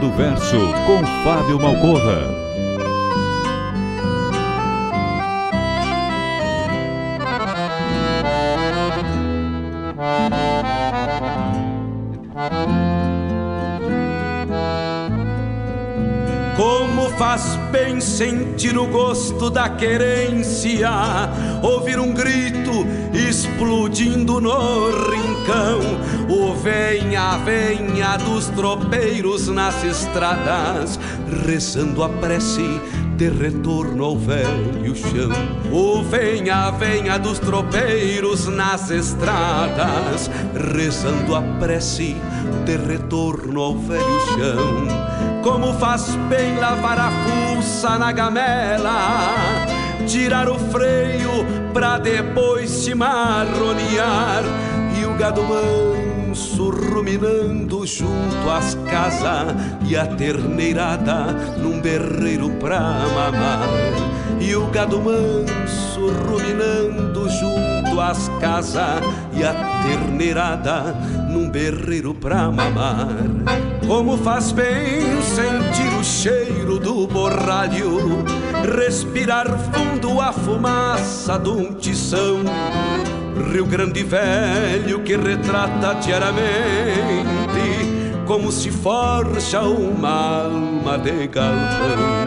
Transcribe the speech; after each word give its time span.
Do 0.00 0.10
Verso 0.10 0.58
com 0.86 1.06
Fábio 1.24 1.58
Malcorra. 1.58 2.46
Como 16.56 17.08
faz 17.16 17.58
bem 17.72 18.00
sentir 18.00 18.76
o 18.76 18.86
gosto 18.86 19.48
da 19.48 19.68
querência, 19.70 20.90
ouvir 21.62 21.98
um 21.98 22.12
grito 22.12 22.86
explodindo 23.14 24.40
no 24.40 24.90
rincão, 24.90 25.80
o 26.46 26.54
venha, 26.54 27.38
venha 27.38 28.16
dos 28.18 28.46
tropeiros 28.48 29.48
nas 29.48 29.82
estradas, 29.82 30.98
rezando 31.44 32.04
a 32.04 32.08
prece 32.08 32.80
de 33.16 33.28
retorno 33.28 34.04
ao 34.04 34.16
velho 34.16 34.94
chão. 34.94 35.32
O 35.72 36.04
venha, 36.04 36.70
venha 36.70 37.18
dos 37.18 37.40
tropeiros 37.40 38.46
nas 38.46 38.90
estradas, 38.90 40.30
rezando 40.74 41.34
a 41.34 41.42
prece 41.58 42.16
de 42.64 42.76
retorno 42.76 43.60
ao 43.60 43.76
velho 43.76 44.20
chão. 44.28 45.42
Como 45.42 45.74
faz 45.74 46.14
bem 46.28 46.56
lavar 46.58 46.98
a 46.98 47.10
fuça 47.10 47.98
na 47.98 48.12
gamela, 48.12 49.66
tirar 50.06 50.48
o 50.48 50.58
freio 50.70 51.44
pra 51.72 51.98
depois 51.98 52.70
se 52.70 52.94
marronear 52.94 54.44
e 54.96 55.04
o 55.04 55.14
gado 55.14 55.42
manso 56.36 56.68
ruminando 56.68 57.86
junto 57.86 58.50
às 58.50 58.74
casas 58.90 59.54
e 59.88 59.96
a 59.96 60.06
terneirada 60.06 61.32
num 61.56 61.80
berreiro 61.80 62.50
pra 62.60 62.78
mamar 62.78 63.66
e 64.38 64.54
o 64.54 64.66
gado 64.66 65.00
manso 65.00 66.10
ruminando 66.28 67.26
junto 67.30 67.98
às 67.98 68.28
casas 68.38 69.02
e 69.32 69.42
a 69.42 69.82
terneirada 69.82 70.94
num 71.30 71.48
berreiro 71.48 72.12
pra 72.12 72.50
mamar. 72.50 73.08
Como 73.86 74.18
faz 74.18 74.52
bem 74.52 75.22
sentir 75.22 75.98
o 75.98 76.04
cheiro 76.04 76.78
do 76.78 77.06
borralho, 77.06 78.24
respirar 78.76 79.46
fundo 79.48 80.20
a 80.20 80.34
fumaça 80.34 81.38
de 81.38 81.48
um 81.48 81.72
tição. 81.72 82.42
Rio 83.36 83.66
Grande 83.66 84.02
Velho 84.02 85.00
que 85.00 85.16
retrata 85.16 85.94
diariamente 85.94 86.46
como 88.26 88.50
se 88.50 88.70
forja 88.70 89.60
uma 89.60 90.44
alma 90.44 90.98
de 90.98 91.26
galpão. 91.28 92.26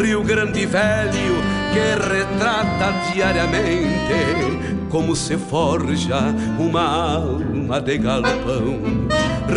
Rio 0.00 0.22
Grande 0.22 0.64
Velho 0.66 1.36
que 1.72 1.94
retrata 2.08 3.12
diariamente 3.12 4.86
como 4.88 5.14
se 5.14 5.36
forja 5.36 6.34
uma 6.58 7.14
alma 7.14 7.80
de 7.80 7.98
galpão. 7.98 8.80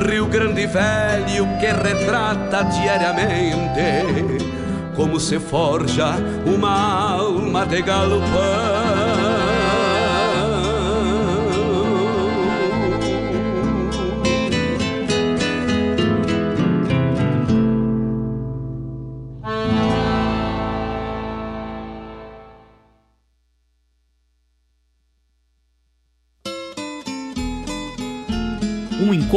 Rio 0.07 0.25
Grande 0.27 0.67
Velho 0.67 1.47
que 1.59 1.67
retrata 1.67 2.63
diariamente 2.63 4.53
como 4.95 5.19
se 5.19 5.39
forja 5.39 6.15
uma 6.45 7.13
alma 7.13 7.65
de 7.65 7.81
galpão. 7.81 8.72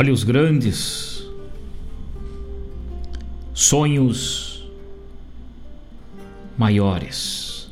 Olhos 0.00 0.24
grandes, 0.24 1.28
sonhos 3.52 4.66
maiores. 6.56 7.70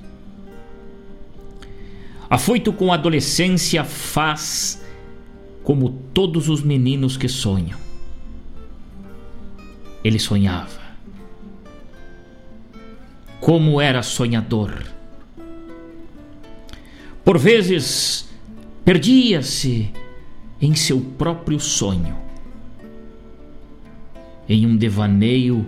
Afoito 2.29 2.71
com 2.71 2.93
a 2.93 2.97
adolescência, 2.97 3.83
faz 3.83 4.85
como 5.65 5.89
todos 6.13 6.51
os 6.51 6.63
meninos 6.63 7.17
que 7.17 7.29
sonham. 7.29 7.79
Ele 10.05 10.19
sonhava. 10.19 10.83
Como 13.41 13.81
era 13.81 14.03
sonhador. 14.03 14.85
Por 17.25 17.39
vezes, 17.39 18.29
perdia-se 18.85 19.91
em 20.61 20.75
seu 20.75 21.01
próprio 21.01 21.61
sonho, 21.61 22.17
em 24.49 24.67
um 24.67 24.77
devaneio 24.77 25.67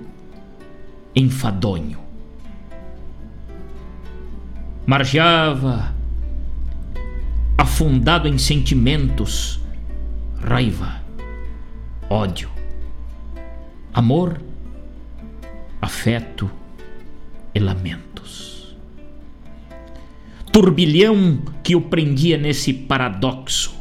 enfadonho. 1.15 1.99
Margeava, 4.87 5.95
afundado 7.57 8.27
em 8.27 8.37
sentimentos, 8.37 9.61
raiva, 10.41 11.01
ódio, 12.09 12.51
amor, 13.95 14.41
afeto 15.81 16.51
e 17.55 17.61
lamentos. 17.61 18.77
Turbilhão 20.53 21.41
que 21.63 21.77
o 21.77 21.81
prendia 21.81 22.37
nesse 22.37 22.73
paradoxo 22.73 23.80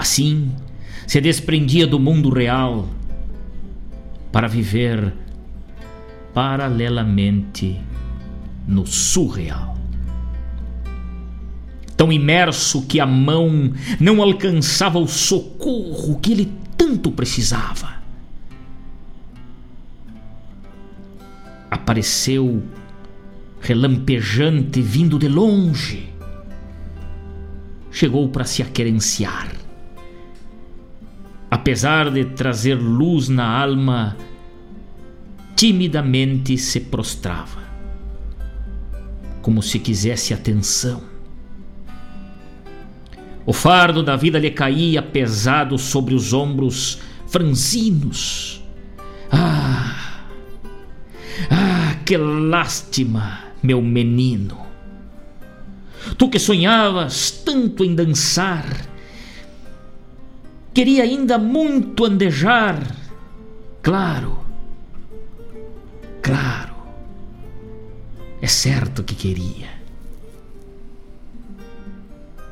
Assim, 0.00 0.50
se 1.06 1.20
desprendia 1.20 1.86
do 1.86 2.00
mundo 2.00 2.30
real 2.30 2.88
para 4.32 4.48
viver 4.48 5.12
paralelamente 6.32 7.78
no 8.66 8.86
surreal. 8.86 9.76
Tão 11.98 12.10
imerso 12.10 12.86
que 12.86 12.98
a 12.98 13.04
mão 13.04 13.74
não 14.00 14.22
alcançava 14.22 14.98
o 14.98 15.06
socorro 15.06 16.18
que 16.18 16.32
ele 16.32 16.52
tanto 16.78 17.12
precisava. 17.12 18.00
Apareceu 21.70 22.62
relampejante 23.60 24.80
vindo 24.80 25.18
de 25.18 25.28
longe. 25.28 26.08
Chegou 27.90 28.26
para 28.30 28.46
se 28.46 28.62
aquerenciar 28.62 29.59
apesar 31.50 32.10
de 32.10 32.24
trazer 32.24 32.74
luz 32.74 33.28
na 33.28 33.44
alma, 33.46 34.16
timidamente 35.56 36.56
se 36.56 36.80
prostrava, 36.80 37.62
como 39.42 39.62
se 39.62 39.78
quisesse 39.78 40.32
atenção. 40.32 41.02
O 43.44 43.52
fardo 43.52 44.02
da 44.02 44.16
vida 44.16 44.38
lhe 44.38 44.50
caía 44.50 45.02
pesado 45.02 45.76
sobre 45.76 46.14
os 46.14 46.32
ombros 46.32 47.00
franzinos. 47.26 48.62
Ah! 49.30 49.96
Ah, 51.50 51.96
que 52.04 52.16
lástima, 52.16 53.40
meu 53.62 53.82
menino! 53.82 54.58
Tu 56.16 56.28
que 56.28 56.38
sonhavas 56.38 57.30
tanto 57.44 57.84
em 57.84 57.94
dançar, 57.94 58.64
Queria 60.80 61.02
ainda 61.02 61.36
muito 61.36 62.06
andejar. 62.06 62.80
Claro, 63.82 64.38
claro, 66.22 66.74
é 68.40 68.46
certo 68.46 69.04
que 69.04 69.14
queria. 69.14 69.68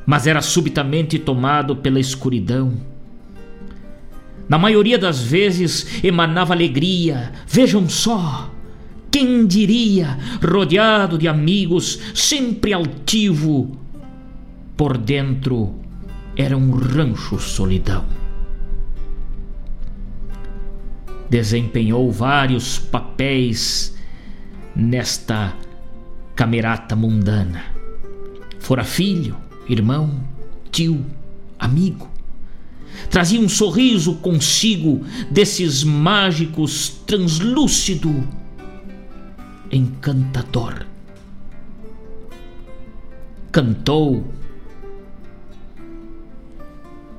Mas 0.05 0.27
era 0.27 0.43
subitamente 0.43 1.19
tomado 1.19 1.77
pela 1.77 1.99
escuridão. 1.99 2.75
Na 4.47 4.59
maioria 4.59 4.99
das 4.99 5.23
vezes 5.23 6.05
emanava 6.05 6.53
alegria. 6.53 7.33
Vejam 7.47 7.89
só, 7.89 8.51
quem 9.11 9.47
diria, 9.47 10.19
rodeado 10.47 11.17
de 11.17 11.27
amigos, 11.27 11.99
sempre 12.15 12.75
altivo, 12.75 13.75
por 14.77 14.99
dentro 14.99 15.77
era 16.37 16.55
um 16.55 16.73
rancho 16.73 17.39
solidão. 17.39 18.18
Desempenhou 21.31 22.11
vários 22.11 22.79
papéis 22.79 23.97
nesta 24.75 25.55
camerata 26.35 26.95
mundana. 26.97 27.65
Fora 28.59 28.85
filho, 28.85 29.37
irmão, 29.69 30.23
tio, 30.71 31.05
amigo. 31.59 32.09
Trazia 33.11 33.41
um 33.41 33.49
sorriso 33.49 34.17
consigo 34.17 35.05
desses 35.31 35.85
mágicos 35.85 36.89
translúcido, 37.07 38.27
encantador. 39.71 40.87
Cantou 43.53 44.39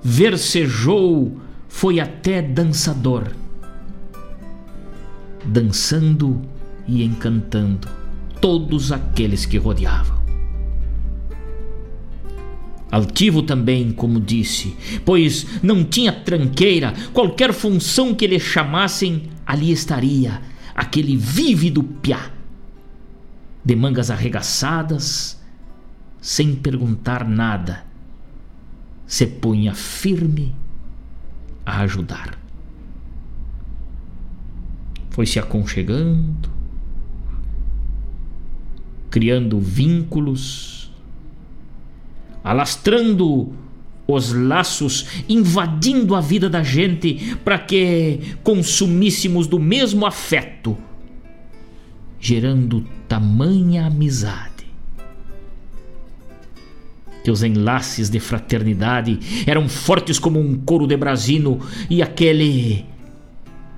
versejou, 0.02 1.40
foi 1.68 2.00
até 2.00 2.42
dançador, 2.42 3.32
dançando 5.46 6.42
e 6.88 7.04
encantando 7.04 7.88
todos 8.42 8.92
aqueles 8.92 9.46
que 9.46 9.58
rodeavam. 9.58 10.20
Altivo 12.92 13.44
também, 13.44 13.92
como 13.92 14.20
disse, 14.20 14.76
pois 15.06 15.62
não 15.62 15.84
tinha 15.84 16.12
tranqueira, 16.12 16.94
qualquer 17.14 17.54
função 17.54 18.16
que 18.16 18.26
lhe 18.26 18.40
chamassem, 18.40 19.30
ali 19.46 19.72
estaria 19.72 20.42
aquele 20.74 21.16
vívido 21.16 21.84
piá, 21.84 22.32
de 23.64 23.76
mangas 23.76 24.10
arregaçadas, 24.10 25.40
sem 26.20 26.56
perguntar 26.56 27.28
nada, 27.28 27.86
se 29.06 29.28
punha 29.28 29.76
firme 29.76 30.56
a 31.66 31.82
ajudar. 31.82 32.39
Foi 35.20 35.26
se 35.26 35.38
aconchegando, 35.38 36.50
criando 39.10 39.60
vínculos, 39.60 40.94
alastrando 42.42 43.52
os 44.08 44.32
laços, 44.32 45.26
invadindo 45.28 46.16
a 46.16 46.22
vida 46.22 46.50
da 46.50 46.64
gente 46.64 47.36
para 47.44 47.60
que 47.60 48.38
consumíssemos 48.44 49.46
do 49.46 49.60
mesmo 49.60 50.06
afeto, 50.06 50.78
gerando 52.18 52.88
tamanha 53.06 53.88
amizade. 53.88 54.68
Teus 57.26 57.44
enlaces 57.44 58.10
de 58.10 58.22
fraternidade 58.22 59.20
eram 59.46 59.68
fortes 59.68 60.18
como 60.18 60.40
um 60.40 60.56
couro 60.56 60.88
de 60.88 60.96
brasino 60.96 61.60
e 61.90 62.02
aquele 62.02 62.86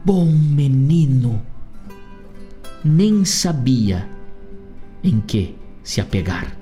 bom 0.04 0.26
menino. 0.26 1.42
Nem 2.84 3.24
sabia 3.26 4.08
em 5.04 5.20
que 5.20 5.56
se 5.84 6.02
apegar. 6.02 6.56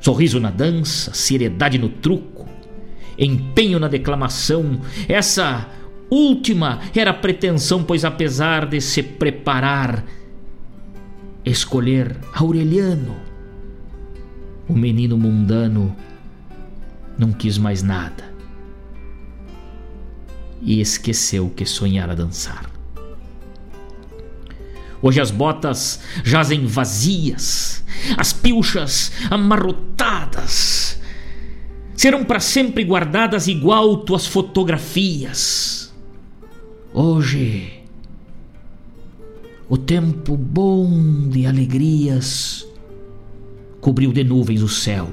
Sorriso 0.00 0.38
na 0.38 0.50
dança, 0.50 1.14
seriedade 1.14 1.78
no 1.78 1.88
truco, 1.88 2.46
empenho 3.18 3.78
na 3.78 3.88
declamação, 3.88 4.80
essa 5.08 5.68
última 6.10 6.80
era 6.94 7.10
a 7.10 7.14
pretensão, 7.14 7.82
pois 7.82 8.04
apesar 8.04 8.66
de 8.66 8.80
se 8.80 9.02
preparar, 9.02 10.04
escolher 11.44 12.16
Aureliano 12.34 13.16
o 14.68 14.72
menino 14.72 15.18
mundano 15.18 15.94
não 17.18 17.32
quis 17.32 17.58
mais 17.58 17.82
nada 17.82 18.33
e 20.62 20.80
esqueceu 20.80 21.50
que 21.50 21.64
sonhara 21.66 22.14
dançar. 22.16 22.70
Hoje 25.02 25.20
as 25.20 25.30
botas 25.30 26.00
jazem 26.24 26.66
vazias, 26.66 27.84
as 28.16 28.32
pilchas 28.32 29.12
amarrotadas. 29.30 30.98
Serão 31.94 32.24
para 32.24 32.40
sempre 32.40 32.84
guardadas 32.84 33.46
igual 33.46 33.98
tuas 33.98 34.26
fotografias. 34.26 35.92
Hoje, 36.92 37.82
o 39.68 39.76
tempo 39.76 40.36
bom 40.36 41.28
de 41.28 41.46
alegrias 41.46 42.66
cobriu 43.80 44.12
de 44.12 44.24
nuvens 44.24 44.62
o 44.62 44.68
céu. 44.68 45.12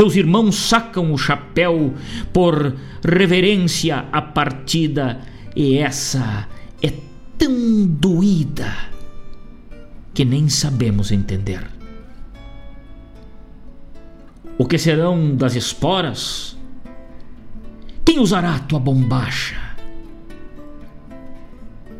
Teus 0.00 0.16
irmãos 0.16 0.56
sacam 0.56 1.12
o 1.12 1.18
chapéu 1.18 1.92
por 2.32 2.74
reverência 3.04 4.06
à 4.10 4.22
partida, 4.22 5.20
e 5.54 5.76
essa 5.76 6.48
é 6.82 6.90
tão 7.36 7.86
doída 7.86 8.74
que 10.14 10.24
nem 10.24 10.48
sabemos 10.48 11.12
entender. 11.12 11.70
O 14.56 14.64
que 14.64 14.78
serão 14.78 15.36
das 15.36 15.54
esporas? 15.54 16.56
Quem 18.02 18.20
usará 18.20 18.58
tua 18.58 18.80
bombacha? 18.80 19.60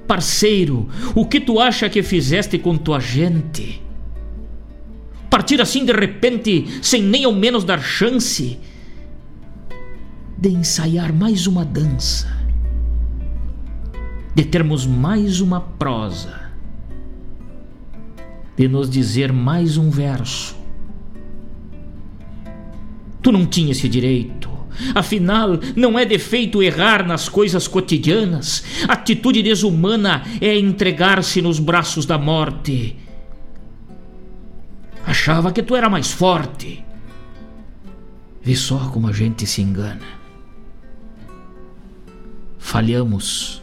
Parceiro, 0.07 0.89
o 1.15 1.27
que 1.27 1.39
tu 1.39 1.61
acha 1.61 1.91
que 1.91 2.03
fizeste 2.03 2.59
com 2.59 2.79
tua 2.79 2.99
gente? 2.99 3.90
Partir 5.31 5.61
assim 5.61 5.85
de 5.85 5.93
repente, 5.93 6.67
sem 6.83 7.01
nem 7.01 7.25
ao 7.25 7.33
menos 7.33 7.63
dar 7.63 7.81
chance 7.81 8.59
de 10.37 10.49
ensaiar 10.49 11.13
mais 11.13 11.47
uma 11.47 11.65
dança, 11.65 12.37
de 14.35 14.45
termos 14.45 14.85
mais 14.85 15.41
uma 15.41 15.61
prosa, 15.61 16.51
de 18.57 18.67
nos 18.67 18.91
dizer 18.91 19.33
mais 19.33 19.77
um 19.77 19.89
verso. 19.89 20.59
Tu 23.23 23.31
não 23.31 23.47
tinha 23.47 23.71
esse 23.71 23.89
direito. 23.89 24.51
Afinal, 24.95 25.61
não 25.77 25.99
é 25.99 26.05
defeito 26.05 26.63
errar 26.63 27.07
nas 27.07 27.29
coisas 27.29 27.69
cotidianas. 27.69 28.65
Atitude 28.89 29.43
desumana 29.43 30.25
é 30.41 30.59
entregar-se 30.59 31.43
nos 31.43 31.59
braços 31.59 32.07
da 32.07 32.17
morte. 32.19 32.97
Achava 35.11 35.51
que 35.51 35.61
tu 35.61 35.75
era 35.75 35.91
mais 35.91 36.13
forte. 36.13 36.85
Vê 38.41 38.55
só 38.55 38.91
como 38.91 39.09
a 39.09 39.13
gente 39.13 39.45
se 39.45 39.61
engana. 39.61 40.07
Falhamos. 42.61 43.61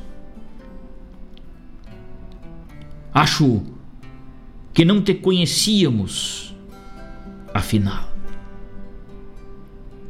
Acho 3.13 3.63
que 4.73 4.83
não 4.83 5.01
te 5.01 5.13
conhecíamos, 5.13 6.53
afinal. 7.53 8.11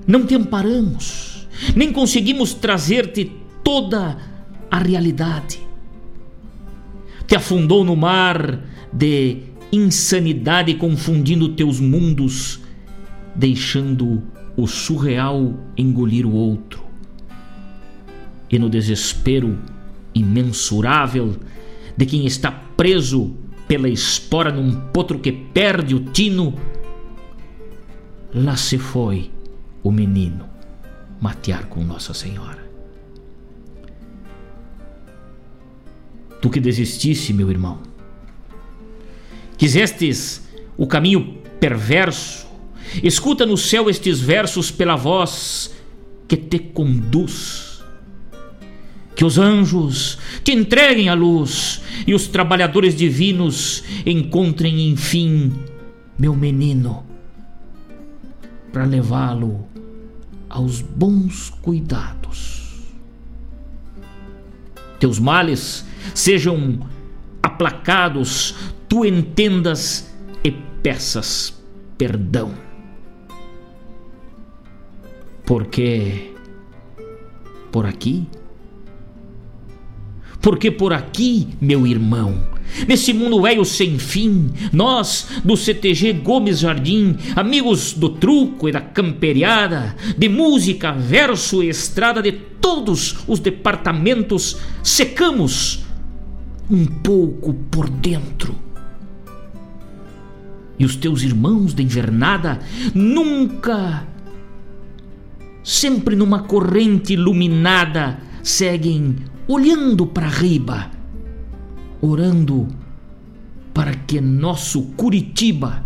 Não 0.08 0.26
te 0.26 0.34
amparamos, 0.34 1.48
nem 1.76 1.94
conseguimos 1.94 2.56
trazer-te 2.56 3.32
toda 3.64 4.18
a 4.72 4.80
realidade. 4.80 5.62
Te 7.28 7.36
afundou 7.36 7.86
no 7.86 7.96
mar 7.96 8.60
de 8.92 9.56
insanidade, 9.72 10.74
confundindo 10.76 11.50
teus 11.50 11.80
mundos, 11.80 12.60
deixando 13.36 14.24
o 14.56 14.66
surreal 14.68 15.54
engolir 15.78 16.26
o 16.26 16.32
outro. 16.32 16.84
E 18.50 18.58
no 18.58 18.70
desespero 18.70 19.58
imensurável 20.14 21.36
de 21.96 22.06
quem 22.06 22.26
está 22.26 22.52
preso 22.52 23.36
pela 23.68 23.90
espora 23.90 24.52
num 24.52 24.90
potro 24.92 25.20
que 25.20 25.32
perde 25.32 25.94
o 25.94 26.00
tino, 26.00 26.54
lá 28.34 28.56
se 28.56 28.78
foi 28.78 29.30
o 29.84 29.92
menino 29.92 30.46
matear 31.20 31.66
com 31.66 31.84
Nossa 31.84 32.14
Senhora. 32.14 32.66
Tu 36.42 36.50
que 36.50 36.60
desistisse, 36.60 37.34
meu 37.34 37.50
irmão, 37.50 37.80
quisestes 39.58 40.48
o 40.78 40.86
caminho 40.86 41.40
perverso, 41.60 42.48
escuta 43.04 43.46
no 43.46 43.58
céu 43.58 43.90
estes 43.90 44.20
versos 44.20 44.72
pela 44.72 44.96
voz 44.96 45.74
que 46.28 46.38
te 46.38 46.60
conduz 46.60 47.68
que 49.18 49.26
os 49.26 49.40
anjos 49.40 50.20
te 50.44 50.52
entreguem 50.52 51.10
a 51.10 51.16
luz 51.16 51.82
e 52.06 52.14
os 52.14 52.28
trabalhadores 52.28 52.96
divinos 52.96 53.84
encontrem, 54.06 54.92
enfim, 54.92 55.52
meu 56.20 56.36
menino, 56.36 57.04
para 58.72 58.86
levá-lo 58.86 59.68
aos 60.48 60.82
bons 60.82 61.50
cuidados. 61.64 62.76
Teus 65.00 65.18
males 65.18 65.84
sejam 66.14 66.88
aplacados, 67.42 68.54
tu 68.88 69.06
entendas 69.06 70.14
e 70.44 70.52
peças 70.52 71.62
perdão. 71.98 72.54
Porque 75.46 76.34
por 77.72 77.86
aqui 77.86 78.28
porque 80.42 80.72
por 80.72 80.94
aqui, 80.94 81.50
meu 81.60 81.86
irmão, 81.86 82.42
nesse 82.88 83.12
mundo 83.12 83.42
velho 83.42 83.66
sem 83.66 83.98
fim, 83.98 84.50
nós 84.72 85.28
do 85.44 85.58
CTG 85.58 86.14
Gomes 86.14 86.60
Jardim, 86.60 87.18
amigos 87.36 87.94
do 87.94 88.10
truco 88.10 88.70
e 88.70 88.72
da 88.72 88.80
camperiada, 88.80 89.96
de 90.18 90.30
música, 90.30 90.94
verso 90.94 91.64
e 91.64 91.70
estrada 91.70 92.22
de 92.22 92.32
todos 92.32 93.18
os 93.28 93.40
departamentos, 93.40 94.58
secamos 94.84 95.84
um 96.70 96.86
pouco 96.86 97.54
por 97.54 97.90
dentro. 97.90 98.67
E 100.80 100.86
os 100.86 100.96
teus 100.96 101.24
irmãos 101.24 101.74
de 101.74 101.84
invernada 101.84 102.60
nunca, 102.94 104.06
sempre 105.64 106.16
numa 106.16 106.44
corrente 106.44 107.14
iluminada, 107.14 108.20
seguem 108.44 109.16
olhando 109.48 110.06
para 110.06 110.28
riba, 110.28 110.92
orando 112.02 112.68
para 113.74 113.94
que 113.94 114.22
nosso 114.22 114.84
Curitiba, 114.96 115.84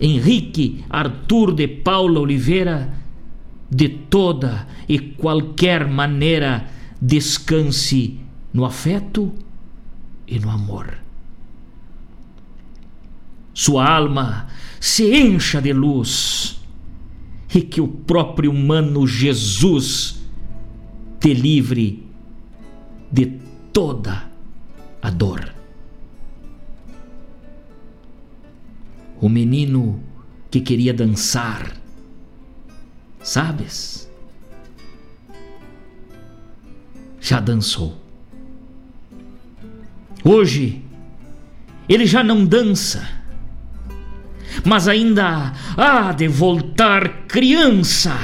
Henrique 0.00 0.84
Arthur 0.88 1.54
de 1.54 1.66
Paula 1.66 2.20
Oliveira, 2.20 2.94
de 3.70 3.88
toda 3.88 4.66
e 4.88 4.98
qualquer 4.98 5.86
maneira 5.86 6.68
descanse 7.00 8.20
no 8.52 8.64
afeto 8.64 9.32
e 10.26 10.38
no 10.38 10.50
amor. 10.50 11.07
Sua 13.58 13.92
alma 13.92 14.46
se 14.78 15.12
encha 15.12 15.60
de 15.60 15.72
luz 15.72 16.60
e 17.52 17.60
que 17.60 17.80
o 17.80 17.88
próprio 17.88 18.52
humano 18.52 19.04
Jesus 19.04 20.22
te 21.18 21.34
livre 21.34 22.06
de 23.10 23.26
toda 23.72 24.30
a 25.02 25.10
dor. 25.10 25.52
O 29.20 29.28
menino 29.28 30.04
que 30.52 30.60
queria 30.60 30.94
dançar, 30.94 31.76
sabes? 33.20 34.08
Já 37.20 37.40
dançou. 37.40 38.00
Hoje, 40.24 40.80
ele 41.88 42.06
já 42.06 42.22
não 42.22 42.46
dança, 42.46 43.17
mas 44.64 44.88
ainda 44.88 45.52
há 45.76 46.12
de 46.12 46.28
voltar 46.28 47.26
criança 47.26 48.14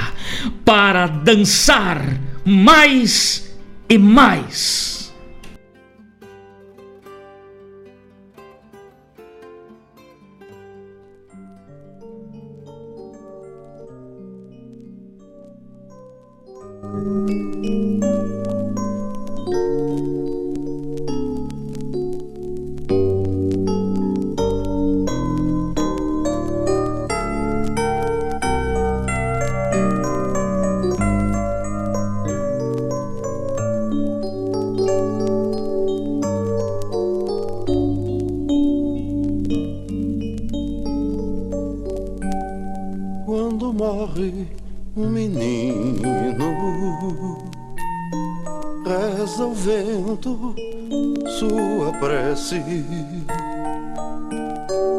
para 0.63 1.07
dançar 1.07 2.01
mais 2.45 3.55
e 3.89 3.97
mais. 3.97 4.95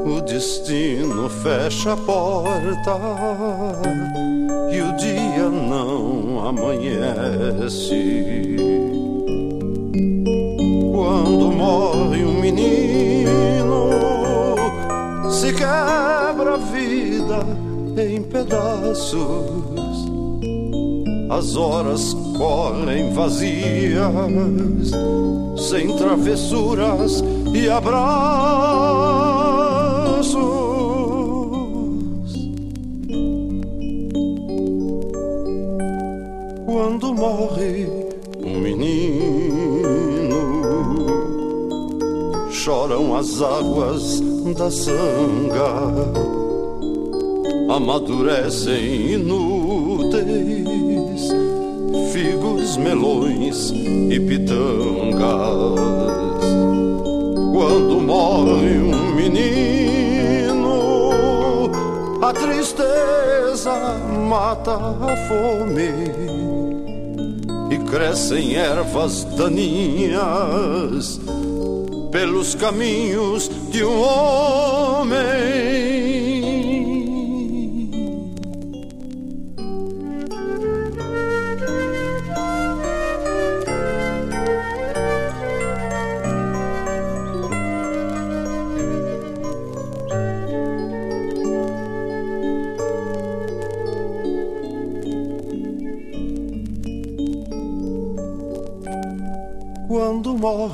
O 0.05 0.21
destino 0.21 1.31
fecha 1.31 1.95
a 1.95 1.97
porta 1.97 3.01
e 4.71 4.83
o 4.83 4.95
dia 4.97 5.49
não 5.49 6.47
amanhece. 6.47 7.95
Quando 10.95 11.53
morre 11.53 12.23
um 12.23 12.39
menino, 12.39 13.89
se 15.31 15.55
quebra 15.55 16.55
a 16.55 16.59
vida 16.59 17.56
em 17.97 18.23
pedaços. 18.23 19.17
As 21.31 21.57
horas 21.57 22.15
correm 22.37 23.13
vazias, 23.13 24.91
sem 25.57 25.97
travessuras 25.97 27.25
e 27.53 27.69
abraços. 27.69 28.87
quando 36.97 37.15
morre 37.15 37.87
um 38.45 38.59
menino. 38.61 39.97
Choram 42.51 43.17
as 43.17 43.43
águas 43.43 44.21
da 44.57 44.71
sanga, 44.71 46.26
amadurecem 47.77 49.13
inúteis 49.13 50.27
figos, 52.13 52.77
melões 52.77 53.71
e 54.11 54.19
pitangas. 54.21 55.21
Quando 57.53 58.01
morre 58.01 58.79
um 58.79 59.15
menino, 59.15 60.61
a 62.23 62.33
tristeza 62.33 63.75
mata 64.29 64.77
a 64.77 65.17
fome 65.29 66.47
crescem 67.87 68.57
ervas 68.57 69.25
daninhas 69.25 71.21
pelos 72.11 72.55
caminhos 72.55 73.51
de 73.71 73.85
um 73.85 74.01
homem. 74.01 75.76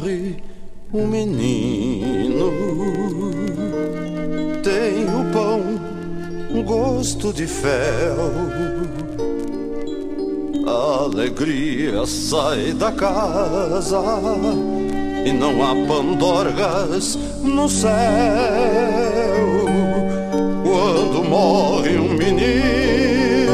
Morre 0.02 0.36
um 0.92 1.06
menino. 1.06 2.50
Tem 4.62 5.04
o 5.04 5.24
pão, 5.32 5.60
um 6.50 6.62
gosto 6.62 7.32
de 7.32 7.46
fel. 7.46 8.32
A 10.66 11.04
alegria 11.04 12.04
sai 12.06 12.72
da 12.72 12.90
casa 12.92 14.02
e 15.24 15.32
não 15.32 15.62
há 15.62 15.86
pandorgas 15.86 17.16
no 17.42 17.68
céu. 17.68 17.92
Quando 20.64 21.24
morre 21.28 21.96
um 21.96 22.14
menino, 22.14 23.52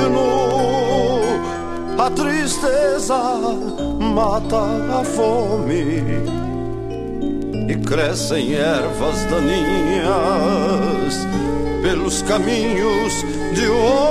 a 1.98 2.10
tristeza 2.10 3.57
mata 4.18 4.58
a 4.98 5.04
fome 5.04 6.02
e 7.68 7.76
crescem 7.86 8.52
ervas 8.52 9.24
daninhas 9.30 11.14
pelos 11.82 12.20
caminhos 12.22 13.24
de 13.54 13.68
homem. 13.68 14.08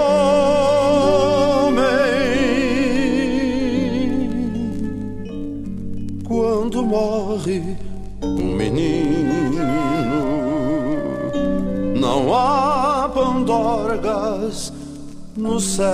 Quando 6.25 6.85
morre 6.85 7.75
um 8.23 8.55
menino, 8.55 9.61
não 11.99 12.33
há 12.33 13.09
pandorgas 13.13 14.71
no 15.35 15.59
céu. 15.59 15.87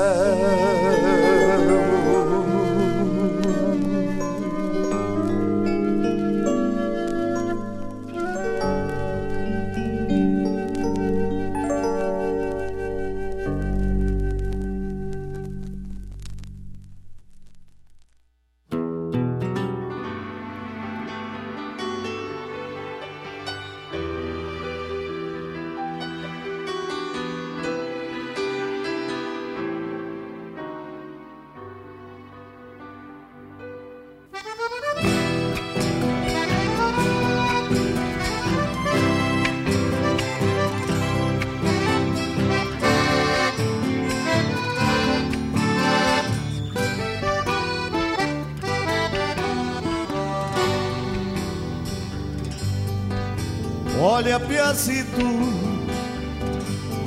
Piazito, 54.73 55.21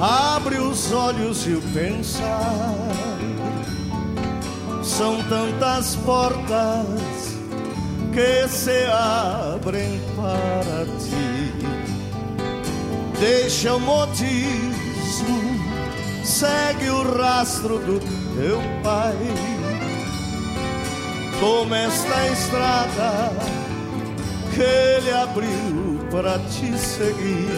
abre 0.00 0.58
os 0.58 0.92
olhos 0.92 1.44
e 1.48 1.54
o 1.54 1.60
pensar. 1.74 2.72
São 4.84 5.20
tantas 5.24 5.96
portas 5.96 6.86
que 8.12 8.48
se 8.48 8.84
abrem 8.84 10.00
para 10.14 10.86
ti. 11.00 11.52
Deixa 13.18 13.74
o 13.74 13.80
modismo, 13.80 15.42
segue 16.22 16.88
o 16.88 17.18
rastro 17.18 17.80
do 17.80 17.98
teu 17.98 18.60
pai. 18.84 19.16
Toma 21.40 21.78
esta 21.78 22.28
estrada 22.28 23.32
que 24.54 24.62
ele 24.62 25.10
abriu 25.10 25.85
para 26.16 26.38
te 26.48 26.78
seguir. 26.78 27.50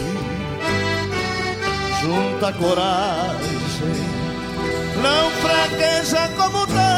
Junta 2.02 2.52
coragem, 2.54 4.02
não 5.00 5.30
fraqueja 5.42 6.28
como 6.36 6.66
tantos. 6.66 6.88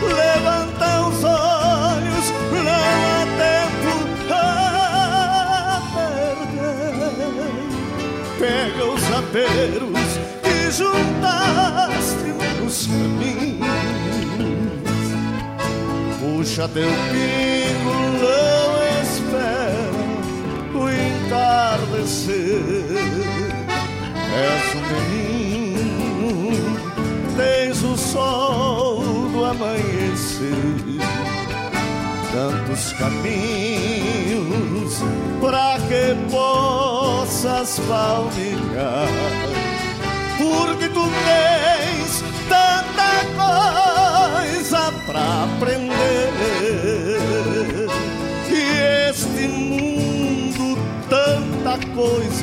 Levanta 0.00 1.00
os 1.06 1.22
olhos, 1.22 2.32
não 2.50 2.66
há 2.66 3.26
tempo 3.42 3.92
a 4.32 5.82
perder. 6.48 7.20
Pega 8.38 8.84
os 8.86 9.04
aperos 9.12 10.08
que 10.42 10.56
juntaste 10.70 12.30
nos 12.62 12.86
caminhos. 12.86 13.82
Puxa 16.18 16.66
teu 16.68 16.90
pingo 17.10 18.51
entardecer. 22.02 22.62
És 24.34 24.74
menino, 24.90 26.52
tens 27.36 27.82
o 27.82 27.96
sol 27.96 29.04
do 29.32 29.44
amanhecer. 29.44 30.50
Tantos 32.32 32.92
caminhos 32.94 34.92
para 35.40 35.78
que 35.86 36.16
possas 36.30 37.78
palmitar, 37.80 39.08
porque 40.38 40.88
tu 40.88 41.04
tens 41.26 42.24
tanta 42.48 43.26
coisa 43.36 44.92
para 45.06 45.44
aprender. 45.44 46.01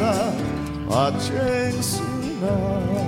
A 0.02 1.12
te 1.12 1.78
ensinar. 1.78 3.00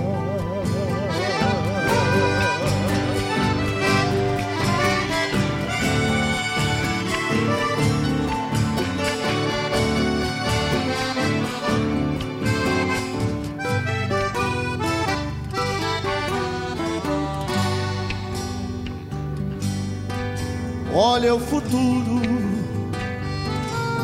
Olha 20.93 21.33
o 21.33 21.39
futuro 21.39 22.21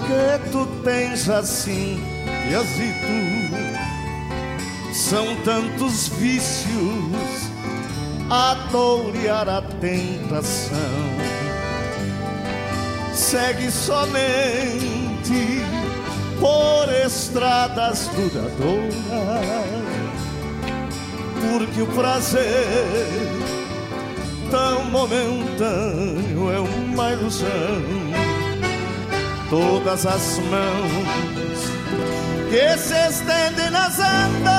que 0.07 0.51
tu 0.51 0.65
tens 0.83 1.29
assim, 1.29 2.01
e 2.49 2.55
azito. 2.55 3.07
São 4.93 5.35
tantos 5.43 6.07
vícios 6.07 7.51
a 8.29 8.55
a 9.49 9.61
tentação. 9.61 10.77
Segue 13.13 13.71
somente 13.71 14.97
por 16.39 16.93
estradas 17.05 18.09
duradouras, 18.09 18.95
porque 21.41 21.81
o 21.81 21.87
prazer 21.87 22.47
tão 24.51 24.85
momentâneo 24.85 26.51
é 26.51 26.59
uma 26.59 27.11
ilusão. 27.11 27.47
Todas 29.49 30.05
as 30.05 30.39
mãos 30.39 31.76
que 32.49 32.77
se 32.77 32.95
estendem 33.09 33.69
nas 33.71 33.99
andanças, 33.99 34.53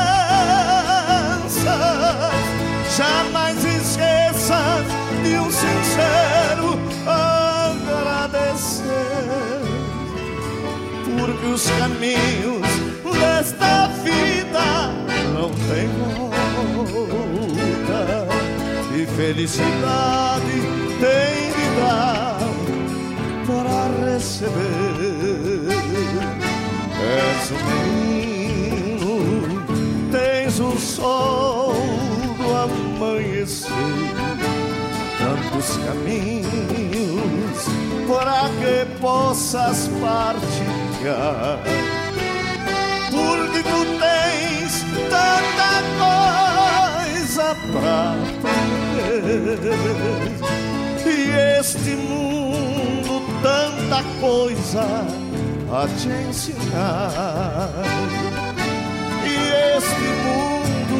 jamais 2.96 3.64
esqueças 3.64 4.84
de 5.22 5.38
um 5.38 5.50
sincero 5.50 6.78
agradecer, 7.06 8.84
porque 11.04 11.46
os 11.46 11.70
caminhos 11.70 12.68
desta 13.18 13.88
vida 14.04 14.92
não 15.34 15.50
têm 15.50 15.88
volta 16.14 16.38
e 18.94 19.06
felicidade 19.16 20.56
tem 21.00 21.52
de 21.52 21.66
dar 21.80 22.38
para 23.46 23.78
receber. 24.12 25.87
És 27.08 27.50
um 27.50 27.56
menino, 28.10 29.12
tens 30.12 30.60
o 30.60 30.78
sol 30.78 31.72
do 32.36 32.54
amanhecer, 32.54 33.70
tantos 35.18 35.76
caminhos 35.86 37.58
para 38.06 38.48
que 38.60 38.86
possas 39.00 39.88
partilhar. 40.00 41.58
Porque 43.10 43.62
tu 43.62 43.80
tens 43.98 44.84
tanta 45.08 45.72
coisa 45.98 47.56
pra 47.72 47.98
e 51.06 51.58
este 51.58 51.90
mundo 51.96 53.22
tanta 53.42 54.02
coisa 54.20 55.27
a 55.70 55.86
te 55.86 56.08
ensinar. 56.26 57.70
E 59.24 59.76
este 59.76 60.08
mundo 60.24 60.98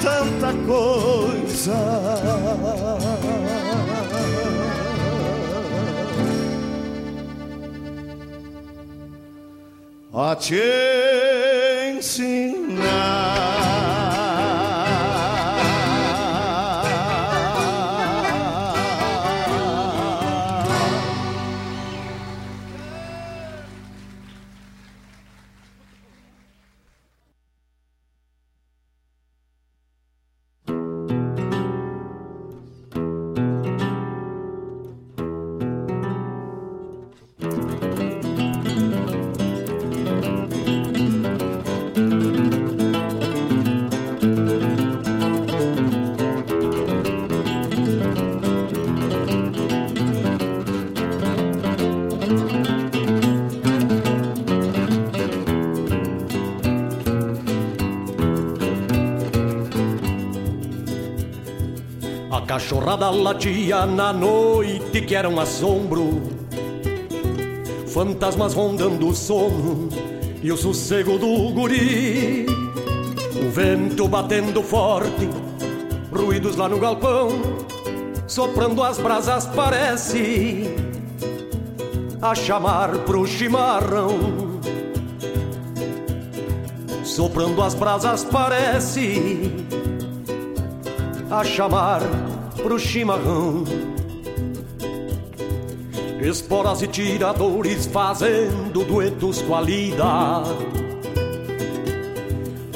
tanta 0.00 0.52
coisa. 0.66 1.80
A 10.12 10.34
te 10.36 11.90
ensinar. 11.96 13.69
Cachorrada 62.90 63.10
latia 63.10 63.86
na 63.86 64.12
noite 64.12 65.00
que 65.02 65.14
era 65.14 65.28
um 65.28 65.38
assombro. 65.38 66.20
Fantasmas 67.86 68.54
rondando 68.54 69.08
o 69.08 69.14
sono 69.14 69.88
e 70.42 70.50
o 70.50 70.56
sossego 70.56 71.18
do 71.18 71.50
guri. 71.52 72.46
O 73.36 73.50
vento 73.50 74.08
batendo 74.08 74.62
forte, 74.62 75.28
ruídos 76.12 76.56
lá 76.56 76.68
no 76.68 76.78
galpão, 76.78 77.30
soprando 78.26 78.82
as 78.82 78.98
brasas 78.98 79.46
parece 79.46 80.64
a 82.20 82.34
chamar 82.34 82.98
pro 82.98 83.26
chimarrão. 83.26 84.58
Soprando 87.04 87.62
as 87.62 87.74
brasas 87.74 88.24
parece 88.24 89.52
a 91.30 91.44
chamar 91.44 92.00
pro 92.60 92.78
chimarrão. 92.78 93.64
Esporas 96.20 96.82
e 96.82 96.86
tiradores 96.86 97.86
fazendo 97.86 98.84
duetos 98.84 99.42
com 99.42 99.56
a 99.56 99.60
lida. 99.60 100.04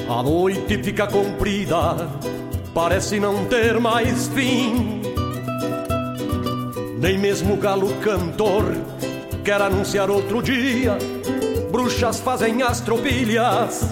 A 0.09 0.23
noite 0.23 0.83
fica 0.83 1.07
comprida, 1.07 2.09
parece 2.73 3.21
não 3.21 3.45
ter 3.47 3.79
mais 3.79 4.29
fim. 4.29 5.03
Nem 6.99 7.19
mesmo 7.19 7.55
o 7.55 7.57
galo 7.57 7.93
cantor 8.01 8.65
quer 9.45 9.61
anunciar 9.61 10.11
outro 10.11 10.43
dia. 10.43 10.97
Bruxas 11.71 12.21
fazem 12.21 12.63
as 12.63 12.81
tropilhas 12.81 13.85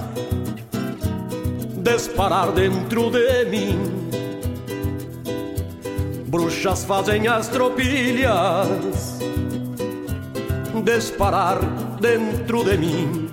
disparar 1.83 2.53
dentro 2.53 3.11
de 3.11 3.45
mim. 3.47 4.22
Bruxas 6.33 6.83
fazem 6.85 7.29
as 7.29 7.47
tropilhas 7.49 9.19
disparar 10.83 11.59
dentro 12.01 12.65
de 12.65 12.79
mim. 12.79 13.29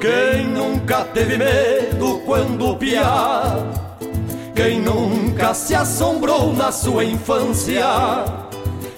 Quem 0.00 0.46
nunca 0.46 1.02
teve 1.06 1.36
medo 1.36 2.22
quando 2.24 2.76
piar? 2.76 3.58
Quem 4.54 4.80
nunca 4.80 5.52
se 5.52 5.74
assombrou 5.74 6.52
na 6.52 6.70
sua 6.70 7.04
infância? 7.04 7.84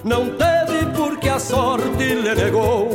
Não 0.03 0.29
teve 0.29 0.85
porque 0.95 1.29
a 1.29 1.39
sorte 1.39 2.13
lhe 2.13 2.35
negou 2.35 2.91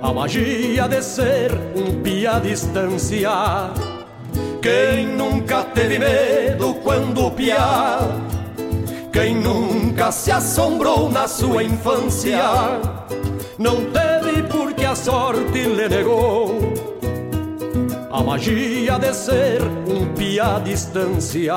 a 0.00 0.12
magia 0.12 0.86
de 0.86 1.02
ser 1.02 1.50
um 1.74 2.00
pia 2.04 2.36
à 2.36 2.38
distância. 2.38 3.32
Quem 4.62 5.08
nunca 5.08 5.64
teve 5.64 5.98
medo 5.98 6.74
quando 6.84 7.32
piar? 7.32 8.33
Quem 9.14 9.36
nunca 9.36 10.10
se 10.10 10.32
assombrou 10.32 11.08
na 11.08 11.28
sua 11.28 11.62
infância 11.62 12.36
não 13.56 13.76
teve 13.92 14.42
porque 14.42 14.84
a 14.84 14.96
sorte 14.96 15.56
lhe 15.56 15.88
negou 15.88 16.58
a 18.10 18.20
magia 18.24 18.98
de 18.98 19.14
ser 19.14 19.62
um 19.86 20.12
pia 20.14 20.58
distância. 20.58 21.54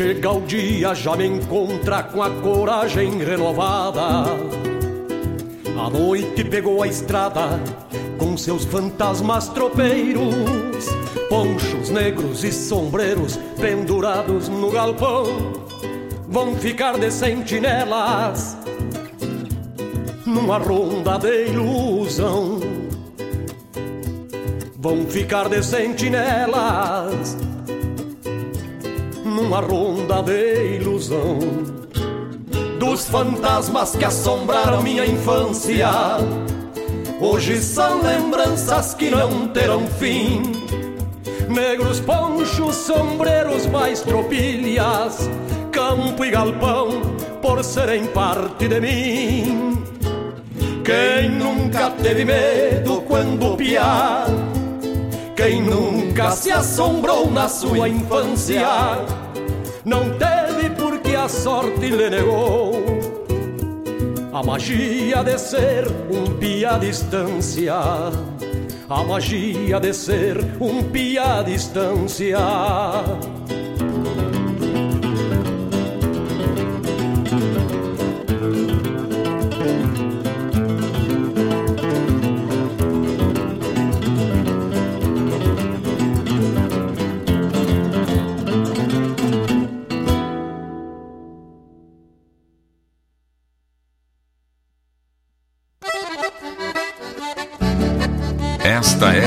Chega 0.00 0.30
o 0.30 0.40
dia, 0.40 0.94
já 0.94 1.14
me 1.14 1.26
encontra 1.26 2.02
com 2.02 2.22
a 2.22 2.30
coragem 2.30 3.18
renovada. 3.18 4.24
A 5.78 5.90
noite 5.90 6.42
pegou 6.42 6.82
a 6.82 6.86
estrada 6.86 7.60
com 8.16 8.34
seus 8.34 8.64
fantasmas 8.64 9.48
tropeiros, 9.48 10.86
ponchos 11.28 11.90
negros 11.90 12.42
e 12.44 12.50
sombreros 12.50 13.38
pendurados 13.60 14.48
no 14.48 14.70
galpão. 14.70 15.26
Vão 16.26 16.56
ficar 16.56 16.98
de 16.98 17.10
sentinelas 17.10 18.56
numa 20.24 20.56
ronda 20.56 21.18
de 21.18 21.48
ilusão. 21.48 22.58
Vão 24.78 25.04
ficar 25.04 25.50
de 25.50 25.62
sentinelas 25.62 27.36
numa 29.30 29.60
ronda 29.60 30.22
de 30.22 30.76
ilusão. 30.76 31.38
Dos 32.78 33.08
fantasmas 33.08 33.94
que 33.94 34.04
assombraram 34.04 34.82
minha 34.82 35.06
infância, 35.06 35.88
hoje 37.20 37.58
são 37.62 38.02
lembranças 38.02 38.94
que 38.94 39.10
não 39.10 39.48
terão 39.48 39.86
fim. 39.86 40.42
Negros 41.48 42.00
ponchos, 42.00 42.74
sombreros, 42.76 43.66
mais 43.66 44.00
tropilhas, 44.02 45.28
campo 45.70 46.24
e 46.24 46.30
galpão, 46.30 47.00
por 47.40 47.62
serem 47.62 48.06
parte 48.06 48.68
de 48.68 48.80
mim. 48.80 49.84
Quem 50.84 51.30
nunca 51.30 51.90
teve 51.90 52.24
medo 52.24 53.02
quando 53.02 53.56
piar? 53.56 54.49
Quem 55.36 55.62
nunca 55.62 56.30
se 56.32 56.50
assombrou 56.50 57.30
na 57.30 57.48
sua 57.48 57.88
infância? 57.88 58.66
Não 59.84 60.10
teve 60.18 60.70
porque 60.70 61.14
a 61.14 61.28
sorte 61.28 61.86
lhe 61.88 62.10
negou 62.10 63.10
a 64.32 64.42
magia 64.42 65.22
de 65.22 65.38
ser 65.38 65.86
um 66.10 66.38
pia 66.38 66.76
à 66.76 66.78
distância. 66.78 67.74
A 68.88 69.04
magia 69.04 69.78
de 69.78 69.92
ser 69.92 70.38
um 70.60 70.82
pia 70.84 71.40
à 71.40 71.42
distância. 71.42 72.38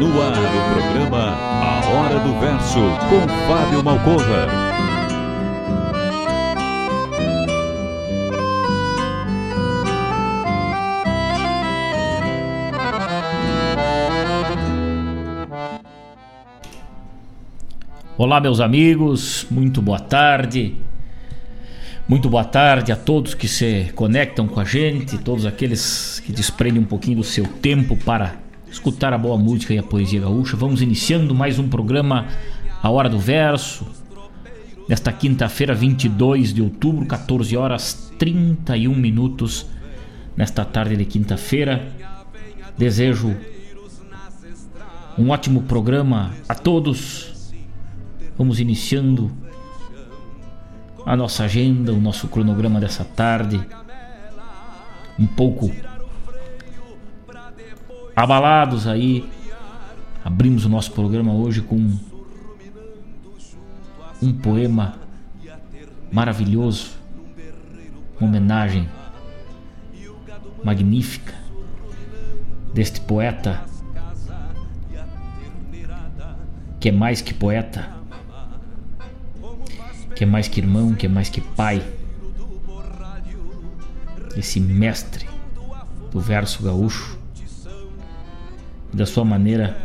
No 0.00 0.06
ar, 0.22 0.32
o 0.32 0.72
programa 0.72 1.36
A 1.36 1.86
Hora 1.90 2.20
do 2.20 2.40
Verso, 2.40 2.80
com 3.10 3.28
Fábio 3.46 3.84
Malcorra. 3.84 4.48
Olá, 18.16 18.40
meus 18.40 18.58
amigos, 18.60 19.46
muito 19.50 19.82
boa 19.82 20.00
tarde. 20.00 20.76
Muito 22.08 22.30
boa 22.30 22.44
tarde 22.44 22.90
a 22.90 22.96
todos 22.96 23.34
que 23.34 23.46
se 23.46 23.92
conectam 23.94 24.48
com 24.48 24.60
a 24.60 24.64
gente, 24.64 25.18
todos 25.18 25.44
aqueles 25.44 26.20
que 26.24 26.32
desprendem 26.32 26.80
um 26.80 26.86
pouquinho 26.86 27.18
do 27.18 27.24
seu 27.24 27.46
tempo 27.46 27.98
para 27.98 28.48
escutar 28.70 29.12
a 29.12 29.18
boa 29.18 29.36
música 29.36 29.74
e 29.74 29.78
a 29.78 29.82
poesia 29.82 30.20
gaúcha. 30.20 30.56
Vamos 30.56 30.80
iniciando 30.80 31.34
mais 31.34 31.58
um 31.58 31.68
programa 31.68 32.28
A 32.82 32.88
Hora 32.88 33.08
do 33.08 33.18
Verso. 33.18 33.84
Nesta 34.88 35.12
quinta-feira, 35.12 35.74
22 35.74 36.54
de 36.54 36.62
outubro, 36.62 37.04
14 37.06 37.56
horas 37.56 38.12
31 38.18 38.94
minutos. 38.94 39.66
Nesta 40.36 40.64
tarde 40.64 40.96
de 40.96 41.04
quinta-feira, 41.04 41.88
desejo 42.78 43.36
um 45.18 45.30
ótimo 45.30 45.62
programa 45.62 46.32
a 46.48 46.54
todos. 46.54 47.52
Vamos 48.38 48.60
iniciando 48.60 49.30
a 51.04 51.16
nossa 51.16 51.44
agenda, 51.44 51.92
o 51.92 52.00
nosso 52.00 52.28
cronograma 52.28 52.80
dessa 52.80 53.04
tarde. 53.04 53.60
Um 55.18 55.26
pouco 55.26 55.70
abalados 58.14 58.86
aí. 58.86 59.28
Abrimos 60.24 60.64
o 60.64 60.68
nosso 60.68 60.92
programa 60.92 61.32
hoje 61.32 61.62
com 61.62 61.96
um 64.22 64.32
poema 64.32 64.96
maravilhoso, 66.12 66.90
uma 68.20 68.28
homenagem 68.28 68.88
magnífica 70.62 71.34
deste 72.74 73.00
poeta 73.00 73.64
que 76.80 76.88
é 76.88 76.92
mais 76.92 77.20
que 77.20 77.34
poeta, 77.34 77.86
que 80.16 80.24
é 80.24 80.26
mais 80.26 80.48
que 80.48 80.60
irmão, 80.60 80.94
que 80.94 81.04
é 81.04 81.08
mais 81.10 81.28
que 81.28 81.42
pai. 81.42 81.82
Esse 84.34 84.58
mestre 84.58 85.28
do 86.10 86.18
verso 86.18 86.62
gaúcho, 86.62 87.18
da 88.92 89.06
sua 89.06 89.24
maneira 89.24 89.76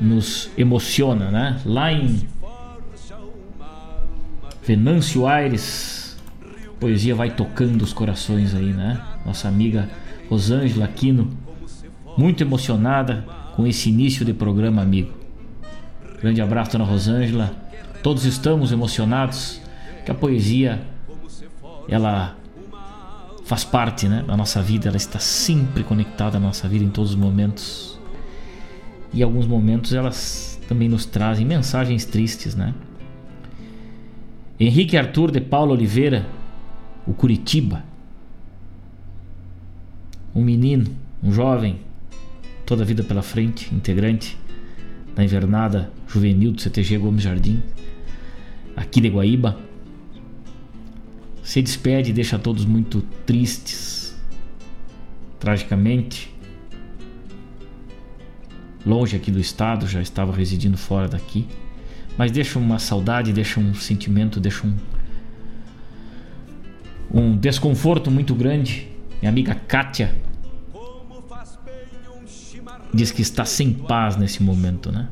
nos 0.00 0.50
emociona, 0.56 1.30
né? 1.30 1.60
Lá 1.64 1.92
em 1.92 2.26
Venâncio 4.62 5.26
Aires, 5.26 6.16
poesia 6.80 7.14
vai 7.14 7.30
tocando 7.30 7.82
os 7.82 7.92
corações 7.92 8.54
aí, 8.54 8.72
né? 8.72 9.00
Nossa 9.24 9.48
amiga 9.48 9.88
Rosângela 10.28 10.84
Aquino, 10.84 11.30
muito 12.16 12.42
emocionada 12.42 13.24
com 13.54 13.66
esse 13.66 13.88
início 13.88 14.24
de 14.24 14.32
programa, 14.32 14.82
amigo. 14.82 15.12
Grande 16.20 16.40
abraço, 16.40 16.72
dona 16.72 16.84
Rosângela. 16.84 17.54
Todos 18.02 18.24
estamos 18.24 18.72
emocionados 18.72 19.60
que 20.04 20.10
a 20.10 20.14
poesia 20.14 20.80
ela 21.88 22.36
faz 23.44 23.62
parte 23.62 24.08
né, 24.08 24.24
da 24.26 24.36
nossa 24.36 24.62
vida, 24.62 24.88
ela 24.88 24.96
está 24.96 25.18
sempre 25.18 25.84
conectada 25.84 26.38
à 26.38 26.40
nossa 26.40 26.66
vida 26.66 26.84
em 26.84 26.88
todos 26.88 27.10
os 27.10 27.16
momentos. 27.16 27.98
E 29.12 29.22
alguns 29.22 29.46
momentos 29.46 29.92
elas 29.92 30.58
também 30.66 30.88
nos 30.88 31.04
trazem 31.06 31.44
mensagens 31.44 32.04
tristes, 32.04 32.54
né? 32.54 32.74
Henrique 34.58 34.96
Arthur 34.96 35.30
de 35.30 35.40
Paulo 35.40 35.72
Oliveira, 35.72 36.26
o 37.06 37.12
Curitiba. 37.12 37.84
Um 40.34 40.42
menino, 40.42 40.86
um 41.22 41.30
jovem, 41.32 41.80
toda 42.64 42.82
a 42.82 42.86
vida 42.86 43.04
pela 43.04 43.22
frente, 43.22 43.72
integrante 43.74 44.38
da 45.14 45.22
invernada 45.22 45.92
juvenil 46.08 46.52
do 46.52 46.60
CTG 46.60 46.98
Gomes 46.98 47.22
Jardim, 47.22 47.62
aqui 48.76 49.00
de 49.00 49.08
Guaíba. 49.08 49.58
Se 51.44 51.60
despede 51.60 52.10
e 52.10 52.12
deixa 52.14 52.38
todos 52.38 52.64
muito 52.64 53.02
tristes, 53.26 54.16
tragicamente. 55.38 56.34
Longe 58.84 59.14
aqui 59.14 59.30
do 59.30 59.38
estado, 59.38 59.86
já 59.86 60.00
estava 60.00 60.34
residindo 60.34 60.76
fora 60.78 61.06
daqui, 61.06 61.46
mas 62.16 62.32
deixa 62.32 62.58
uma 62.58 62.78
saudade, 62.78 63.32
deixa 63.32 63.60
um 63.60 63.74
sentimento, 63.74 64.40
deixa 64.40 64.66
um, 64.66 64.74
um 67.12 67.36
desconforto 67.36 68.10
muito 68.10 68.34
grande. 68.34 68.88
Minha 69.20 69.30
amiga 69.30 69.54
Kátia 69.54 70.14
diz 72.92 73.10
que 73.10 73.20
está 73.22 73.44
sem 73.44 73.72
paz 73.72 74.16
nesse 74.16 74.42
momento, 74.42 74.90
né? 74.90 75.08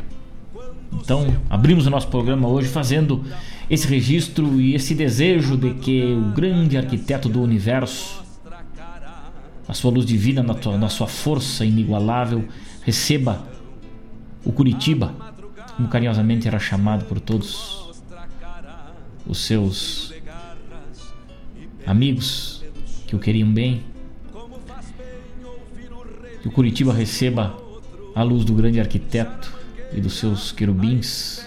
Então, 0.92 1.34
abrimos 1.48 1.86
o 1.86 1.90
nosso 1.90 2.08
programa 2.08 2.48
hoje 2.48 2.68
fazendo 2.68 3.24
esse 3.68 3.86
registro 3.86 4.60
e 4.60 4.74
esse 4.74 4.94
desejo 4.94 5.56
de 5.56 5.74
que 5.74 6.12
o 6.12 6.32
grande 6.32 6.76
arquiteto 6.76 7.28
do 7.28 7.40
universo, 7.40 8.22
a 9.66 9.72
sua 9.72 9.90
luz 9.90 10.04
divina, 10.04 10.42
na, 10.42 10.54
tua, 10.54 10.76
na 10.76 10.88
sua 10.88 11.06
força 11.06 11.64
inigualável, 11.64 12.44
receba 12.82 13.46
o 14.44 14.52
Curitiba, 14.52 15.14
como 15.76 15.88
carinhosamente 15.88 16.46
era 16.46 16.58
chamado 16.58 17.04
por 17.06 17.18
todos 17.18 18.02
os 19.26 19.38
seus 19.38 20.12
amigos 21.86 22.62
que 23.06 23.16
o 23.16 23.18
queriam 23.18 23.50
bem. 23.50 23.82
Que 26.42 26.48
o 26.48 26.50
Curitiba 26.50 26.92
receba 26.92 27.56
a 28.14 28.22
luz 28.22 28.44
do 28.44 28.52
grande 28.52 28.80
arquiteto 28.80 29.61
e 29.94 30.00
dos 30.00 30.18
seus 30.18 30.52
querubins, 30.52 31.44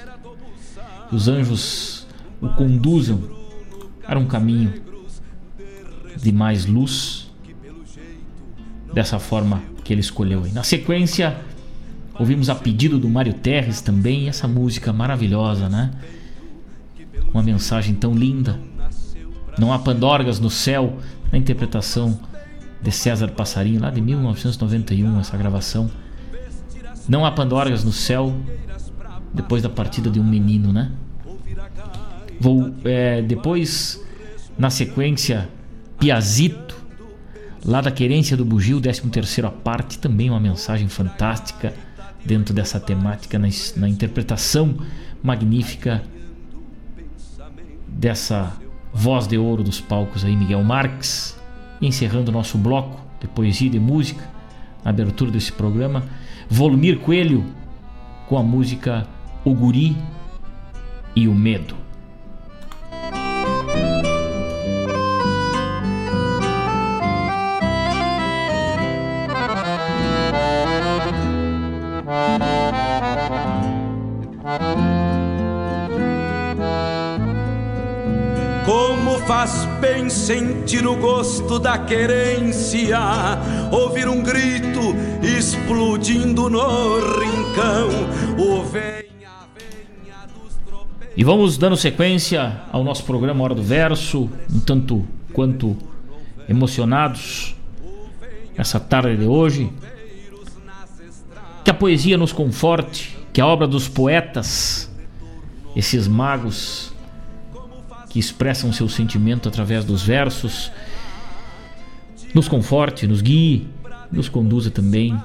os 1.11 1.27
anjos 1.27 2.07
o 2.41 2.49
conduzam 2.49 3.21
para 4.05 4.19
um 4.19 4.25
caminho 4.25 4.73
de 6.17 6.31
mais 6.31 6.65
luz, 6.65 7.31
dessa 8.93 9.19
forma 9.19 9.61
que 9.83 9.93
ele 9.93 10.01
escolheu. 10.01 10.45
Na 10.53 10.63
sequência, 10.63 11.37
ouvimos 12.17 12.49
a 12.49 12.55
pedido 12.55 12.97
do 12.97 13.09
Mário 13.09 13.33
Terres 13.33 13.81
também 13.81 14.29
essa 14.29 14.47
música 14.47 14.93
maravilhosa, 14.93 15.67
né? 15.67 15.91
Uma 17.33 17.43
mensagem 17.43 17.93
tão 17.93 18.15
linda. 18.15 18.59
Não 19.59 19.73
há 19.73 19.79
pandorgas 19.79 20.39
no 20.39 20.49
céu, 20.49 20.97
na 21.31 21.37
interpretação 21.37 22.17
de 22.81 22.91
César 22.91 23.29
Passarinho, 23.29 23.81
lá 23.81 23.89
de 23.89 23.99
1991, 23.99 25.19
essa 25.19 25.35
gravação 25.35 25.89
não 27.07 27.25
há 27.25 27.31
pandorgas 27.31 27.83
no 27.83 27.91
céu 27.91 28.33
depois 29.33 29.61
da 29.61 29.69
partida 29.69 30.09
de 30.09 30.19
um 30.19 30.23
menino, 30.23 30.71
né? 30.71 30.91
Vou 32.39 32.73
é, 32.83 33.21
depois 33.21 34.01
na 34.57 34.69
sequência 34.69 35.49
Piazito, 35.99 36.75
lá 37.63 37.81
da 37.81 37.91
Querência 37.91 38.35
do 38.35 38.45
Bugio, 38.45 38.79
13 38.79 39.01
terceiro 39.09 39.47
a 39.47 39.51
parte, 39.51 39.97
também 39.97 40.29
uma 40.29 40.39
mensagem 40.39 40.87
fantástica 40.87 41.73
dentro 42.23 42.53
dessa 42.53 42.79
temática 42.79 43.37
na, 43.37 43.47
na 43.77 43.87
interpretação 43.87 44.75
magnífica 45.21 46.03
dessa 47.87 48.53
voz 48.93 49.27
de 49.27 49.37
ouro 49.37 49.63
dos 49.63 49.79
palcos 49.79 50.23
aí, 50.23 50.35
Miguel 50.35 50.63
Marques, 50.63 51.37
encerrando 51.81 52.31
nosso 52.31 52.57
bloco 52.57 52.99
de 53.19 53.27
poesia 53.27 53.67
e 53.67 53.69
de 53.69 53.79
música, 53.79 54.23
na 54.83 54.91
abertura 54.91 55.31
desse 55.31 55.51
programa. 55.51 56.03
Volumir 56.49 56.99
Coelho 56.99 57.43
com 58.27 58.37
a 58.37 58.43
música 58.43 59.07
O 59.43 59.53
Guri 59.53 59.97
e 61.15 61.27
o 61.27 61.33
Medo. 61.33 61.84
Faz 79.45 79.65
bem 79.79 80.09
sentir 80.09 80.87
o 80.87 80.95
gosto 80.95 81.59
da 81.59 81.77
querência, 81.77 82.97
ouvir 83.71 84.07
um 84.07 84.23
grito 84.23 84.79
explodindo 85.21 86.49
no 86.49 86.97
rincão. 87.19 87.89
O 88.39 88.63
venha, 88.63 89.03
venha 89.53 90.25
dos 90.33 90.57
E 91.15 91.23
vamos 91.23 91.59
dando 91.59 91.77
sequência 91.77 92.59
ao 92.71 92.83
nosso 92.83 93.03
programa 93.03 93.43
Hora 93.43 93.53
do 93.53 93.61
Verso, 93.61 94.27
um 94.51 94.59
tanto 94.61 95.05
quanto 95.31 95.77
emocionados 96.49 97.55
essa 98.57 98.79
tarde 98.79 99.15
de 99.15 99.25
hoje. 99.25 99.71
Que 101.63 101.69
a 101.69 101.73
poesia 101.75 102.17
nos 102.17 102.33
conforte, 102.33 103.15
que 103.31 103.39
a 103.39 103.45
obra 103.45 103.67
dos 103.67 103.87
poetas, 103.87 104.91
esses 105.75 106.07
magos 106.07 106.94
que 108.15 108.19
expressam 108.19 108.71
seu 108.71 108.87
sentimento 108.87 109.49
através 109.49 109.83
dos 109.83 110.01
versos, 110.01 110.71
nos 112.33 112.47
conforte, 112.47 113.05
nos 113.05 113.21
guie, 113.21 113.67
nos 114.09 114.29
conduza 114.29 114.71
também 114.71 115.21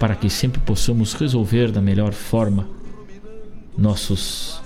para 0.00 0.16
que 0.16 0.30
sempre 0.30 0.58
possamos 0.58 1.12
resolver 1.12 1.70
da 1.70 1.82
melhor 1.82 2.14
forma 2.14 2.66
nossos 3.76 4.58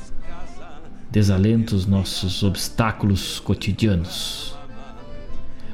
desalentos, 1.11 1.85
nossos 1.85 2.45
obstáculos 2.45 3.41
cotidianos. 3.41 4.55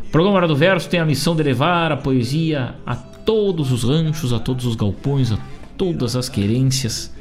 O 0.06 0.08
programa 0.10 0.38
Hora 0.38 0.48
do 0.48 0.56
Verso 0.56 0.88
tem 0.88 1.00
a 1.00 1.04
missão 1.04 1.36
de 1.36 1.42
levar 1.42 1.92
a 1.92 1.98
poesia 1.98 2.76
a 2.86 2.96
todos 2.96 3.70
os 3.72 3.84
ranchos, 3.84 4.32
a 4.32 4.38
todos 4.38 4.64
os 4.64 4.74
galpões, 4.74 5.30
a 5.32 5.38
todas 5.76 6.16
as 6.16 6.30
querências 6.30 7.12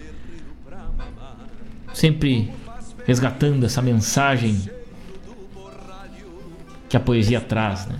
sempre 1.93 2.49
resgatando 3.07 3.65
essa 3.65 3.81
mensagem 3.81 4.69
que 6.89 6.97
a 6.97 6.99
poesia 6.99 7.39
traz, 7.39 7.87
né? 7.87 7.95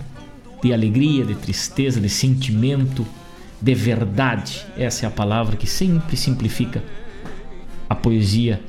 De 0.62 0.72
alegria, 0.72 1.24
de 1.24 1.34
tristeza, 1.34 1.98
de 1.98 2.10
sentimento, 2.10 3.06
de 3.60 3.74
verdade. 3.74 4.66
Essa 4.76 5.06
é 5.06 5.08
a 5.08 5.10
palavra 5.10 5.56
que 5.56 5.66
sempre 5.66 6.14
simplifica 6.14 6.84
a 7.88 7.94
poesia 7.94 8.60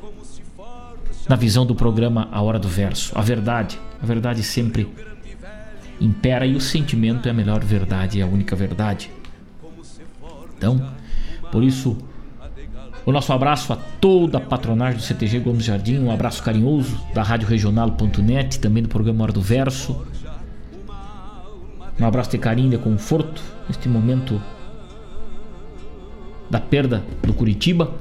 na 1.27 1.35
visão 1.35 1.65
do 1.65 1.75
programa 1.75 2.29
A 2.31 2.41
Hora 2.41 2.57
do 2.57 2.69
Verso. 2.69 3.11
A 3.17 3.21
verdade, 3.21 3.77
a 4.01 4.05
verdade 4.05 4.41
sempre 4.41 4.87
impera 5.99 6.45
e 6.45 6.55
o 6.55 6.61
sentimento 6.61 7.27
é 7.27 7.31
a 7.31 7.33
melhor 7.33 7.61
verdade, 7.63 8.21
é 8.21 8.23
a 8.23 8.27
única 8.27 8.55
verdade. 8.55 9.11
Então, 10.57 10.89
por 11.51 11.63
isso, 11.63 11.97
o 13.09 13.11
nosso 13.11 13.33
abraço 13.33 13.73
a 13.73 13.75
toda 13.75 14.37
a 14.37 14.41
patronagem 14.41 14.97
do 14.97 15.01
CTG 15.01 15.39
Gomes 15.39 15.65
Jardim, 15.65 15.97
um 15.97 16.11
abraço 16.11 16.43
carinhoso 16.43 16.95
da 17.11 17.23
Rádio 17.23 17.47
Regional.net, 17.47 18.59
também 18.59 18.83
do 18.83 18.89
programa 18.89 19.23
Hora 19.23 19.33
do 19.33 19.41
Verso. 19.41 20.05
Um 21.99 22.05
abraço 22.05 22.29
de 22.29 22.37
carinho, 22.37 22.69
de 22.69 22.77
conforto 22.77 23.41
neste 23.67 23.89
momento 23.89 24.39
da 26.51 26.59
perda 26.59 27.03
do 27.23 27.33
Curitiba. 27.33 27.95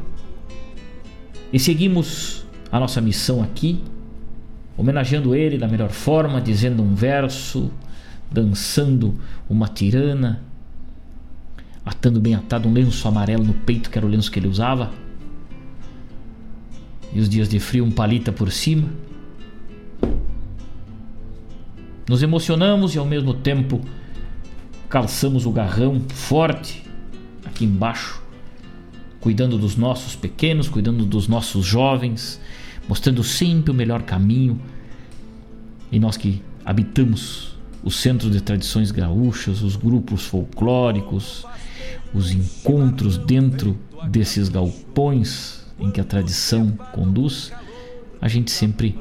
E 1.51 1.59
seguimos 1.59 2.47
a 2.71 2.79
nossa 2.79 3.01
missão 3.01 3.43
aqui, 3.43 3.83
homenageando 4.77 5.35
ele 5.35 5.57
da 5.57 5.67
melhor 5.67 5.89
forma, 5.89 6.39
dizendo 6.39 6.83
um 6.83 6.95
verso, 6.95 7.71
dançando 8.31 9.15
uma 9.49 9.69
tirana, 9.69 10.43
atando 11.89 12.21
bem 12.21 12.35
atado 12.35 12.69
um 12.69 12.73
lenço 12.73 13.09
amarelo 13.09 13.43
no 13.43 13.55
peito, 13.55 13.89
que 13.89 13.97
era 13.97 14.07
o 14.07 14.11
lenço 14.11 14.31
que 14.31 14.39
ele 14.39 14.47
usava. 14.47 14.91
E 17.15 17.19
os 17.19 17.31
dias 17.31 17.49
de 17.49 17.59
frio, 17.59 17.83
um 17.83 17.91
palita 17.91 18.31
por 18.31 18.53
cima. 18.53 18.91
Nos 22.07 22.23
emocionamos 22.23 22.95
e 22.95 22.99
ao 22.99 23.07
mesmo 23.07 23.33
tempo 23.33 23.81
calçamos 24.87 25.47
o 25.47 25.51
garrão 25.51 26.01
forte 26.11 26.85
aqui 27.47 27.65
embaixo, 27.65 28.23
cuidando 29.19 29.57
dos 29.57 29.75
nossos 29.75 30.15
pequenos, 30.15 30.69
cuidando 30.69 31.07
dos 31.07 31.27
nossos 31.27 31.65
jovens, 31.65 32.39
mostrando 32.87 33.25
sempre 33.25 33.71
o 33.71 33.75
melhor 33.75 34.03
caminho. 34.03 34.61
E 35.91 35.99
nós 35.99 36.19
que 36.19 36.43
habitamos 36.67 37.57
os 37.83 37.97
centros 37.97 38.31
de 38.31 38.43
tradições 38.43 38.91
gaúchas, 38.91 39.63
os 39.63 39.75
grupos 39.75 40.27
folclóricos, 40.27 41.47
os 42.15 42.31
encontros 42.33 43.19
dentro 43.19 43.79
desses 44.09 44.49
galpões 44.49 45.67
em 45.79 45.91
que 45.91 46.01
a 46.01 46.05
tradição 46.05 46.71
conduz, 46.93 47.53
a 48.21 48.29
gente 48.29 48.51
sempre 48.51 48.99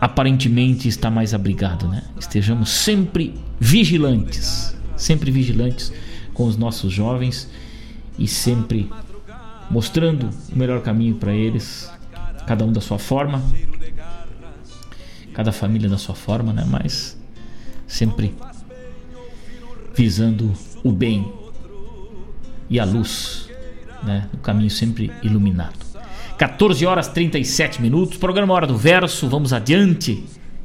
aparentemente 0.00 0.88
está 0.88 1.10
mais 1.10 1.34
abrigado, 1.34 1.88
né? 1.88 2.02
Estejamos 2.18 2.70
sempre 2.70 3.34
vigilantes, 3.58 4.76
sempre 4.96 5.30
vigilantes 5.30 5.92
com 6.32 6.44
os 6.46 6.56
nossos 6.56 6.92
jovens 6.92 7.48
e 8.18 8.26
sempre 8.26 8.90
mostrando 9.70 10.28
o 10.52 10.58
melhor 10.58 10.82
caminho 10.82 11.14
para 11.14 11.32
eles, 11.32 11.90
cada 12.46 12.64
um 12.64 12.72
da 12.72 12.80
sua 12.80 12.98
forma, 12.98 13.42
cada 15.32 15.52
família 15.52 15.88
da 15.88 15.98
sua 15.98 16.14
forma, 16.14 16.52
né? 16.52 16.64
Mas 16.68 17.18
sempre 17.86 18.34
visando 19.94 20.52
o 20.82 20.90
bem 20.90 21.32
e 22.68 22.80
a 22.80 22.84
luz, 22.84 23.48
né? 24.02 24.28
O 24.32 24.38
caminho 24.38 24.70
sempre 24.70 25.12
iluminado. 25.22 25.84
14 26.36 26.84
horas 26.84 27.08
37 27.08 27.80
minutos, 27.80 28.18
programa 28.18 28.52
Hora 28.54 28.66
do 28.66 28.76
Verso, 28.76 29.28
vamos 29.28 29.52
adiante 29.52 30.24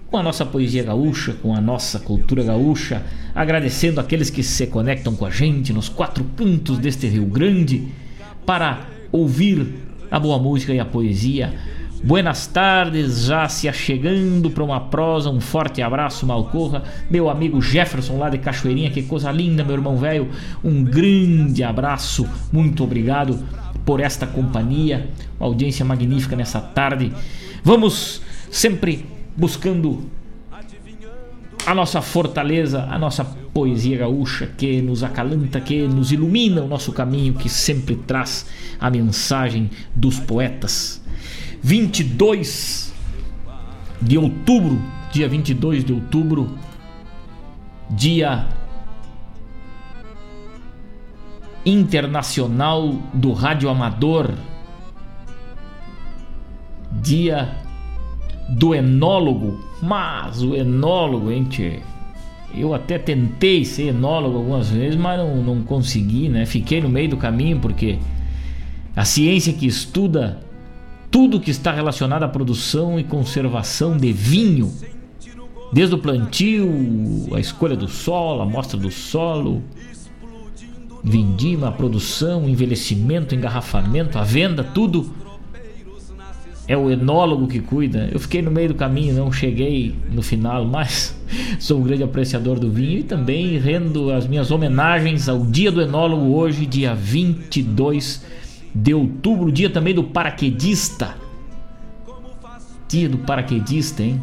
com 0.09 0.17
a 0.17 0.23
nossa 0.23 0.43
poesia 0.43 0.83
gaúcha, 0.83 1.33
com 1.33 1.55
a 1.55 1.61
nossa 1.61 1.99
cultura 1.99 2.43
gaúcha, 2.43 3.03
agradecendo 3.35 3.99
aqueles 3.99 4.31
que 4.31 4.41
se 4.41 4.65
conectam 4.65 5.15
com 5.15 5.25
a 5.25 5.29
gente 5.29 5.71
nos 5.71 5.87
quatro 5.87 6.23
cantos 6.35 6.79
deste 6.79 7.07
Rio 7.07 7.25
Grande 7.25 7.87
para 8.45 8.87
ouvir 9.11 9.67
a 10.09 10.19
boa 10.19 10.39
música 10.39 10.73
e 10.73 10.79
a 10.79 10.85
poesia. 10.85 11.53
Buenas 12.01 12.47
tardes, 12.47 13.25
já 13.25 13.49
se 13.49 13.67
achegando 13.67 14.49
para 14.49 14.63
uma 14.63 14.79
prosa, 14.79 15.29
um 15.29 15.41
forte 15.41 15.81
abraço, 15.81 16.25
Malcorra, 16.25 16.83
meu 17.09 17.29
amigo 17.29 17.61
Jefferson 17.61 18.17
lá 18.17 18.29
de 18.29 18.37
Cachoeirinha, 18.37 18.89
que 18.89 19.03
coisa 19.03 19.29
linda, 19.31 19.65
meu 19.65 19.75
irmão 19.75 19.97
velho, 19.97 20.29
um 20.63 20.81
grande 20.81 21.61
abraço, 21.61 22.25
muito 22.53 22.85
obrigado 22.85 23.37
por 23.85 23.99
esta 23.99 24.25
companhia, 24.25 25.09
uma 25.37 25.47
audiência 25.47 25.83
magnífica 25.83 26.37
nessa 26.37 26.61
tarde. 26.61 27.11
Vamos 27.63 28.21
sempre 28.49 29.05
buscando 29.35 30.09
a 31.65 31.75
nossa 31.75 32.01
fortaleza, 32.01 32.87
a 32.89 32.97
nossa 32.97 33.25
poesia 33.53 33.97
gaúcha 33.97 34.47
que 34.57 34.81
nos 34.81 35.03
acalanta, 35.03 35.59
que 35.59 35.85
nos 35.85 36.13
ilumina 36.13 36.61
o 36.61 36.67
nosso 36.67 36.93
caminho, 36.93 37.33
que 37.33 37.49
sempre 37.49 37.95
traz 37.95 38.45
a 38.79 38.89
mensagem 38.89 39.69
dos 39.93 40.17
poetas. 40.17 41.01
22 41.61 42.93
de 44.01 44.17
outubro, 44.17 44.81
dia 45.11 45.27
22 45.27 45.83
de 45.83 45.93
outubro, 45.93 46.57
dia 47.89 48.47
internacional 51.65 52.93
do 53.13 53.33
rádio 53.33 53.69
amador, 53.69 54.33
dia 56.91 57.55
do 58.49 58.73
enólogo, 58.73 59.63
mas 59.81 60.41
o 60.41 60.55
enólogo, 60.55 61.29
gente, 61.29 61.81
eu 62.55 62.73
até 62.73 62.97
tentei 62.97 63.63
ser 63.63 63.89
enólogo 63.89 64.37
algumas 64.37 64.69
vezes, 64.69 64.95
mas 64.95 65.19
não, 65.19 65.43
não 65.43 65.61
consegui, 65.61 66.29
né? 66.29 66.45
Fiquei 66.45 66.81
no 66.81 66.89
meio 66.89 67.09
do 67.09 67.17
caminho 67.17 67.59
porque 67.59 67.99
a 68.95 69.05
ciência 69.05 69.53
que 69.53 69.67
estuda 69.67 70.39
tudo 71.11 71.39
que 71.39 71.51
está 71.51 71.71
relacionado 71.71 72.23
à 72.23 72.27
produção 72.27 72.99
e 72.99 73.03
conservação 73.03 73.97
de 73.97 74.11
vinho, 74.11 74.71
desde 75.73 75.95
o 75.95 75.97
plantio, 75.97 76.69
a 77.33 77.39
escolha 77.39 77.75
do 77.75 77.87
solo, 77.87 78.41
a 78.41 78.43
amostra 78.43 78.77
do 78.77 78.91
solo, 78.91 79.63
vindima, 81.03 81.71
produção, 81.71 82.47
envelhecimento, 82.47 83.33
engarrafamento, 83.33 84.17
a 84.17 84.23
venda, 84.23 84.63
tudo 84.63 85.11
é 86.67 86.77
o 86.77 86.91
enólogo 86.91 87.47
que 87.47 87.59
cuida. 87.59 88.09
Eu 88.11 88.19
fiquei 88.19 88.43
no 88.43 88.51
meio 88.51 88.69
do 88.69 88.75
caminho, 88.75 89.15
não 89.15 89.31
cheguei 89.31 89.95
no 90.11 90.21
final, 90.21 90.65
mas 90.65 91.19
sou 91.59 91.79
um 91.79 91.83
grande 91.83 92.03
apreciador 92.03 92.59
do 92.59 92.69
vinho 92.69 92.99
e 92.99 93.03
também 93.03 93.57
rendo 93.57 94.11
as 94.11 94.27
minhas 94.27 94.51
homenagens 94.51 95.27
ao 95.27 95.43
Dia 95.43 95.71
do 95.71 95.81
Enólogo 95.81 96.35
hoje, 96.35 96.67
dia 96.67 96.93
22 96.93 98.23
de 98.73 98.93
outubro, 98.93 99.51
dia 99.51 99.69
também 99.69 99.93
do 99.93 100.03
paraquedista. 100.03 101.15
Dia 102.87 103.09
do 103.09 103.19
paraquedista, 103.19 104.03
hein? 104.03 104.21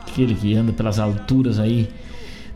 Aquele 0.00 0.34
que 0.34 0.54
anda 0.54 0.72
pelas 0.72 0.98
alturas 0.98 1.58
aí. 1.58 1.88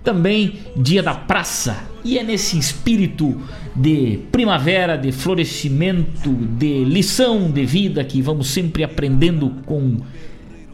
Também 0.02 0.60
dia 0.76 1.02
da 1.02 1.14
praça. 1.14 1.84
E 2.04 2.18
é 2.18 2.22
nesse 2.22 2.58
espírito 2.58 3.40
de 3.74 4.20
primavera, 4.30 4.96
de 4.96 5.10
florescimento, 5.10 6.32
de 6.32 6.84
lição 6.84 7.50
de 7.50 7.66
vida 7.66 8.04
que 8.04 8.22
vamos 8.22 8.48
sempre 8.48 8.84
aprendendo 8.84 9.50
com 9.66 9.98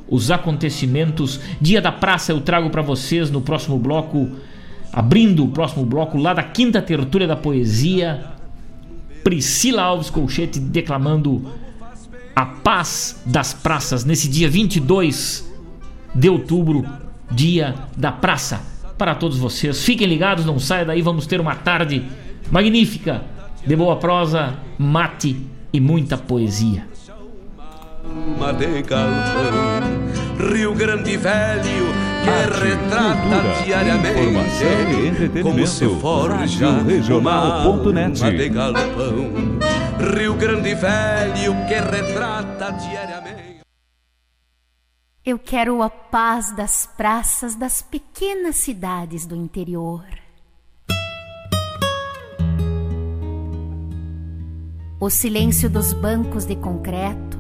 os 0.09 0.31
acontecimentos. 0.31 1.41
Dia 1.61 1.81
da 1.81 1.91
praça 1.91 2.33
eu 2.33 2.41
trago 2.41 2.69
para 2.69 2.83
vocês 2.83 3.31
no 3.31 3.41
próximo 3.41 3.79
bloco, 3.79 4.29
abrindo 4.93 5.43
o 5.43 5.49
próximo 5.49 5.87
bloco 5.87 6.19
lá 6.19 6.35
da 6.35 6.43
quinta 6.43 6.83
tertúlia 6.83 7.27
da 7.27 7.35
poesia, 7.35 8.23
Priscila 9.23 9.83
Alves 9.83 10.11
Colchete 10.11 10.59
declamando 10.59 11.45
a 12.35 12.47
paz 12.47 13.23
das 13.27 13.53
praças 13.53 14.05
nesse 14.05 14.29
dia 14.29 14.49
22 14.49 15.51
de 16.15 16.29
outubro, 16.29 16.85
dia 17.31 17.75
da 17.97 18.13
praça. 18.13 18.61
Para 18.97 19.15
todos 19.15 19.39
vocês, 19.39 19.83
fiquem 19.83 20.07
ligados, 20.07 20.45
não 20.45 20.59
saia 20.59 20.85
daí, 20.85 21.03
vamos 21.03 21.27
ter 21.27 21.41
uma 21.41 21.55
tarde 21.55 22.05
magnífica 22.51 23.23
de 23.67 23.77
boa 23.77 23.97
prosa, 23.97 24.55
mate 24.79 25.37
e 25.73 25.81
muita 25.81 26.17
poesia. 26.17 26.87
Rio 30.53 30.75
Grande 30.75 31.17
Velho 31.17 32.12
que 32.23 32.29
Arte, 32.29 32.65
retrata 32.65 33.23
cultura, 33.23 33.63
diariamente 33.65 35.43
como 35.43 35.67
se 35.67 35.89
forja 35.89 36.69
alma 36.69 38.11
de 38.11 38.49
galpão. 38.49 39.59
Rio 40.17 40.35
Grande 40.35 40.75
Velho 40.75 41.55
que 41.67 41.75
retrata 41.75 42.73
diariamente. 42.73 43.63
Eu 45.25 45.39
quero 45.39 45.83
a 45.83 45.91
paz 45.91 46.51
das 46.57 46.87
praças 46.97 47.55
das 47.55 47.81
pequenas 47.81 48.57
cidades 48.57 49.25
do 49.27 49.37
interior 49.37 50.05
o 55.03 55.11
silêncio 55.11 55.69
dos 55.69 55.93
bancos 55.93 56.45
de 56.45 56.55
concreto, 56.55 57.37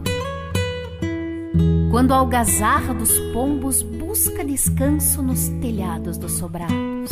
quando 1.92 2.12
a 2.12 2.16
algazarra 2.16 2.92
dos 2.92 3.16
pombos 3.32 3.84
busca 4.12 4.44
descanso 4.44 5.22
nos 5.22 5.48
telhados 5.62 6.18
dos 6.18 6.32
sobrados. 6.32 7.10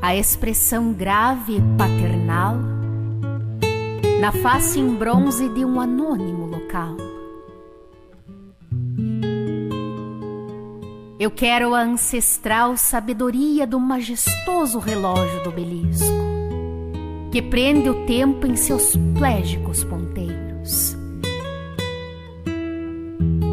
A 0.00 0.14
expressão 0.14 0.92
grave 0.92 1.56
e 1.56 1.60
paternal 1.76 2.54
na 4.20 4.30
face 4.30 4.78
em 4.78 4.94
bronze 4.94 5.48
de 5.48 5.64
um 5.64 5.80
anônimo 5.80 6.46
local. 6.46 6.96
Eu 11.18 11.32
quero 11.32 11.74
a 11.74 11.80
ancestral 11.80 12.76
sabedoria 12.76 13.66
do 13.66 13.80
majestoso 13.80 14.78
relógio 14.78 15.42
do 15.42 15.48
obelisco, 15.48 16.06
que 17.32 17.42
prende 17.42 17.90
o 17.90 18.06
tempo 18.06 18.46
em 18.46 18.54
seus 18.54 18.94
plégicos 19.16 19.82
ponteiros. 19.82 20.97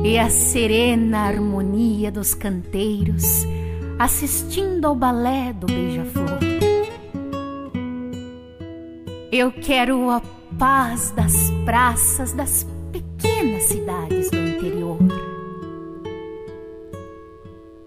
E 0.06 0.20
a 0.20 0.30
serena 0.30 1.22
harmonia 1.22 2.12
dos 2.12 2.36
canteiros 2.36 3.44
assistindo 3.98 4.86
ao 4.86 4.96
balé 4.96 5.52
do 5.52 5.66
beija-flor. 5.66 6.40
Eu 9.32 9.52
quero 9.52 10.12
a 10.12 10.22
paz 10.60 11.10
das 11.10 11.34
praças 11.66 12.34
das 12.34 12.68
pequenas 12.92 13.64
cidades 13.64 14.30
do 14.30 14.38
interior 14.38 15.00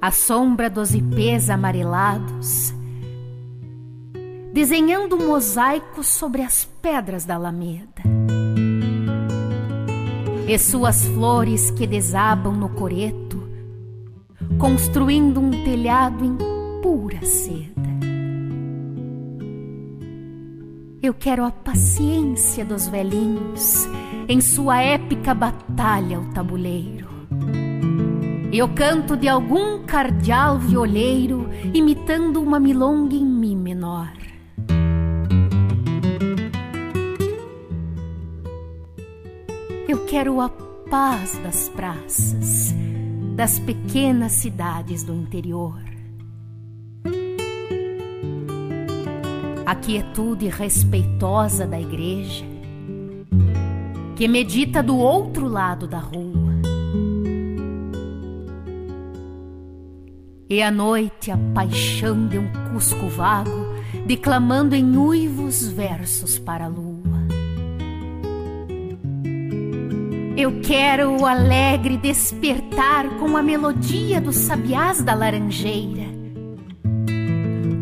a 0.01 0.11
sombra 0.11 0.71
dos 0.71 0.95
ipês 0.95 1.51
amarelados, 1.51 2.73
desenhando 4.53 5.17
um 5.17 5.27
mosaico 5.27 6.03
sobre 6.03 6.43
as 6.43 6.65
pedras 6.81 7.25
da 7.25 7.35
alameda. 7.35 8.03
E 10.49 10.59
suas 10.59 11.07
flores 11.09 11.71
que 11.71 11.87
desabam 11.87 12.55
no 12.55 12.71
coreto, 12.71 13.47
construindo 14.59 15.39
um 15.39 15.51
telhado 15.63 16.25
em 16.25 16.39
pura 16.83 17.23
seda. 17.23 17.89
Eu 21.03 21.13
quero 21.13 21.45
a 21.45 21.51
paciência 21.51 22.65
dos 22.65 22.89
velhinhos 22.89 23.87
em 24.27 24.41
sua 24.41 24.81
épica 24.81 25.35
batalha 25.35 26.17
ao 26.17 26.25
tabuleiro 26.33 27.09
e 28.51 28.63
o 28.63 28.69
canto 28.69 29.17
de 29.17 29.29
algum 29.29 29.85
cardeal 29.85 30.59
violeiro 30.59 31.49
imitando 31.75 32.41
uma 32.41 32.59
milonga 32.59 33.15
em 33.15 33.25
mi 33.25 33.55
menor. 33.55 34.18
Quero 40.09 40.41
a 40.41 40.49
paz 40.91 41.39
das 41.39 41.69
praças, 41.69 42.75
das 43.37 43.59
pequenas 43.59 44.33
cidades 44.33 45.03
do 45.03 45.15
interior. 45.15 45.79
A 49.67 49.75
quietude 49.75 50.49
respeitosa 50.49 51.67
da 51.67 51.79
igreja, 51.79 52.47
que 54.17 54.27
medita 54.27 54.83
do 54.83 54.97
outro 54.97 55.47
lado 55.47 55.87
da 55.87 55.99
rua 55.99 56.49
E 60.51 60.63
à 60.63 60.71
noite 60.71 61.31
a 61.31 61.37
paixão 61.55 62.27
de 62.27 62.39
um 62.39 62.51
cusco 62.73 63.07
vago, 63.09 63.67
declamando 64.07 64.75
em 64.75 64.97
uivos 64.97 65.69
versos 65.69 66.39
para 66.39 66.65
a 66.65 66.69
lua. 66.69 66.88
Eu 70.39 70.61
quero 70.61 71.21
o 71.21 71.27
alegre 71.27 71.97
despertar 71.97 73.09
com 73.19 73.37
a 73.37 73.43
melodia 73.43 74.21
dos 74.21 74.37
sabiás 74.37 75.03
da 75.03 75.13
laranjeira, 75.13 76.07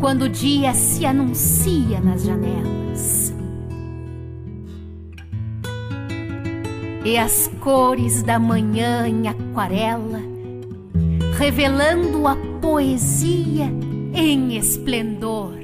quando 0.01 0.23
o 0.23 0.29
dia 0.31 0.73
se 0.73 1.05
anuncia 1.05 2.01
nas 2.01 2.25
janelas. 2.25 3.35
E 7.05 7.19
as 7.19 7.47
cores 7.61 8.23
da 8.23 8.39
manhã 8.39 9.07
em 9.07 9.29
aquarela, 9.29 10.23
revelando 11.37 12.27
a 12.27 12.37
poesia 12.63 13.71
em 14.15 14.57
esplendor. 14.57 15.59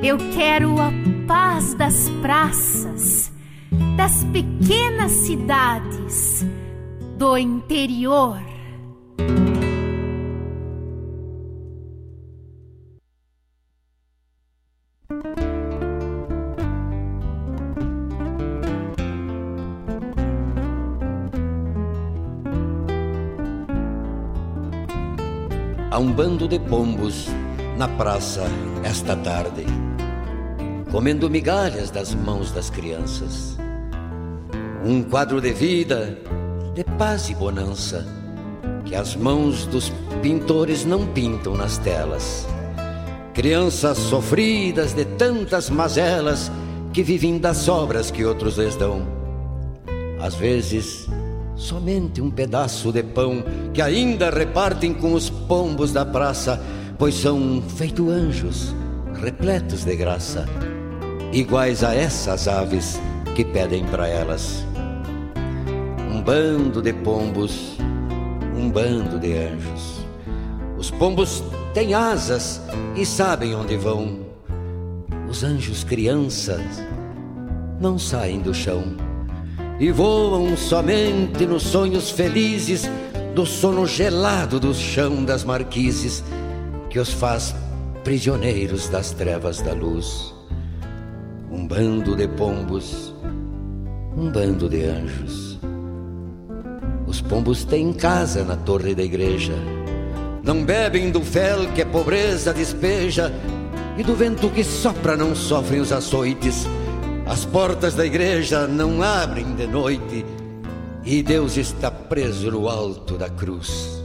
Eu 0.00 0.16
quero 0.32 0.80
a 0.80 0.92
paz 1.26 1.74
das 1.74 2.08
praças, 2.22 3.29
das 3.96 4.24
pequenas 4.32 5.12
cidades 5.12 6.44
do 7.16 7.36
interior. 7.36 8.50
um 26.00 26.12
bando 26.12 26.48
de 26.48 26.58
pombos 26.58 27.26
na 27.76 27.86
praça 27.86 28.44
esta 28.82 29.14
tarde, 29.14 29.66
comendo 30.90 31.28
migalhas 31.28 31.90
das 31.90 32.14
mãos 32.14 32.50
das 32.50 32.70
crianças. 32.70 33.59
Um 34.82 35.02
quadro 35.02 35.42
de 35.42 35.52
vida, 35.52 36.18
de 36.74 36.82
paz 36.96 37.28
e 37.28 37.34
bonança, 37.34 38.06
que 38.86 38.94
as 38.94 39.14
mãos 39.14 39.66
dos 39.66 39.92
pintores 40.22 40.86
não 40.86 41.06
pintam 41.06 41.54
nas 41.54 41.76
telas. 41.76 42.48
Crianças 43.34 43.98
sofridas 43.98 44.94
de 44.94 45.04
tantas 45.04 45.68
mazelas 45.68 46.50
que 46.94 47.02
vivem 47.02 47.36
das 47.36 47.68
obras 47.68 48.10
que 48.10 48.24
outros 48.24 48.56
lhes 48.56 48.74
dão. 48.74 49.06
Às 50.18 50.34
vezes, 50.34 51.06
somente 51.56 52.22
um 52.22 52.30
pedaço 52.30 52.90
de 52.90 53.02
pão 53.02 53.44
que 53.74 53.82
ainda 53.82 54.30
repartem 54.30 54.94
com 54.94 55.12
os 55.12 55.28
pombos 55.28 55.92
da 55.92 56.06
praça, 56.06 56.58
pois 56.98 57.14
são 57.16 57.62
feito 57.76 58.08
anjos, 58.08 58.74
repletos 59.22 59.84
de 59.84 59.94
graça, 59.94 60.48
iguais 61.34 61.84
a 61.84 61.94
essas 61.94 62.48
aves 62.48 62.98
que 63.36 63.44
pedem 63.44 63.84
para 63.84 64.08
elas. 64.08 64.69
Um 66.20 66.22
bando 66.22 66.82
de 66.82 66.92
pombos, 66.92 67.78
um 68.54 68.70
bando 68.70 69.18
de 69.18 69.32
anjos. 69.38 70.04
Os 70.76 70.90
pombos 70.90 71.42
têm 71.72 71.94
asas 71.94 72.60
e 72.94 73.06
sabem 73.06 73.54
onde 73.54 73.78
vão. 73.78 74.20
Os 75.30 75.42
anjos 75.42 75.82
crianças 75.82 76.60
não 77.80 77.98
saem 77.98 78.40
do 78.40 78.52
chão 78.52 78.84
e 79.78 79.90
voam 79.90 80.54
somente 80.58 81.46
nos 81.46 81.62
sonhos 81.62 82.10
felizes 82.10 82.82
do 83.34 83.46
sono 83.46 83.86
gelado 83.86 84.60
do 84.60 84.74
chão 84.74 85.24
das 85.24 85.42
marquises 85.42 86.22
que 86.90 86.98
os 86.98 87.08
faz 87.08 87.54
prisioneiros 88.04 88.90
das 88.90 89.10
trevas 89.12 89.62
da 89.62 89.72
luz. 89.72 90.34
Um 91.50 91.66
bando 91.66 92.14
de 92.14 92.28
pombos, 92.28 93.14
um 94.14 94.30
bando 94.30 94.68
de 94.68 94.84
anjos. 94.84 95.59
Os 97.10 97.20
pombos 97.20 97.64
têm 97.64 97.92
casa 97.92 98.42
na 98.44 98.56
torre 98.56 98.94
da 98.94 99.02
igreja. 99.02 99.52
Não 100.42 100.64
bebem 100.64 101.10
do 101.10 101.20
fel 101.20 101.66
que 101.74 101.82
a 101.82 101.86
pobreza 101.86 102.54
despeja, 102.54 103.30
e 103.98 104.02
do 104.02 104.14
vento 104.14 104.48
que 104.48 104.64
sopra 104.64 105.14
não 105.16 105.34
sofrem 105.34 105.80
os 105.80 105.92
açoites 105.92 106.66
as 107.30 107.44
portas 107.44 107.94
da 107.94 108.04
igreja 108.04 108.66
não 108.66 109.00
abrem 109.00 109.54
de 109.54 109.64
noite 109.64 110.26
e 111.04 111.22
Deus 111.22 111.56
está 111.56 111.88
preso 111.88 112.50
no 112.50 112.68
alto 112.68 113.16
da 113.16 113.30
cruz. 113.30 113.99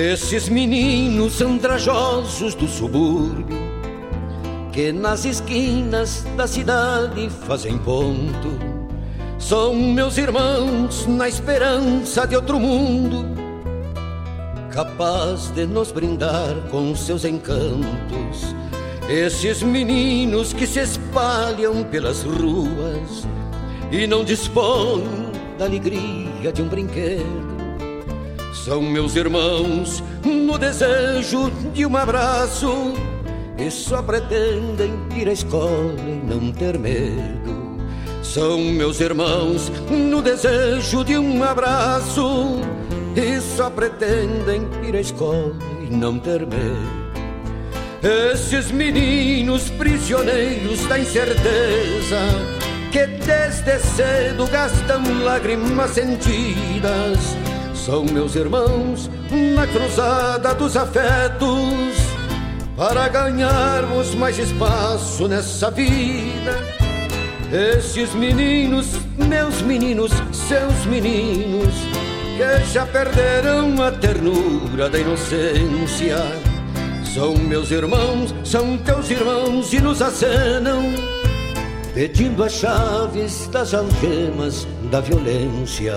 Esses 0.00 0.48
meninos 0.48 1.42
andrajosos 1.42 2.54
do 2.54 2.66
subúrbio 2.66 3.58
que 4.72 4.90
nas 4.92 5.26
esquinas 5.26 6.24
da 6.38 6.46
cidade 6.46 7.28
fazem 7.46 7.76
ponto. 7.76 8.48
São 9.38 9.74
meus 9.74 10.16
irmãos 10.16 11.06
na 11.06 11.28
esperança 11.28 12.26
de 12.26 12.34
outro 12.34 12.58
mundo, 12.58 13.26
capaz 14.72 15.50
de 15.50 15.66
nos 15.66 15.92
brindar 15.92 16.54
com 16.70 16.96
seus 16.96 17.26
encantos. 17.26 18.54
Esses 19.06 19.62
meninos 19.62 20.54
que 20.54 20.66
se 20.66 20.80
espalham 20.80 21.84
pelas 21.84 22.22
ruas 22.22 23.28
e 23.92 24.06
não 24.06 24.24
dispõem 24.24 25.04
da 25.58 25.66
alegria 25.66 26.50
de 26.54 26.62
um 26.62 26.68
brinquedo. 26.68 27.49
São 28.52 28.82
meus 28.82 29.14
irmãos 29.14 30.02
no 30.24 30.58
desejo 30.58 31.50
de 31.72 31.86
um 31.86 31.96
abraço 31.96 32.94
e 33.56 33.70
só 33.70 34.02
pretendem 34.02 34.92
ir 35.16 35.28
à 35.28 35.32
escola 35.32 35.94
e 35.98 36.26
não 36.26 36.50
ter 36.52 36.78
medo. 36.78 37.78
São 38.22 38.58
meus 38.58 39.00
irmãos 39.00 39.70
no 39.88 40.20
desejo 40.20 41.04
de 41.04 41.16
um 41.16 41.42
abraço 41.44 42.60
e 43.16 43.40
só 43.40 43.70
pretendem 43.70 44.68
ir 44.86 44.96
à 44.96 45.00
escola 45.00 45.54
e 45.80 45.94
não 45.94 46.18
ter 46.18 46.46
medo. 46.46 47.00
Esses 48.02 48.70
meninos 48.70 49.70
prisioneiros 49.70 50.84
da 50.86 50.98
incerteza 50.98 52.18
que 52.90 53.06
desde 53.06 53.78
cedo 53.78 54.46
gastam 54.48 55.02
lágrimas 55.22 55.90
sentidas 55.92 57.36
são 57.84 58.04
meus 58.04 58.34
irmãos 58.34 59.10
na 59.54 59.66
cruzada 59.66 60.54
dos 60.54 60.76
afetos 60.76 61.96
para 62.76 63.08
ganharmos 63.08 64.14
mais 64.14 64.38
espaço 64.38 65.26
nessa 65.26 65.70
vida. 65.70 66.58
Esses 67.50 68.14
meninos, 68.14 68.86
meus 69.16 69.60
meninos, 69.62 70.12
seus 70.32 70.86
meninos, 70.86 71.74
que 72.36 72.72
já 72.72 72.86
perderam 72.86 73.82
a 73.82 73.90
ternura 73.90 74.88
da 74.88 74.98
inocência. 74.98 76.16
São 77.14 77.34
meus 77.34 77.70
irmãos, 77.70 78.34
são 78.44 78.78
teus 78.78 79.10
irmãos 79.10 79.72
e 79.72 79.80
nos 79.80 80.00
acenam, 80.00 80.82
pedindo 81.92 82.44
as 82.44 82.52
chaves 82.52 83.48
das 83.48 83.74
algemas 83.74 84.66
da 84.90 85.00
violência. 85.00 85.94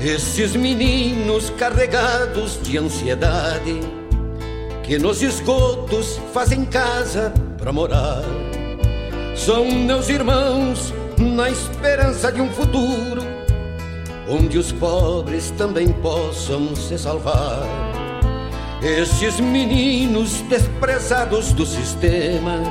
Esses 0.00 0.54
meninos 0.54 1.50
carregados 1.50 2.62
de 2.62 2.78
ansiedade 2.78 3.80
que 4.84 4.96
nos 4.96 5.22
esgotos 5.22 6.20
fazem 6.32 6.64
casa 6.64 7.34
para 7.58 7.72
morar 7.72 8.22
são 9.34 9.64
meus 9.64 10.08
irmãos 10.08 10.94
na 11.18 11.50
esperança 11.50 12.30
de 12.30 12.40
um 12.40 12.48
futuro 12.48 13.22
onde 14.28 14.56
os 14.56 14.70
pobres 14.70 15.50
também 15.58 15.88
possam 15.88 16.76
se 16.76 16.96
salvar. 16.96 17.66
Esses 18.80 19.40
meninos 19.40 20.42
desprezados 20.42 21.52
do 21.52 21.66
sistema 21.66 22.62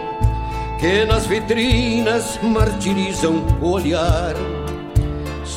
que 0.79 1.03
nas 1.03 1.25
vitrinas 1.25 2.39
martirizam 2.41 3.45
o 3.61 3.71
olhar 3.71 4.33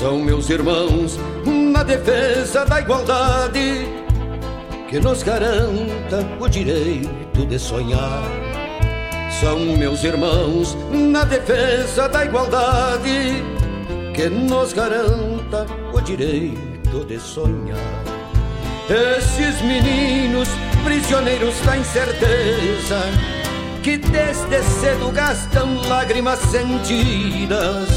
são 0.01 0.18
meus 0.18 0.49
irmãos 0.49 1.18
na 1.81 1.85
defesa 1.85 2.66
da 2.66 2.78
igualdade 2.78 3.89
que 4.87 5.01
nos 5.01 5.22
garanta 5.22 6.18
o 6.39 6.47
direito 6.47 7.47
de 7.47 7.59
sonhar. 7.59 8.22
São 9.41 9.59
meus 9.78 10.05
irmãos 10.05 10.76
na 10.91 11.24
defesa 11.24 12.07
da 12.07 12.26
igualdade 12.26 13.43
que 14.14 14.28
nos 14.28 14.74
garanta 14.74 15.64
o 15.91 16.01
direito 16.03 17.03
de 17.07 17.18
sonhar. 17.18 17.78
Esses 18.91 19.62
meninos 19.62 20.51
prisioneiros 20.85 21.59
da 21.62 21.78
incerteza 21.78 23.01
que 23.83 23.97
desde 23.97 24.62
cedo 24.64 25.11
gastam 25.12 25.81
lágrimas 25.89 26.41
sentidas 26.41 27.89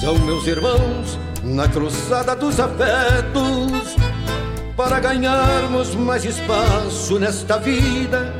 são 0.00 0.16
meus 0.20 0.46
irmãos 0.46 1.18
na 1.48 1.68
cruzada 1.68 2.36
dos 2.36 2.60
afetos 2.60 3.96
para 4.76 5.00
ganharmos 5.00 5.94
mais 5.94 6.24
espaço 6.24 7.18
nesta 7.18 7.58
vida. 7.58 8.34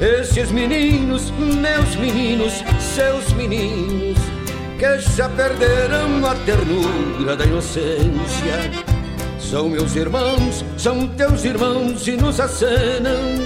Esses 0.00 0.50
meninos, 0.50 1.30
meus 1.30 1.96
meninos, 1.96 2.64
seus 2.78 3.32
meninos, 3.32 4.18
que 4.78 4.98
já 5.16 5.28
perderam 5.28 6.24
a 6.26 6.34
ternura 6.46 7.36
da 7.36 7.44
inocência. 7.44 8.70
São 9.38 9.68
meus 9.68 9.96
irmãos, 9.96 10.64
são 10.78 11.08
teus 11.08 11.44
irmãos 11.44 12.06
e 12.06 12.12
nos 12.12 12.38
acenam, 12.38 13.44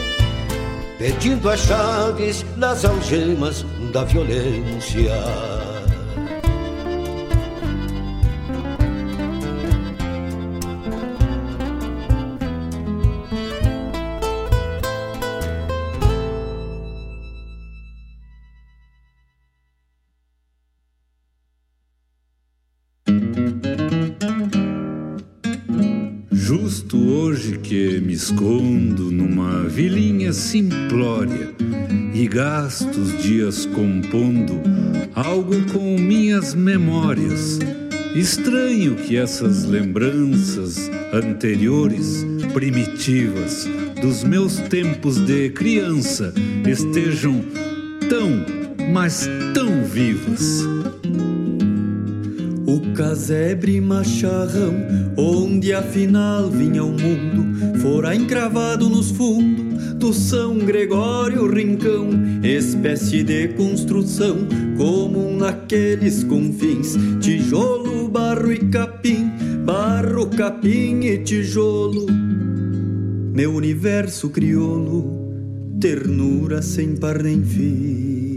pedindo 0.98 1.48
as 1.48 1.60
chaves 1.60 2.44
das 2.56 2.84
algemas 2.84 3.64
da 3.92 4.04
violência. 4.04 5.63
Escondo 27.72 29.10
numa 29.10 29.62
vilinha 29.62 30.34
simplória 30.34 31.50
e 32.12 32.28
gasto 32.28 32.94
os 32.94 33.22
dias 33.22 33.64
compondo 33.64 34.60
algo 35.14 35.54
com 35.72 35.98
minhas 35.98 36.54
memórias. 36.54 37.58
Estranho 38.14 38.96
que 38.96 39.16
essas 39.16 39.64
lembranças 39.64 40.90
anteriores, 41.12 42.24
primitivas, 42.52 43.66
dos 44.00 44.22
meus 44.22 44.58
tempos 44.68 45.18
de 45.24 45.48
criança 45.50 46.34
estejam 46.68 47.42
tão, 48.10 48.44
mas 48.92 49.26
tão 49.54 49.84
vivas. 49.84 50.64
O 52.66 52.80
casebre 52.94 53.80
macharrão, 53.80 54.74
onde 55.16 55.72
afinal 55.72 56.50
vinha 56.50 56.82
o 56.82 56.90
mundo, 56.90 57.78
fora 57.80 58.14
encravado 58.14 58.88
nos 58.88 59.10
fundos 59.10 59.94
do 59.94 60.12
São 60.12 60.58
Gregório 60.58 61.46
Rincão, 61.46 62.08
espécie 62.42 63.22
de 63.22 63.48
construção 63.48 64.48
comum 64.76 65.36
naqueles 65.36 66.24
confins, 66.24 66.96
tijolo, 67.20 68.08
barro 68.08 68.52
e 68.52 68.58
capim, 68.68 69.30
barro, 69.64 70.26
capim 70.28 71.00
e 71.04 71.18
tijolo. 71.18 72.06
Meu 73.34 73.54
universo 73.54 74.30
crioulo, 74.30 75.34
ternura 75.80 76.62
sem 76.62 76.96
par 76.96 77.22
nem 77.22 77.42
fim. 77.42 78.33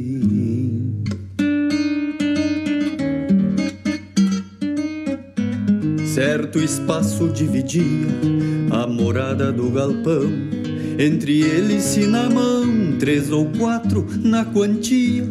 Certo 6.17 6.57
espaço 6.57 7.29
dividia 7.29 8.07
a 8.71 8.87
morada 8.87 9.51
do 9.51 9.69
galpão. 9.69 10.23
Entre 10.97 11.41
eles 11.41 11.95
e 11.95 12.07
na 12.07 12.27
mão, 12.27 12.97
três 12.97 13.29
ou 13.31 13.45
quatro 13.51 14.03
na 14.23 14.43
quantia. 14.43 15.23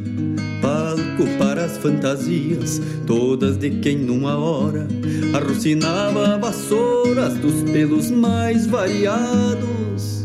Palco 0.62 1.26
para 1.40 1.64
as 1.64 1.76
fantasias, 1.76 2.80
todas 3.04 3.56
de 3.56 3.70
quem 3.80 3.98
numa 3.98 4.38
hora 4.38 4.86
arrocinava 5.34 6.38
vassouras 6.38 7.34
dos 7.34 7.68
pelos 7.68 8.08
mais 8.08 8.64
variados. 8.64 10.24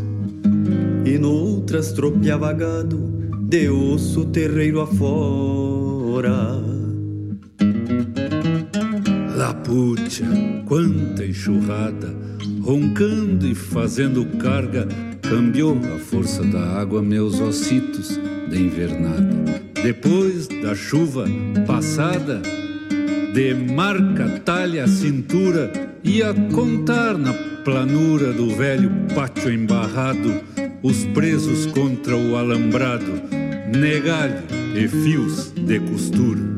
E 1.04 1.18
noutras 1.18 1.90
tropeava 1.90 2.52
gado 2.52 3.00
de 3.40 3.68
osso 3.68 4.26
terreiro 4.26 4.80
afora. 4.80 6.71
Lapucha, 9.42 10.24
quanta 10.66 11.26
enxurrada! 11.26 12.14
roncando 12.62 13.44
e 13.44 13.56
fazendo 13.56 14.24
carga, 14.38 14.86
cambiou 15.20 15.76
a 15.92 15.98
força 15.98 16.44
da 16.44 16.60
água 16.80 17.02
meus 17.02 17.40
ossitos 17.40 18.20
de 18.48 18.56
invernada. 18.56 19.28
Depois 19.82 20.46
da 20.46 20.76
chuva 20.76 21.24
passada, 21.66 22.40
de 23.34 23.52
marca, 23.52 24.28
talha, 24.44 24.86
cintura, 24.86 25.72
ia 26.04 26.32
contar 26.54 27.18
na 27.18 27.32
planura 27.64 28.32
do 28.32 28.48
velho 28.54 28.92
pátio 29.12 29.52
embarrado 29.52 30.40
os 30.84 31.04
presos 31.06 31.66
contra 31.66 32.16
o 32.16 32.36
alambrado, 32.36 33.20
negalho 33.76 34.44
e 34.76 34.86
fios 34.86 35.50
de 35.50 35.80
costura 35.80 36.51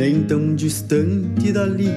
nem 0.00 0.22
tão 0.22 0.54
distante 0.54 1.52
dali, 1.52 1.90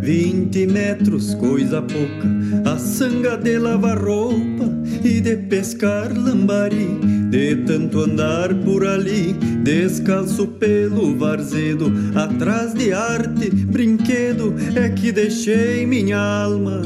vinte 0.00 0.66
metros, 0.66 1.34
coisa 1.34 1.82
pouca, 1.82 2.26
a 2.64 2.78
sanga 2.78 3.36
de 3.36 3.58
lavar 3.58 4.02
roupa 4.02 4.64
e 5.04 5.20
de 5.20 5.36
pescar 5.36 6.10
lambari, 6.10 6.88
de 7.28 7.56
tanto 7.66 8.00
andar 8.00 8.54
por 8.64 8.86
ali, 8.86 9.34
descalço 9.62 10.46
pelo 10.46 11.14
varzedo, 11.18 11.92
atrás 12.14 12.72
de 12.72 12.94
arte, 12.94 13.50
brinquedo, 13.50 14.54
é 14.74 14.88
que 14.88 15.12
deixei 15.12 15.84
minha 15.84 16.18
alma 16.18 16.80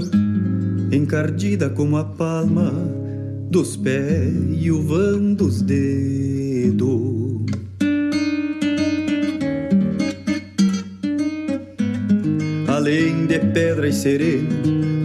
encardida 0.91 1.71
como 1.71 1.97
a 1.99 2.05
palma 2.05 2.73
dos 3.49 3.77
pés 3.77 4.35
e 4.61 4.73
o 4.73 4.83
vão 4.83 5.35
dos 5.35 5.63
dedos. 5.63 7.24
Além 12.85 13.25
de 13.25 13.39
pedra 13.39 13.89
e 13.89 13.93
sereno, 13.95 14.51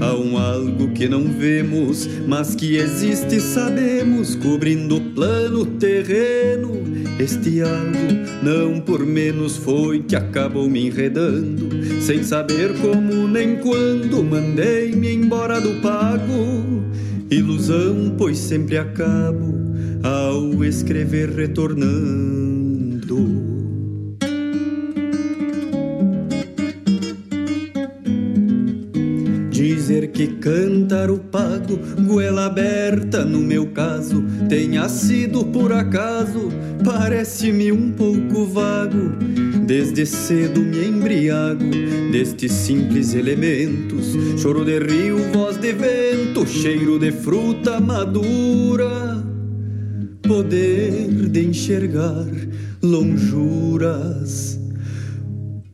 há 0.02 0.14
um 0.14 0.38
algo 0.38 0.90
que 0.90 1.08
não 1.08 1.24
vemos, 1.24 2.10
mas 2.28 2.54
que 2.54 2.76
existe 2.76 3.40
sabemos, 3.40 4.36
cobrindo 4.36 4.98
o 4.98 5.02
plano 5.02 5.66
terreno. 5.66 6.74
Este 7.18 7.62
algo, 7.62 7.96
não 8.44 8.82
por 8.82 9.06
menos, 9.06 9.56
foi 9.56 10.04
que 10.04 10.14
acabou 10.14 10.70
me 10.70 10.88
enredando, 10.88 11.70
sem 12.02 12.22
saber 12.22 12.74
como 12.82 13.30
nem 13.30 13.56
quando, 13.56 14.26
mandei-me 14.26 15.14
embora 15.14 15.62
do 15.62 15.80
pago. 15.82 16.84
Ilusão, 17.32 18.14
pois 18.18 18.40
sempre 18.40 18.78
acabo 18.78 19.56
ao 20.04 20.66
escrever 20.66 21.30
retornando. 21.30 22.10
Que 30.08 30.28
cantar 30.28 31.10
o 31.10 31.20
pago, 31.20 31.80
goela 32.08 32.46
aberta 32.46 33.26
no 33.26 33.40
meu 33.40 33.68
caso, 33.68 34.24
tenha 34.48 34.88
sido 34.88 35.46
por 35.46 35.72
acaso, 35.72 36.50
parece-me 36.84 37.72
um 37.72 37.92
pouco 37.92 38.46
vago. 38.46 39.18
Desde 39.66 40.06
cedo 40.06 40.62
me 40.62 40.88
embriago 40.88 41.70
destes 42.12 42.52
simples 42.52 43.14
elementos, 43.14 44.16
choro 44.42 44.66
de 44.66 44.80
rio, 44.80 45.18
voz 45.32 45.58
de 45.58 45.74
vento, 45.74 46.46
cheiro 46.48 46.98
de 46.98 47.12
fruta 47.12 47.80
madura, 47.80 49.24
poder 50.24 51.30
de 51.30 51.46
enxergar 51.46 52.26
lonjuras 52.82 54.59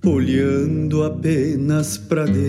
olhando 0.10 1.04
apenas 1.04 1.98
para 1.98 2.26
dentro. 2.26 2.46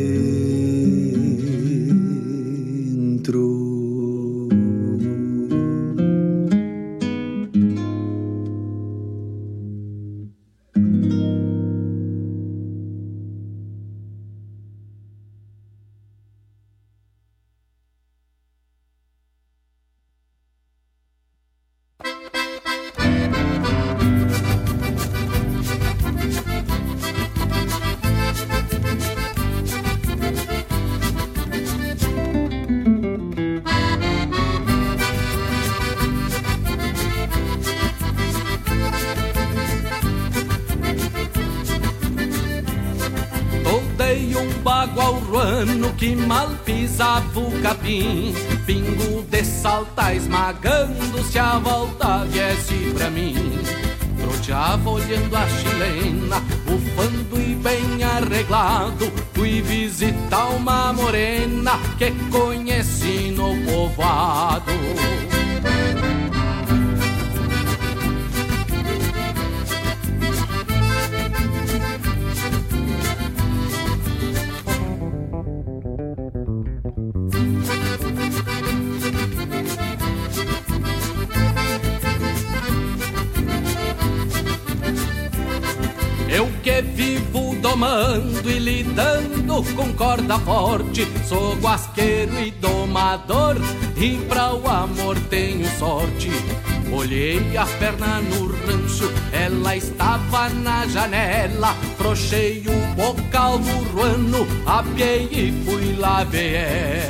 Ela 99.66 99.76
estava 99.76 100.48
na 100.50 100.86
janela. 100.86 101.74
Frochei 101.98 102.62
o 102.68 102.94
bocal 102.94 103.58
do 103.58 103.72
ruano, 103.90 104.46
apiei 104.64 105.28
e 105.32 105.64
fui 105.64 105.96
lá 105.96 106.22
ver 106.22 106.54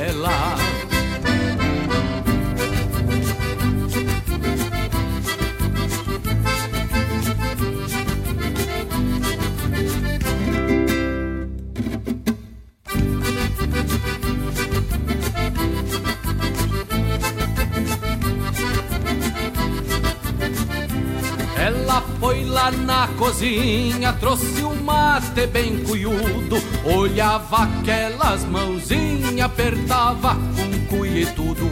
ela. 0.09 0.66
Cozinha, 23.17 24.13
trouxe 24.13 24.63
um 24.63 24.75
mate 24.83 25.45
bem 25.47 25.83
cuiudo. 25.83 26.57
Olhava 26.85 27.63
aquelas 27.63 28.45
mãozinhas, 28.45 29.41
apertava 29.41 30.35
com 30.35 30.85
cuia 30.87 31.21
e 31.21 31.25
tudo. 31.25 31.67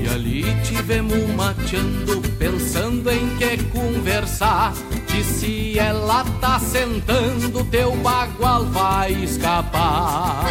E 0.00 0.08
ali 0.08 0.44
tivemos 0.62 1.28
mateando, 1.34 2.22
pensando 2.38 3.10
em 3.10 3.36
que 3.36 3.58
conversar. 3.64 4.72
Disse 5.06 5.78
ela 5.78 6.24
tá 6.40 6.58
sentando, 6.58 7.64
teu 7.64 7.94
bagual 7.96 8.64
vai 8.66 9.12
escapar. 9.12 10.44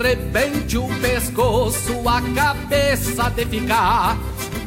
Rebente 0.00 0.78
o 0.78 0.88
pescoço, 1.00 2.08
a 2.08 2.22
cabeça 2.34 3.30
de 3.30 3.44
ficar. 3.44 4.18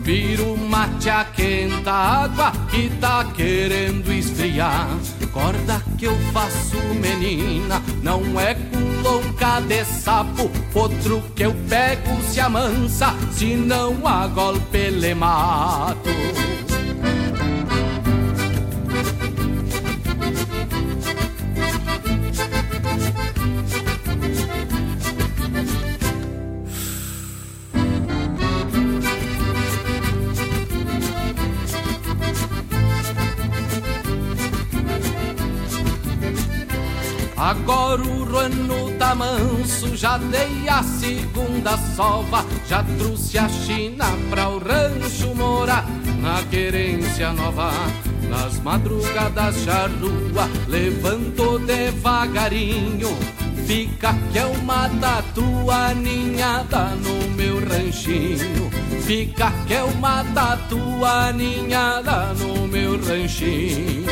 Vira 0.01 0.43
o 0.43 0.57
mate 0.57 1.09
a 1.09 1.23
quenta 1.25 1.91
água 1.91 2.51
que 2.69 2.89
tá 2.99 3.25
querendo 3.35 4.11
esfriar. 4.11 4.87
Corda 5.31 5.81
que 5.97 6.05
eu 6.05 6.15
faço, 6.31 6.77
menina, 7.01 7.81
não 8.03 8.39
é 8.39 8.53
com 8.53 9.01
lonca 9.01 9.59
de 9.61 9.83
sapo. 9.85 10.51
Outro 10.73 11.23
que 11.35 11.43
eu 11.43 11.55
pego 11.67 12.21
se 12.29 12.39
amansa, 12.39 13.15
se 13.31 13.55
não 13.55 14.05
a 14.07 14.27
golpe 14.27 14.89
le 14.89 15.15
mato. 15.15 16.42
Manso, 39.15 39.95
já 39.95 40.17
dei 40.17 40.67
a 40.67 40.83
segunda 40.83 41.77
sova, 41.95 42.45
já 42.67 42.83
trouxe 42.97 43.37
a 43.37 43.47
China 43.49 44.05
pra 44.29 44.49
o 44.49 44.59
rancho 44.59 45.33
morar 45.35 45.85
na 46.21 46.43
querência 46.43 47.31
nova. 47.33 47.71
Nas 48.29 48.59
madrugadas 48.59 49.55
charrua, 49.63 50.49
levanto 50.67 51.59
devagarinho, 51.59 53.15
fica 53.67 54.13
que 54.31 54.39
é 54.39 54.45
uma 54.45 54.89
tatua 54.89 55.93
ninhada 55.93 56.95
no 56.95 57.29
meu 57.35 57.59
ranchinho. 57.59 58.71
Fica 59.05 59.51
que 59.67 59.73
é 59.73 59.83
uma 59.83 60.23
tatua 60.33 61.33
ninhada 61.33 62.33
no 62.33 62.67
meu 62.67 62.97
ranchinho. 63.05 64.05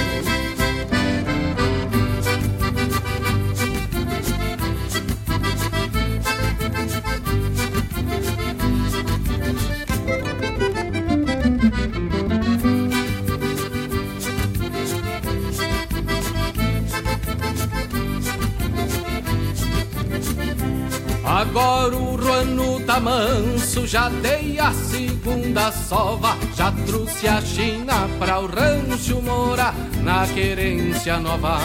Tá 22.92 23.00
manso, 23.00 23.88
já 23.88 24.10
dei 24.10 24.60
a 24.60 24.74
segunda 24.74 25.72
sova, 25.72 26.36
já 26.58 26.74
trouxe 26.86 27.26
a 27.26 27.39
China 27.39 28.10
pra 28.20 28.39
o 28.39 28.48
rancho 28.48 29.22
morar 29.22 29.74
na 30.04 30.28
querência 30.28 31.18
nova. 31.18 31.60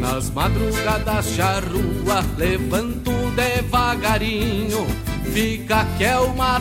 Nas 0.00 0.30
madrugadas 0.30 1.26
charrua, 1.26 2.24
levanto 2.38 3.12
devagarinho, 3.36 4.86
fica 5.32 5.84
que 5.98 6.04
é 6.04 6.18
uma 6.18 6.58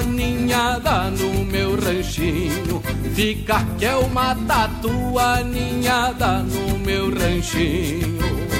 ninhada 0.00 1.10
no 1.10 1.44
meu 1.44 1.74
ranchinho. 1.74 2.80
Fica 3.14 3.64
que 3.78 3.84
é 3.84 3.96
uma 3.96 4.32
ninhada 5.42 6.38
no 6.38 6.78
meu 6.78 7.12
ranchinho. 7.12 8.57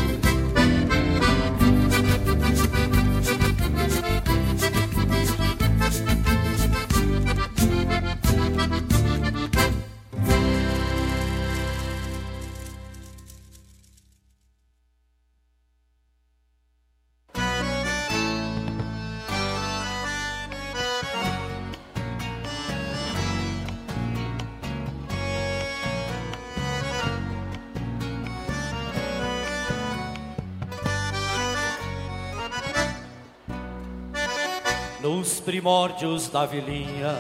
Primórdios 35.69 36.29
da 36.29 36.47
vilinha. 36.47 37.15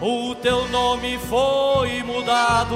O 0.00 0.34
teu 0.34 0.66
nome 0.68 1.16
foi 1.16 2.02
mudado. 2.02 2.74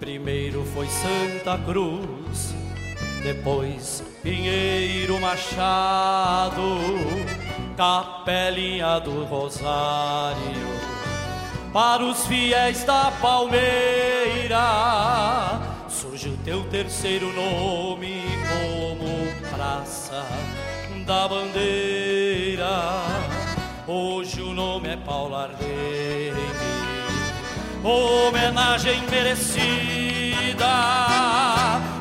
Primeiro 0.00 0.64
foi 0.74 0.88
Santa 0.88 1.56
Cruz, 1.64 2.52
depois 3.22 4.02
Pinheiro 4.24 5.20
Machado, 5.20 6.78
Capelinha 7.76 8.98
do 8.98 9.22
Rosário. 9.24 10.36
Para 11.72 12.02
os 12.02 12.26
fiéis 12.26 12.82
da 12.82 13.12
Palmeira, 13.22 14.58
surge 15.88 16.30
o 16.30 16.36
teu 16.38 16.64
terceiro 16.64 17.32
nome 17.32 18.20
como 18.48 19.06
praça 19.56 20.26
da 21.06 21.28
bandeira. 21.28 21.91
Hoje 23.94 24.40
o 24.40 24.54
nome 24.54 24.88
é 24.88 24.96
Paulo 24.96 25.36
Ardeme, 25.36 26.48
homenagem 27.84 29.02
merecida 29.10 30.64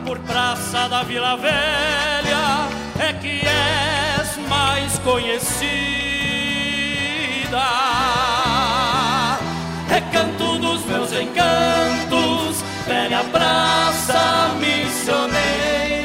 por 0.06 0.18
Praça 0.20 0.88
da 0.88 1.04
Vila 1.04 1.36
Velha, 1.36 2.70
é 2.98 3.12
que 3.12 3.42
és 3.46 4.38
mais 4.48 4.98
conhecida. 5.00 5.52
Recanto 9.90 10.60
dos 10.60 10.86
meus 10.86 11.12
encantos, 11.12 12.64
velha 12.88 13.22
praça 13.26 14.56
missioneira, 14.62 16.01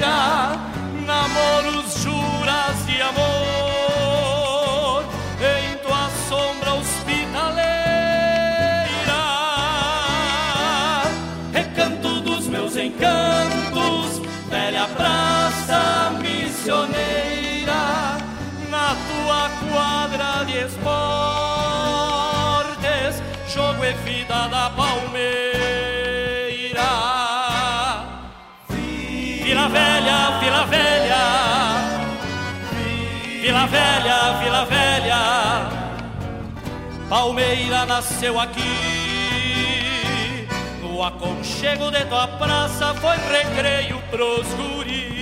missioneira, 16.66 18.18
na 18.68 18.96
tua 19.06 19.48
quadra 19.70 20.44
de 20.44 20.58
esportes, 20.66 20.82
jogo 23.54 23.84
e 23.84 23.92
vida 23.92 24.48
da 24.48 24.68
palmeira. 24.70 25.36
Vila 28.68 29.68
Velha, 29.68 30.40
Vila 30.40 30.66
Velha. 30.66 31.24
Vila 33.42 33.66
Velha, 33.66 34.32
Vila 34.42 34.64
Velha, 34.64 35.70
Palmeira 37.08 37.86
nasceu 37.86 38.40
aqui. 38.40 40.48
No 40.82 41.04
aconchego 41.04 41.92
de 41.92 42.04
tua 42.06 42.26
praça 42.26 42.92
foi 42.94 43.16
recreio 43.30 44.02
pros 44.10 44.48
guris. 44.54 45.15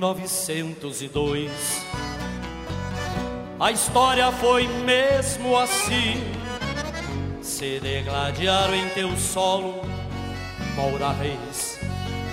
Mil 0.00 0.08
novecentos 0.08 1.02
e 1.02 1.08
dois. 1.08 1.84
A 3.60 3.70
história 3.70 4.32
foi 4.32 4.66
mesmo 4.66 5.54
assim. 5.58 6.16
Se 7.42 7.78
degladiaram 7.80 8.74
em 8.74 8.88
teu 8.90 9.14
solo 9.18 9.82
Moura 10.74 11.12
Reis 11.12 11.78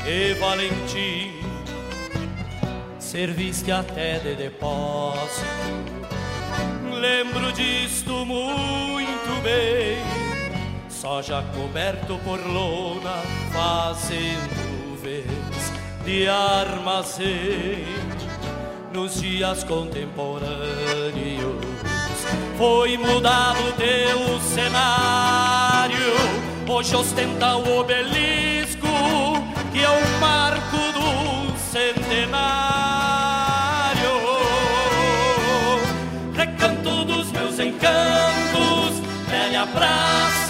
e 0.05 0.33
Valentim. 0.35 1.33
Serviste 2.99 3.69
até 3.69 4.19
de 4.19 4.35
depósito. 4.35 5.45
Lembro 6.89 7.51
disto 7.51 8.25
muito 8.25 9.43
bem. 9.43 9.97
Só 10.87 11.21
já 11.21 11.43
coberto 11.53 12.17
por 12.23 12.39
lona, 12.39 13.21
fazendo 13.51 15.01
vez 15.01 15.56
de 16.07 16.27
armazém 16.29 17.85
nos 18.93 19.19
dias 19.19 19.65
contemporâneos. 19.65 21.65
Foi 22.57 22.97
mudado 22.97 23.73
teu 23.73 24.39
cenário, 24.39 26.13
hoje 26.65 26.95
ostenta 26.95 27.57
o 27.57 27.79
obelisco, 27.79 28.87
que 29.73 29.83
é 29.83 29.89
o 29.89 30.19
marco 30.21 30.77
do 30.93 31.59
centenário. 31.59 32.37
Recanto 36.33 37.03
dos 37.03 37.29
meus 37.33 37.59
encantos, 37.59 39.01
velha 39.29 39.67
praça 39.67 40.46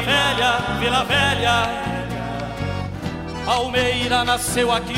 Vila 0.00 0.02
Velha, 0.02 0.52
Vila 0.78 1.04
Velha. 1.04 1.68
Palmeira 3.44 4.24
nasceu 4.24 4.72
aqui. 4.72 4.94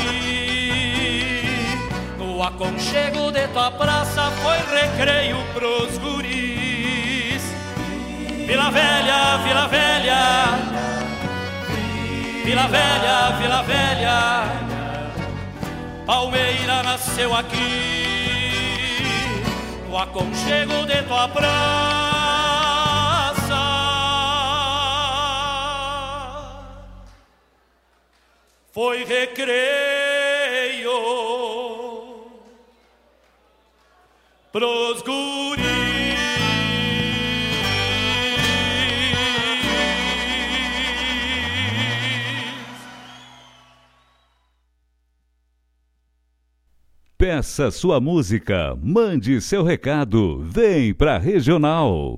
No 2.17 2.41
aconchego 2.41 3.29
de 3.31 3.45
tua 3.49 3.69
praça 3.71 4.31
foi 4.41 4.57
recreio 4.79 5.43
pros 5.53 5.97
guris. 5.97 7.43
Vila 8.47 8.71
Velha, 8.71 9.37
Vila 9.43 9.67
Velha. 9.67 10.23
Vila 12.45 12.67
Velha, 12.67 13.31
Vila 13.39 13.63
Velha, 13.63 14.43
Palmeira 16.05 16.83
nasceu 16.83 17.33
aqui, 17.33 19.41
no 19.89 19.97
aconchego 19.97 20.85
de 20.85 21.01
tua 21.03 21.29
praça. 21.29 22.12
Foi 28.73 29.03
recreio 29.03 29.53
pros 34.51 35.03
guris. 35.03 35.63
Peça 47.15 47.69
sua 47.69 48.01
música, 48.01 48.75
mande 48.81 49.39
seu 49.39 49.61
recado, 49.61 50.41
vem 50.41 50.95
pra 50.95 51.19
Regional. 51.19 52.17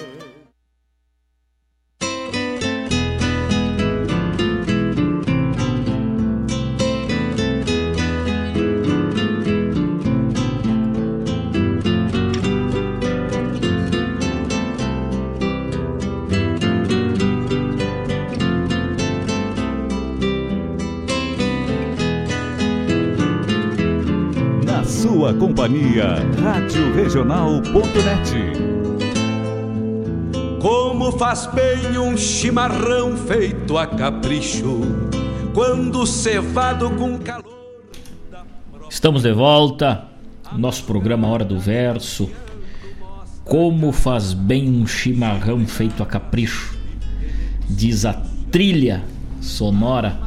Companhia, 25.61 26.15
radioregional.net. 26.41 28.33
Como 30.59 31.11
faz 31.11 31.45
bem 31.45 31.99
um 31.99 32.17
chimarrão 32.17 33.15
feito 33.15 33.77
a 33.77 33.85
capricho, 33.85 34.81
quando 35.53 36.07
cevado 36.07 36.89
com 36.89 37.19
calor. 37.19 37.45
Estamos 38.89 39.21
de 39.21 39.31
volta, 39.33 40.05
nosso 40.51 40.83
programa 40.85 41.27
Hora 41.27 41.45
do 41.45 41.59
Verso. 41.59 42.27
Como 43.43 43.91
faz 43.91 44.33
bem 44.33 44.67
um 44.67 44.87
chimarrão 44.87 45.67
feito 45.67 46.01
a 46.01 46.07
capricho, 46.07 46.75
diz 47.69 48.03
a 48.03 48.13
trilha 48.51 49.03
sonora 49.39 50.17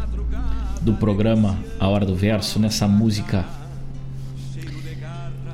do 0.80 0.92
programa 0.92 1.58
A 1.80 1.88
Hora 1.88 2.06
do 2.06 2.14
Verso, 2.14 2.60
nessa 2.60 2.86
música 2.86 3.44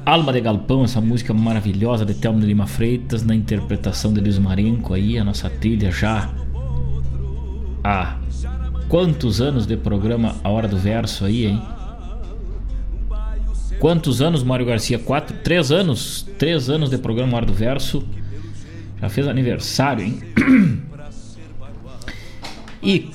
Alma 0.04 0.32
de 0.32 0.40
Galpão, 0.40 0.84
essa 0.84 1.00
música 1.00 1.34
maravilhosa 1.34 2.04
de 2.04 2.14
Telmo 2.14 2.40
de 2.40 2.46
Lima 2.46 2.66
Freitas, 2.66 3.22
na 3.22 3.34
interpretação 3.34 4.12
de 4.12 4.20
Luiz 4.20 4.38
Marenco 4.38 4.94
aí, 4.94 5.18
a 5.18 5.24
nossa 5.24 5.48
trilha 5.50 5.90
já 5.90 6.30
há 7.84 8.16
quantos 8.88 9.40
anos 9.40 9.66
de 9.66 9.76
programa 9.76 10.36
A 10.42 10.48
Hora 10.48 10.66
do 10.66 10.76
Verso 10.76 11.24
aí, 11.24 11.46
hein? 11.46 11.62
Quantos 13.78 14.20
anos, 14.20 14.42
Mário 14.42 14.66
Garcia? 14.66 14.98
Quatro? 14.98 15.36
Três 15.38 15.70
anos? 15.70 16.26
Três 16.38 16.68
anos 16.68 16.90
de 16.90 16.98
programa 16.98 17.32
A 17.32 17.36
Hora 17.36 17.46
do 17.46 17.54
Verso. 17.54 18.02
Já 19.00 19.08
fez 19.08 19.28
aniversário, 19.28 20.04
hein? 20.04 20.20
E 22.82 23.10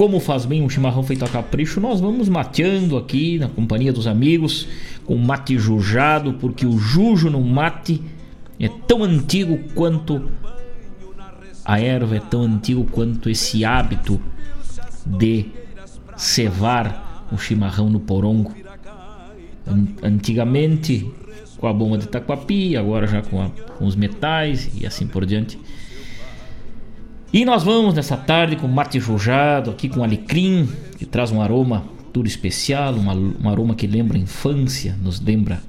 como 0.00 0.18
faz 0.18 0.46
bem 0.46 0.62
um 0.62 0.68
chimarrão 0.70 1.02
feito 1.02 1.26
a 1.26 1.28
capricho, 1.28 1.78
nós 1.78 2.00
vamos 2.00 2.26
mateando 2.26 2.96
aqui 2.96 3.38
na 3.38 3.50
companhia 3.50 3.92
dos 3.92 4.06
amigos, 4.06 4.66
com 5.04 5.14
mate 5.18 5.58
jujado, 5.58 6.32
porque 6.40 6.64
o 6.64 6.78
jujo 6.78 7.28
no 7.28 7.42
mate 7.42 8.00
é 8.58 8.66
tão 8.66 9.04
antigo 9.04 9.58
quanto 9.74 10.30
a 11.62 11.78
erva, 11.78 12.16
é 12.16 12.18
tão 12.18 12.40
antigo 12.44 12.86
quanto 12.90 13.28
esse 13.28 13.62
hábito 13.62 14.18
de 15.04 15.50
cevar 16.16 17.28
um 17.30 17.36
chimarrão 17.36 17.90
no 17.90 18.00
porongo. 18.00 18.54
Antigamente 20.02 21.12
com 21.58 21.66
a 21.66 21.74
bomba 21.74 21.98
de 21.98 22.08
taquapi, 22.08 22.74
agora 22.74 23.06
já 23.06 23.20
com, 23.20 23.42
a, 23.42 23.50
com 23.76 23.84
os 23.84 23.94
metais 23.94 24.70
e 24.80 24.86
assim 24.86 25.06
por 25.06 25.26
diante. 25.26 25.58
E 27.32 27.44
nós 27.44 27.62
vamos 27.62 27.94
nessa 27.94 28.16
tarde 28.16 28.56
com 28.56 28.66
mate 28.66 28.98
jujado, 28.98 29.70
aqui 29.70 29.88
com 29.88 30.02
alecrim, 30.02 30.68
que 30.98 31.06
traz 31.06 31.30
um 31.30 31.40
aroma 31.40 31.84
tudo 32.12 32.26
especial, 32.26 32.92
um, 32.94 33.48
aroma 33.48 33.76
que 33.76 33.86
lembra 33.86 34.18
a 34.18 34.20
infância, 34.20 34.96
nos 35.00 35.20
lembra, 35.20 35.62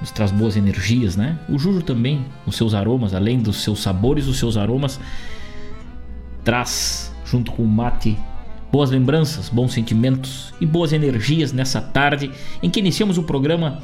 nos 0.00 0.10
traz 0.10 0.30
boas 0.30 0.56
energias, 0.56 1.16
né? 1.16 1.38
O 1.50 1.58
jujo 1.58 1.82
também, 1.82 2.24
os 2.46 2.56
seus 2.56 2.72
aromas, 2.72 3.12
além 3.12 3.40
dos 3.40 3.62
seus 3.62 3.82
sabores, 3.82 4.26
os 4.26 4.38
seus 4.38 4.56
aromas, 4.56 4.98
traz 6.42 7.14
junto 7.26 7.52
com 7.52 7.62
o 7.62 7.68
mate 7.68 8.16
boas 8.72 8.90
lembranças, 8.90 9.50
bons 9.50 9.74
sentimentos 9.74 10.54
e 10.62 10.64
boas 10.64 10.94
energias 10.94 11.52
nessa 11.52 11.80
tarde 11.82 12.30
em 12.62 12.70
que 12.70 12.80
iniciamos 12.80 13.18
o 13.18 13.22
programa 13.24 13.82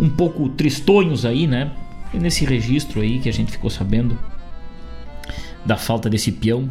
um 0.00 0.08
pouco 0.08 0.48
tristonhos 0.48 1.26
aí, 1.26 1.46
né? 1.46 1.70
E 2.14 2.18
nesse 2.18 2.46
registro 2.46 3.02
aí 3.02 3.18
que 3.18 3.28
a 3.28 3.32
gente 3.32 3.52
ficou 3.52 3.68
sabendo 3.68 4.18
da 5.66 5.76
falta 5.76 6.08
desse 6.08 6.30
peão, 6.30 6.70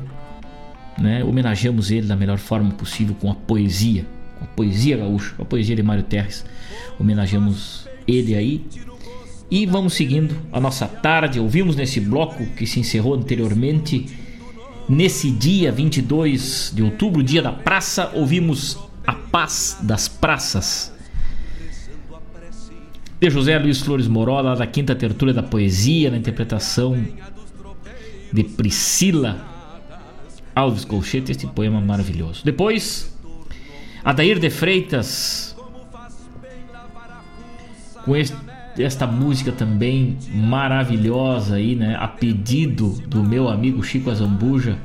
né? 0.97 1.23
Homenageamos 1.23 1.91
ele 1.91 2.07
da 2.07 2.15
melhor 2.15 2.37
forma 2.37 2.71
possível 2.71 3.15
com 3.19 3.29
a 3.29 3.35
poesia, 3.35 4.05
com 4.39 4.45
a 4.45 4.47
poesia 4.47 4.97
gaúcha, 4.97 5.33
com 5.35 5.43
a 5.43 5.45
poesia 5.45 5.75
de 5.75 5.83
Mário 5.83 6.03
Terres. 6.03 6.45
Homenageamos 6.99 7.87
ele 8.07 8.35
aí. 8.35 8.65
E 9.51 9.65
vamos 9.65 9.93
seguindo 9.93 10.35
a 10.51 10.59
nossa 10.59 10.87
tarde. 10.87 11.39
Ouvimos 11.39 11.75
nesse 11.75 11.99
bloco 11.99 12.45
que 12.57 12.65
se 12.65 12.79
encerrou 12.79 13.13
anteriormente, 13.13 14.07
nesse 14.87 15.29
dia 15.29 15.71
22 15.71 16.71
de 16.73 16.81
outubro, 16.81 17.21
dia 17.21 17.41
da 17.41 17.51
praça, 17.51 18.11
ouvimos 18.13 18.77
A 19.05 19.13
Paz 19.13 19.77
das 19.83 20.07
Praças. 20.07 20.93
De 23.19 23.29
José 23.29 23.57
Luiz 23.59 23.79
Flores 23.81 24.07
Morola, 24.07 24.55
da 24.55 24.67
quinta 24.67 24.95
tertúlia 24.95 25.33
da 25.33 25.43
poesia, 25.43 26.09
na 26.11 26.17
interpretação 26.17 27.05
de 28.31 28.43
Priscila 28.43 29.45
Alves 30.55 30.85
Colchete, 30.85 31.31
este 31.31 31.47
poema 31.47 31.81
maravilhoso. 31.81 32.43
Depois, 32.45 33.13
Adair 34.03 34.39
de 34.39 34.49
Freitas, 34.49 35.55
com 38.05 38.15
este, 38.15 38.37
esta 38.77 39.05
música 39.07 39.51
também 39.51 40.17
maravilhosa 40.31 41.55
aí, 41.55 41.75
né? 41.75 41.95
A 41.99 42.07
pedido 42.07 42.91
do 43.07 43.23
meu 43.23 43.49
amigo 43.49 43.83
Chico 43.83 44.09
Azambuja, 44.09 44.77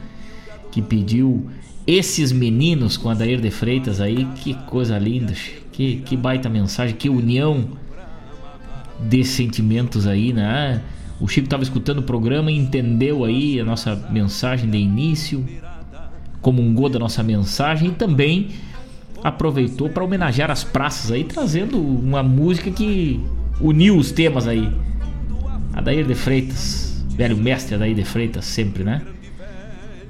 que 0.72 0.80
pediu 0.80 1.48
esses 1.86 2.32
meninos 2.32 2.96
com 2.96 3.10
Adair 3.10 3.40
de 3.40 3.50
Freitas 3.50 4.00
aí, 4.00 4.26
que 4.36 4.54
coisa 4.54 4.98
linda, 4.98 5.34
que, 5.70 5.96
que 5.96 6.16
baita 6.16 6.48
mensagem, 6.48 6.96
que 6.96 7.08
união 7.08 7.68
de 8.98 9.24
sentimentos 9.24 10.06
aí, 10.06 10.32
né? 10.32 10.82
O 11.20 11.28
Chico 11.28 11.46
estava 11.46 11.62
escutando 11.62 11.98
o 11.98 12.02
programa 12.02 12.50
e 12.50 12.56
entendeu 12.56 13.24
aí 13.24 13.60
a 13.60 13.64
nossa 13.64 13.94
mensagem 14.10 14.70
de 14.70 14.78
início, 14.78 15.44
comungou 16.40 16.88
da 16.88 16.98
nossa 16.98 17.22
mensagem 17.22 17.90
e 17.90 17.92
também 17.92 18.48
aproveitou 19.22 19.90
para 19.90 20.02
homenagear 20.02 20.50
as 20.50 20.64
praças 20.64 21.10
aí, 21.12 21.22
trazendo 21.22 21.78
uma 21.78 22.22
música 22.22 22.70
que 22.70 23.20
uniu 23.60 23.98
os 23.98 24.10
temas 24.10 24.48
aí. 24.48 24.72
Adair 25.74 26.06
de 26.06 26.14
Freitas, 26.14 27.04
velho 27.10 27.36
mestre 27.36 27.74
Adair 27.74 27.94
de 27.94 28.04
Freitas, 28.04 28.46
sempre, 28.46 28.82
né? 28.82 29.02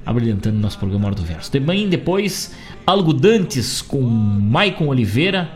Abrilhantando 0.06 0.58
nosso 0.58 0.78
programa 0.78 1.06
Hora 1.06 1.16
do 1.16 1.22
Verso. 1.22 1.50
Também 1.50 1.88
depois, 1.88 2.54
Algo 2.86 3.12
Dantes 3.12 3.82
com 3.82 4.00
Maicon 4.00 4.86
Oliveira, 4.86 5.50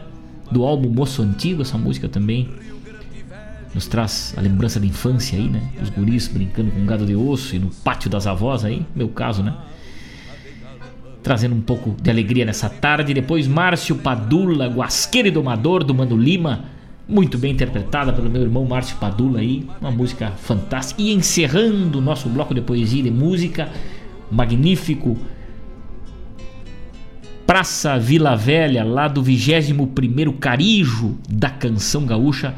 do 0.51 0.65
álbum 0.65 0.91
Moço 0.91 1.23
Antigo, 1.23 1.63
essa 1.63 1.79
música 1.79 2.09
também 2.09 2.49
nos 3.75 3.87
traz 3.89 4.33
a 4.37 4.41
lembrança 4.41 4.79
da 4.79 4.87
infância 4.87 5.37
aí, 5.37 5.49
né? 5.49 5.61
Os 5.83 5.91
guris 5.91 6.29
brincando 6.29 6.71
com 6.71 6.87
gado 6.87 7.05
de 7.05 7.17
osso 7.17 7.57
e 7.57 7.59
no 7.59 7.71
pátio 7.71 8.09
das 8.09 8.27
avós 8.27 8.65
aí, 8.65 8.87
meu 8.95 9.09
caso, 9.09 9.43
né? 9.43 9.55
Trazendo 11.23 11.55
um 11.55 11.61
pouco 11.61 11.97
de 12.01 12.11
alegria 12.11 12.45
nessa 12.45 12.69
tarde. 12.69 13.13
Depois 13.13 13.49
Márcio 13.49 13.97
Padula, 13.97 14.69
Guasqueiro 14.69 15.29
e 15.29 15.31
Domador 15.31 15.83
do 15.83 15.95
Mano 15.95 16.17
Lima, 16.17 16.67
muito 17.09 17.37
bem 17.37 17.53
interpretada 17.53 18.13
pelo 18.13 18.31
meu 18.31 18.43
irmão 18.43 18.65
Márcio 18.65 18.97
Padula 18.97 19.41
aí, 19.41 19.67
uma 19.81 19.91
música 19.91 20.31
fantástica. 20.31 21.03
E 21.03 21.13
encerrando 21.13 21.99
o 21.99 22.03
nosso 22.03 22.29
bloco 22.29 22.55
de 22.55 22.61
poesia 22.61 23.01
e 23.01 23.05
de 23.05 23.11
música, 23.11 23.71
magnífico 24.31 25.19
Praça 27.47 27.99
Vila 27.99 28.35
Velha, 28.35 28.83
lá 28.85 29.07
do 29.07 29.23
21º 29.23 30.39
Carijo 30.39 31.17
da 31.29 31.51
Canção 31.51 32.07
Gaúcha, 32.07 32.55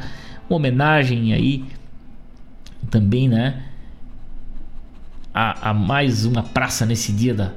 uma 0.48 0.56
homenagem 0.56 1.32
aí 1.32 1.64
também, 2.90 3.28
né? 3.28 3.64
A, 5.34 5.70
a, 5.70 5.74
mais 5.74 6.24
uma 6.24 6.42
praça 6.42 6.86
nesse 6.86 7.12
dia 7.12 7.34
da, 7.34 7.52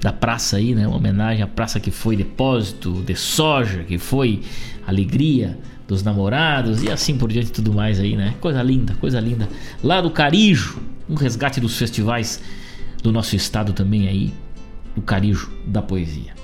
da 0.00 0.12
praça 0.12 0.58
aí, 0.58 0.74
né? 0.74 0.86
Uma 0.86 0.96
homenagem 0.96 1.42
à 1.42 1.46
praça 1.46 1.80
que 1.80 1.90
foi 1.90 2.16
depósito 2.16 3.02
de 3.02 3.16
soja, 3.16 3.84
que 3.84 3.98
foi 3.98 4.42
alegria 4.86 5.58
dos 5.88 6.02
namorados 6.02 6.84
e 6.84 6.90
assim 6.90 7.18
por 7.18 7.32
diante 7.32 7.50
tudo 7.50 7.72
mais 7.72 7.98
aí, 7.98 8.16
né? 8.16 8.34
Coisa 8.40 8.62
linda, 8.62 8.94
coisa 8.94 9.18
linda. 9.18 9.48
Lá 9.82 10.00
do 10.00 10.10
Carijo, 10.10 10.80
um 11.08 11.14
resgate 11.14 11.60
dos 11.60 11.76
festivais 11.76 12.40
do 13.02 13.10
nosso 13.10 13.34
estado 13.34 13.72
também 13.72 14.06
aí, 14.06 14.32
do 14.94 15.02
Carijo 15.02 15.50
da 15.66 15.82
poesia. 15.82 16.39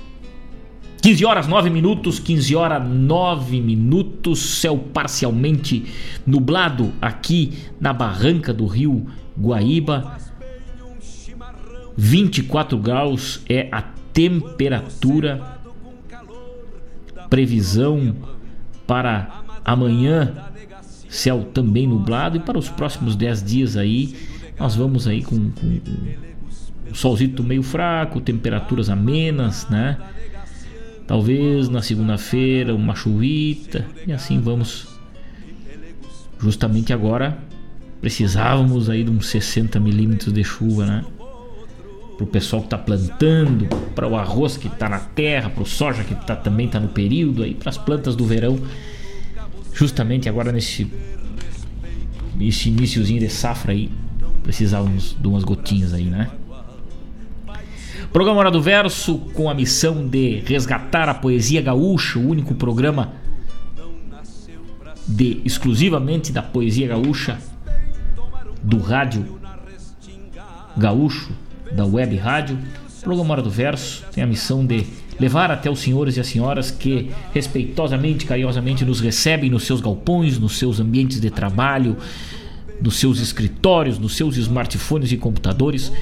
15 1.03 1.25
horas 1.25 1.47
9 1.47 1.71
minutos, 1.71 2.19
15 2.19 2.57
horas 2.57 2.89
9 2.89 3.61
minutos, 3.61 4.61
céu 4.61 4.79
parcialmente 4.79 5.85
nublado 6.27 6.93
aqui 7.01 7.53
na 7.81 7.93
barranca 7.93 8.53
do 8.53 8.67
rio 8.67 9.07
Guaíba. 9.39 10.19
24 11.97 12.77
graus 12.79 13.41
é 13.49 13.69
a 13.71 13.83
temperatura. 14.13 15.57
Previsão 17.31 18.17
para 18.87 19.43
amanhã, 19.65 20.33
céu 21.09 21.45
também 21.53 21.87
nublado 21.87 22.37
e 22.37 22.41
para 22.41 22.59
os 22.59 22.69
próximos 22.69 23.17
10 23.17 23.43
dias 23.43 23.77
aí, 23.77 24.15
nós 24.59 24.77
vamos 24.77 25.09
aí 25.09 25.23
com, 25.23 25.51
com, 25.51 25.81
com 25.81 26.95
solzito 26.95 27.43
meio 27.43 27.63
fraco, 27.63 28.21
temperaturas 28.21 28.89
amenas, 28.89 29.69
né? 29.69 29.99
Talvez 31.07 31.69
na 31.69 31.83
segunda-feira 31.83 32.75
uma 32.75 32.95
chuvita 32.95 33.87
e 34.07 34.13
assim 34.13 34.41
vamos. 34.41 34.89
Justamente 36.39 36.93
agora 36.93 37.39
precisávamos 38.01 38.91
aí 38.91 39.05
de 39.05 39.11
uns 39.11 39.29
60 39.29 39.79
milímetros 39.81 40.33
de 40.33 40.43
chuva, 40.43 40.85
né? 40.85 41.05
Para 42.17 42.25
o 42.25 42.27
pessoal 42.27 42.63
que 42.63 42.67
está 42.67 42.79
plantando, 42.79 43.67
para 43.95 44.09
o 44.09 44.17
arroz 44.17 44.57
que 44.57 44.69
está 44.69 44.89
na 44.89 44.99
terra, 44.99 45.51
para 45.51 45.63
o 45.63 45.67
soja 45.67 46.03
que 46.03 46.15
tá, 46.15 46.35
também 46.35 46.67
está 46.67 46.81
no 46.81 46.89
período, 46.89 47.43
aí 47.43 47.55
para 47.55 47.71
as 47.71 47.79
plantas 47.79 48.17
do 48.17 48.25
verão. 48.25 48.59
Justamente 49.73 50.29
agora 50.29 50.51
nesse, 50.51 50.91
nesse 52.35 52.69
iníciozinho 52.69 53.21
de 53.21 53.29
safra 53.29 53.73
aí, 53.73 53.91
precisávamos 54.43 55.17
de 55.21 55.29
umas 55.29 55.45
gotinhas 55.45 55.93
aí, 55.93 56.05
né? 56.05 56.31
Programa 58.17 58.41
Hora 58.41 58.51
do 58.51 58.63
Verso 58.63 59.19
com 59.35 59.51
a 59.51 59.53
missão 59.53 60.09
de 60.09 60.43
resgatar 60.47 61.07
a 61.07 61.13
poesia 61.13 61.61
gaúcha, 61.61 62.19
o 62.19 62.27
único 62.27 62.55
programa 62.55 63.13
de 65.07 65.43
exclusivamente 65.45 66.33
da 66.33 66.43
poesia 66.43 66.89
gaúcha 66.89 67.39
do 68.63 68.79
rádio 68.79 69.39
gaúcho, 70.79 71.31
da 71.71 71.85
web 71.85 72.17
rádio. 72.17 72.59
Programa 73.03 73.33
Hora 73.33 73.43
do 73.43 73.51
Verso 73.51 74.03
tem 74.11 74.25
a 74.25 74.27
missão 74.27 74.65
de 74.65 74.87
levar 75.21 75.51
até 75.51 75.71
os 75.71 75.81
senhores 75.81 76.17
e 76.17 76.21
as 76.21 76.27
senhoras 76.27 76.71
que 76.71 77.11
respeitosamente, 77.35 78.25
carinhosamente 78.25 78.83
nos 78.83 78.99
recebem 78.99 79.51
nos 79.51 79.65
seus 79.65 79.83
galpões, 79.83 80.39
nos 80.39 80.57
seus 80.57 80.81
ambientes 80.81 81.21
de 81.21 81.31
trabalho, 81.31 81.99
nos 82.81 82.97
seus 82.97 83.21
escritórios, 83.21 83.99
nos 83.99 84.17
seus 84.17 84.39
smartphones 84.39 85.13
e 85.13 85.19
computadores 85.19 85.93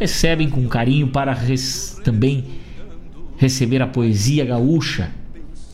recebem 0.00 0.48
com 0.48 0.66
carinho 0.66 1.08
para 1.08 1.34
res, 1.34 2.00
também 2.02 2.46
receber 3.36 3.82
a 3.82 3.86
poesia 3.86 4.46
gaúcha, 4.46 5.10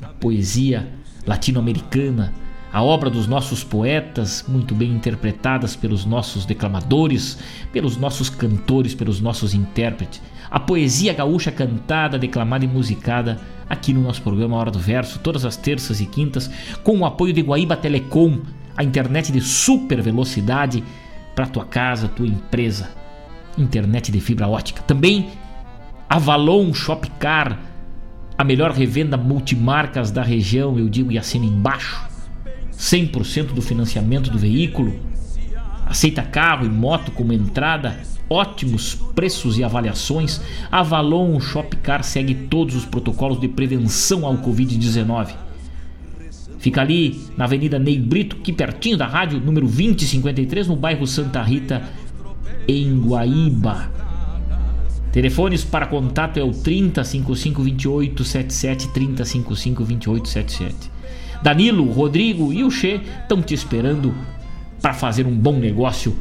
a 0.03 0.09
poesia 0.09 0.89
latino-americana, 1.25 2.35
a 2.73 2.83
obra 2.83 3.09
dos 3.09 3.29
nossos 3.29 3.63
poetas, 3.63 4.45
muito 4.49 4.75
bem 4.75 4.91
interpretadas 4.91 5.77
pelos 5.77 6.05
nossos 6.05 6.45
declamadores, 6.45 7.39
pelos 7.73 7.97
nossos 7.97 8.29
cantores, 8.29 8.95
pelos 8.97 9.21
nossos 9.21 9.55
intérpretes. 9.55 10.21
A 10.51 10.59
poesia 10.59 11.13
gaúcha 11.13 11.53
cantada, 11.53 12.19
declamada 12.19 12.65
e 12.65 12.69
musicada 12.69 13.41
aqui 13.71 13.93
no 13.93 14.03
nosso 14.03 14.23
programa 14.23 14.57
Hora 14.57 14.73
do 14.73 14.79
Verso, 14.81 15.21
todas 15.21 15.45
as 15.45 15.57
terças 15.57 16.01
e 16.01 16.07
quintas, 16.07 16.51
com 16.83 16.99
o 16.99 17.07
apoio 17.07 17.33
de 17.33 17.43
Guaíba 17.43 17.77
Telecom, 17.77 18.41
a 18.77 18.83
internet 18.83 19.31
de 19.31 19.41
super 19.41 20.03
velocidade 20.03 20.83
para 21.35 21.47
tua 21.47 21.65
casa, 21.65 22.09
tua 22.09 22.27
empresa 22.27 23.06
internet 23.59 24.11
de 24.13 24.21
fibra 24.21 24.49
ótica. 24.49 24.83
Também 24.83 25.31
Avalon 26.09 26.73
Shopcar, 26.73 27.59
a 28.39 28.45
melhor 28.45 28.71
revenda 28.71 29.17
multimarcas 29.17 30.11
da 30.11 30.23
região, 30.23 30.79
eu 30.79 30.89
digo 30.89 31.11
e 31.11 31.19
assino 31.19 31.45
embaixo. 31.45 32.07
100% 32.73 33.53
do 33.53 33.63
financiamento 33.63 34.31
do 34.31 34.39
veículo. 34.39 34.95
Aceita 35.87 36.23
carro 36.23 36.67
e 36.67 36.69
moto 36.69 37.11
como 37.11 37.33
entrada. 37.33 37.99
Ótimos 38.29 38.95
preços 39.15 39.59
e 39.59 39.65
avaliações. 39.65 40.41
Avalon 40.71 41.39
Shopcar 41.41 42.03
segue 42.03 42.35
todos 42.35 42.75
os 42.75 42.85
protocolos 42.85 43.41
de 43.41 43.49
prevenção 43.49 44.27
ao 44.27 44.37
Covid-19. 44.39 45.35
Fica 46.59 46.81
ali 46.81 47.21
na 47.37 47.45
Avenida 47.45 47.79
Ney 47.79 47.99
Brito, 47.99 48.37
aqui 48.37 48.53
pertinho 48.53 48.97
da 48.97 49.07
rádio, 49.07 49.39
número 49.39 49.67
2053, 49.67 50.67
no 50.67 50.75
bairro 50.75 51.07
Santa 51.07 51.41
Rita, 51.43 51.83
em 52.69 53.01
Guaíba. 53.01 53.91
Telefones 55.13 55.65
para 55.65 55.87
contato 55.87 56.39
é 56.39 56.43
o 56.43 56.53
3055 56.53 57.63
2877 57.63 58.89
3055 58.89 59.85
2877. 59.85 60.91
Danilo, 61.43 61.91
Rodrigo 61.91 62.53
e 62.53 62.65
o 62.65 62.71
Che 62.71 63.01
estão 63.23 63.41
te 63.41 63.55
esperando 63.55 64.15
para 64.83 64.93
fazer 64.93 65.27
um 65.27 65.37
bom 65.37 65.59
negócio 65.59 66.17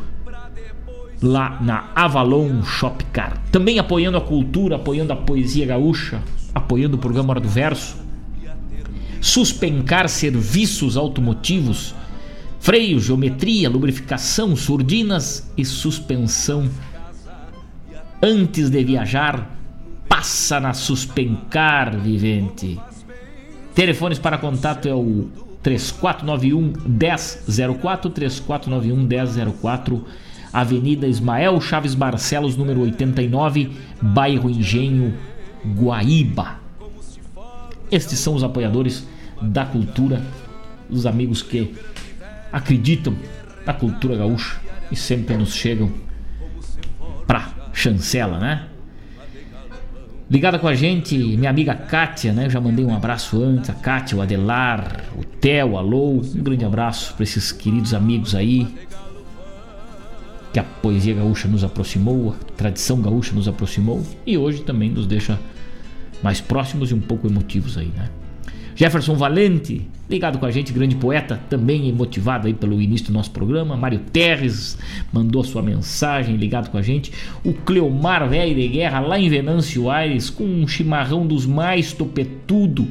lá 1.22 1.60
na 1.62 1.90
Avalon 1.96 2.64
Shopcar. 2.64 3.42
Também 3.52 3.80
apoiando 3.80 4.18
a 4.18 4.22
cultura, 4.22 4.76
apoiando 4.76 5.14
a 5.14 5.16
poesia 5.16 5.66
gaúcha, 5.66 6.22
apoiando 6.54 6.96
o 6.96 7.00
programa 7.00 7.32
Hora 7.32 7.40
do 7.40 7.50
Verso. 7.50 7.98
Suspencar 9.20 10.08
serviços 10.08 10.96
automotivos, 10.96 11.96
freio, 12.66 13.00
geometria, 13.00 13.70
lubrificação, 13.70 14.56
surdinas 14.56 15.48
e 15.56 15.64
suspensão 15.64 16.68
Antes 18.20 18.72
de 18.72 18.84
viajar, 18.84 19.56
passa 20.10 20.60
na 20.60 20.74
Suspencar 20.74 21.96
Vivente. 21.96 22.80
Telefones 23.76 24.18
para 24.18 24.40
contato 24.40 24.88
é 24.88 24.96
o 24.96 25.30
3491 25.62 26.74
1004 26.88 28.10
3491 28.10 28.98
1004 29.04 30.04
Avenida 30.52 31.08
Ismael 31.08 31.62
Chaves 31.62 31.94
Barcelos, 31.94 32.58
número 32.58 32.82
89, 32.82 33.74
bairro 34.02 34.50
Engenho, 34.50 35.14
Guaíba. 35.78 36.56
Estes 37.92 38.18
são 38.18 38.34
os 38.34 38.44
apoiadores 38.44 39.08
da 39.40 39.66
cultura, 39.66 40.20
os 40.90 41.06
amigos 41.06 41.44
que 41.44 41.76
acreditam 42.56 43.14
na 43.65 43.73
cultura 43.73 44.15
gaúcha 44.15 44.61
e 44.90 44.95
sempre 44.95 45.36
nos 45.36 45.53
chegam 45.53 45.91
para 47.27 47.49
chancela, 47.73 48.40
né? 48.40 48.68
Ligada 50.32 50.57
com 50.57 50.68
a 50.68 50.73
gente, 50.73 51.18
minha 51.18 51.49
amiga 51.49 51.76
Kátia, 51.76 52.32
né? 52.32 52.45
Eu 52.45 52.49
já 52.49 52.61
mandei 52.61 52.86
um 52.86 52.95
abraço 52.95 53.44
antes, 53.44 53.69
a 53.69 53.73
Kátia, 53.73 54.18
o 54.18 54.22
Adelar, 54.22 55.03
o 55.18 55.23
Theo, 55.23 55.77
alô. 55.77 56.14
Um 56.14 56.41
grande 56.41 56.64
abraço 56.64 57.14
para 57.14 57.23
esses 57.23 57.52
queridos 57.52 57.94
amigos 57.94 58.34
aí. 58.34 58.65
Que 60.53 60.60
a 60.60 60.64
poesia 60.64 61.14
gaúcha 61.14 61.49
nos 61.49 61.64
aproximou, 61.65 62.32
a 62.32 62.53
tradição 62.53 63.02
gaúcha 63.02 63.36
nos 63.36 63.49
aproximou 63.49 64.02
e 64.26 64.38
hoje 64.38 64.64
também 64.64 64.90
nos 64.90 65.06
deixa 65.06 65.38
mais 66.23 66.40
próximos 66.40 66.90
e 66.90 66.94
um 66.94 67.02
pouco 67.02 67.27
emotivos 67.27 67.77
aí, 67.77 67.91
né? 67.94 68.10
Jefferson 68.76 69.15
Valente, 69.15 69.88
ligado 70.10 70.38
com 70.38 70.45
a 70.45 70.52
gente, 70.52 70.73
grande 70.73 70.97
poeta, 70.97 71.39
também 71.49 71.91
motivado 71.93 72.47
aí 72.47 72.53
pelo 72.53 72.81
início 72.81 73.07
do 73.07 73.14
nosso 73.14 73.31
programa. 73.31 73.77
Mário 73.77 73.99
Terres 74.11 74.77
mandou 75.14 75.45
sua 75.45 75.61
mensagem, 75.61 76.35
ligado 76.35 76.69
com 76.69 76.77
a 76.77 76.81
gente. 76.81 77.11
O 77.41 77.53
Cleomar 77.53 78.27
Velho 78.27 78.53
de 78.53 78.68
Guerra, 78.68 78.99
lá 78.99 79.18
em 79.18 79.30
Venâncio 79.30 79.89
Aires, 79.89 80.30
com 80.30 80.43
um 80.43 80.68
chimarrão 80.68 81.26
dos 81.26 81.45
mais 81.45 81.93
topetudo, 81.93 82.85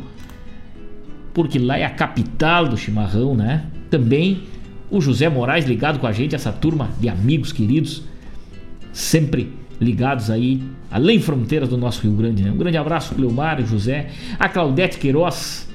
porque 1.34 1.58
lá 1.58 1.76
é 1.76 1.84
a 1.84 1.90
capital 1.90 2.66
do 2.66 2.78
chimarrão, 2.78 3.34
né? 3.34 3.66
Também 3.90 4.44
o 4.90 5.02
José 5.02 5.28
Moraes 5.28 5.66
ligado 5.66 5.98
com 5.98 6.06
a 6.06 6.12
gente, 6.12 6.34
essa 6.34 6.50
turma 6.50 6.88
de 6.98 7.10
amigos 7.10 7.52
queridos, 7.52 8.04
sempre 8.90 9.52
ligados 9.78 10.30
aí, 10.30 10.62
além 10.90 11.20
fronteiras 11.20 11.68
do 11.68 11.76
nosso 11.76 12.02
Rio 12.02 12.12
Grande, 12.12 12.42
né? 12.42 12.50
Um 12.50 12.56
grande 12.56 12.78
abraço, 12.78 13.14
Cleomar 13.14 13.60
e 13.60 13.66
José. 13.66 14.08
A 14.38 14.48
Claudete 14.48 14.98
Queiroz, 14.98 15.68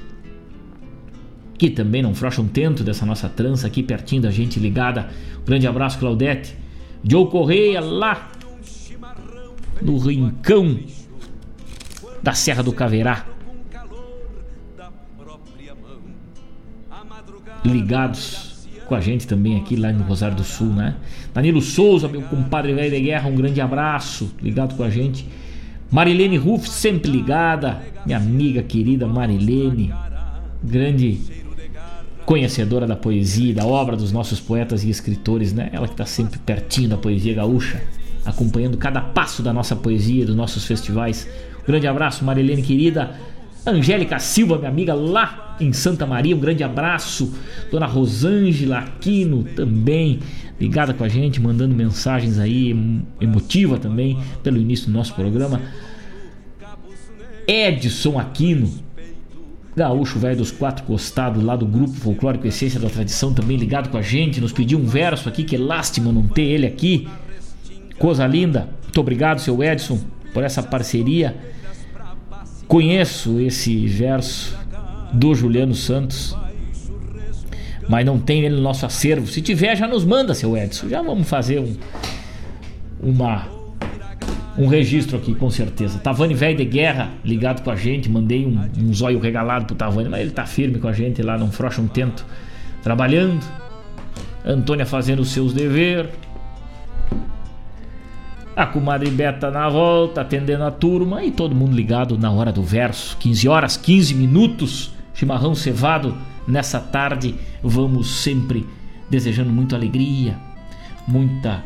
que 1.60 1.68
também 1.68 2.00
não 2.00 2.14
frouxa 2.14 2.40
um 2.40 2.48
tento 2.48 2.82
dessa 2.82 3.04
nossa 3.04 3.28
trança 3.28 3.66
aqui 3.66 3.82
pertinho 3.82 4.22
da 4.22 4.30
gente 4.30 4.58
ligada. 4.58 5.10
Um 5.42 5.44
grande 5.44 5.66
abraço, 5.66 5.98
Claudete. 5.98 6.56
Joe 7.04 7.28
Correia, 7.28 7.82
lá 7.82 8.30
no 9.82 9.98
rincão 9.98 10.78
da 12.22 12.32
Serra 12.32 12.62
do 12.62 12.72
Caverá. 12.72 13.26
Ligados 17.62 18.66
com 18.86 18.94
a 18.94 19.00
gente 19.02 19.26
também 19.26 19.58
aqui 19.58 19.76
lá 19.76 19.92
no 19.92 20.04
Rosário 20.04 20.38
do 20.38 20.44
Sul, 20.44 20.68
né? 20.68 20.96
Danilo 21.34 21.60
Souza, 21.60 22.08
meu 22.08 22.22
compadre 22.22 22.72
velho 22.72 22.90
de 22.90 23.00
guerra, 23.02 23.28
um 23.28 23.34
grande 23.34 23.60
abraço, 23.60 24.34
ligado 24.40 24.74
com 24.76 24.82
a 24.82 24.88
gente. 24.88 25.28
Marilene 25.90 26.38
Ruff, 26.38 26.66
sempre 26.70 27.10
ligada, 27.10 27.82
minha 28.06 28.16
amiga 28.16 28.62
querida 28.62 29.06
Marilene, 29.06 29.92
grande 30.64 31.39
conhecedora 32.24 32.86
da 32.86 32.96
poesia, 32.96 33.54
da 33.54 33.66
obra 33.66 33.96
dos 33.96 34.12
nossos 34.12 34.40
poetas 34.40 34.84
e 34.84 34.90
escritores, 34.90 35.52
né? 35.52 35.70
Ela 35.72 35.86
que 35.86 35.94
está 35.94 36.06
sempre 36.06 36.38
pertinho 36.38 36.88
da 36.88 36.96
poesia 36.96 37.34
gaúcha, 37.34 37.82
acompanhando 38.24 38.76
cada 38.76 39.00
passo 39.00 39.42
da 39.42 39.52
nossa 39.52 39.74
poesia, 39.74 40.24
dos 40.26 40.36
nossos 40.36 40.64
festivais. 40.64 41.28
Grande 41.66 41.86
abraço, 41.86 42.24
Marilene 42.24 42.62
querida. 42.62 43.14
Angélica 43.66 44.18
Silva, 44.18 44.56
minha 44.56 44.70
amiga 44.70 44.94
lá 44.94 45.56
em 45.60 45.72
Santa 45.72 46.06
Maria, 46.06 46.34
um 46.34 46.40
grande 46.40 46.64
abraço. 46.64 47.34
Dona 47.70 47.86
Rosângela 47.86 48.78
Aquino 48.78 49.44
também 49.44 50.20
ligada 50.58 50.92
com 50.92 51.02
a 51.02 51.08
gente, 51.08 51.40
mandando 51.40 51.74
mensagens 51.74 52.38
aí, 52.38 52.70
emotiva 53.20 53.78
também, 53.78 54.18
pelo 54.42 54.58
início 54.58 54.86
do 54.86 54.92
nosso 54.92 55.14
programa. 55.14 55.60
Edson 57.46 58.18
Aquino, 58.18 58.70
Gaúcho 59.76 60.18
velho 60.18 60.36
dos 60.36 60.50
quatro 60.50 60.84
costados, 60.84 61.42
lá 61.42 61.54
do 61.54 61.64
grupo 61.64 61.92
folclórico 61.92 62.46
Essência 62.46 62.80
da 62.80 62.90
Tradição, 62.90 63.32
também 63.32 63.56
ligado 63.56 63.88
com 63.88 63.96
a 63.96 64.02
gente, 64.02 64.40
nos 64.40 64.52
pediu 64.52 64.78
um 64.78 64.86
verso 64.86 65.28
aqui, 65.28 65.44
que 65.44 65.54
é 65.54 65.58
lástima 65.58 66.12
não 66.12 66.26
ter 66.26 66.42
ele 66.42 66.66
aqui. 66.66 67.08
Coisa 67.98 68.26
linda. 68.26 68.68
Muito 68.82 69.00
obrigado, 69.00 69.40
seu 69.40 69.62
Edson, 69.62 70.00
por 70.34 70.42
essa 70.42 70.62
parceria. 70.62 71.36
Conheço 72.66 73.38
esse 73.40 73.86
verso 73.86 74.58
do 75.12 75.34
Juliano 75.34 75.74
Santos, 75.74 76.36
mas 77.88 78.04
não 78.04 78.18
tem 78.18 78.42
ele 78.42 78.56
no 78.56 78.62
nosso 78.62 78.86
acervo. 78.86 79.26
Se 79.26 79.40
tiver, 79.40 79.76
já 79.76 79.86
nos 79.86 80.04
manda, 80.04 80.34
seu 80.34 80.56
Edson. 80.56 80.88
Já 80.88 81.02
vamos 81.02 81.28
fazer 81.28 81.60
um, 81.60 81.76
uma 83.00 83.59
um 84.60 84.66
registro 84.66 85.16
aqui, 85.16 85.34
com 85.34 85.48
certeza. 85.48 85.98
Tavani 85.98 86.34
velho 86.34 86.58
de 86.58 86.66
guerra, 86.66 87.08
ligado 87.24 87.62
com 87.62 87.70
a 87.70 87.76
gente, 87.76 88.10
mandei 88.10 88.44
um, 88.44 88.60
um 88.78 88.92
zóio 88.92 89.18
regalado 89.18 89.64
pro 89.64 89.74
Tavani, 89.74 90.10
mas 90.10 90.20
ele 90.20 90.32
tá 90.32 90.44
firme 90.44 90.78
com 90.78 90.86
a 90.86 90.92
gente 90.92 91.22
lá, 91.22 91.38
não 91.38 91.50
frouxa 91.50 91.80
um 91.80 91.88
tento, 91.88 92.26
trabalhando. 92.82 93.42
Antônia 94.44 94.84
fazendo 94.84 95.20
os 95.20 95.30
seus 95.30 95.54
deveres. 95.54 96.10
A 98.54 98.66
comadre 98.66 99.10
Beta 99.10 99.50
na 99.50 99.66
volta, 99.70 100.20
atendendo 100.20 100.64
a 100.64 100.70
turma 100.70 101.24
e 101.24 101.30
todo 101.30 101.54
mundo 101.54 101.74
ligado 101.74 102.18
na 102.18 102.30
hora 102.30 102.52
do 102.52 102.62
verso. 102.62 103.16
15 103.16 103.48
horas, 103.48 103.76
15 103.78 104.14
minutos, 104.14 104.92
chimarrão 105.14 105.54
cevado 105.54 106.14
nessa 106.46 106.78
tarde. 106.78 107.34
Vamos 107.62 108.22
sempre 108.22 108.66
desejando 109.08 109.48
muita 109.48 109.74
alegria, 109.74 110.36
muita 111.08 111.64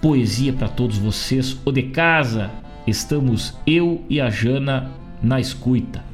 poesia 0.00 0.52
para 0.52 0.68
todos 0.68 0.98
vocês. 0.98 1.56
O 1.64 1.72
de 1.72 1.84
casa, 1.84 2.50
estamos 2.86 3.54
eu 3.66 4.04
e 4.08 4.20
a 4.20 4.30
Jana 4.30 4.90
na 5.22 5.40
escuta. 5.40 6.04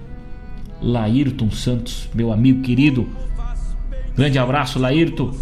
Laírton 0.80 1.50
Santos, 1.50 2.08
meu 2.14 2.32
amigo 2.32 2.62
querido. 2.62 3.08
Grande 4.16 4.38
abraço, 4.38 4.78
Laírton. 4.78 5.34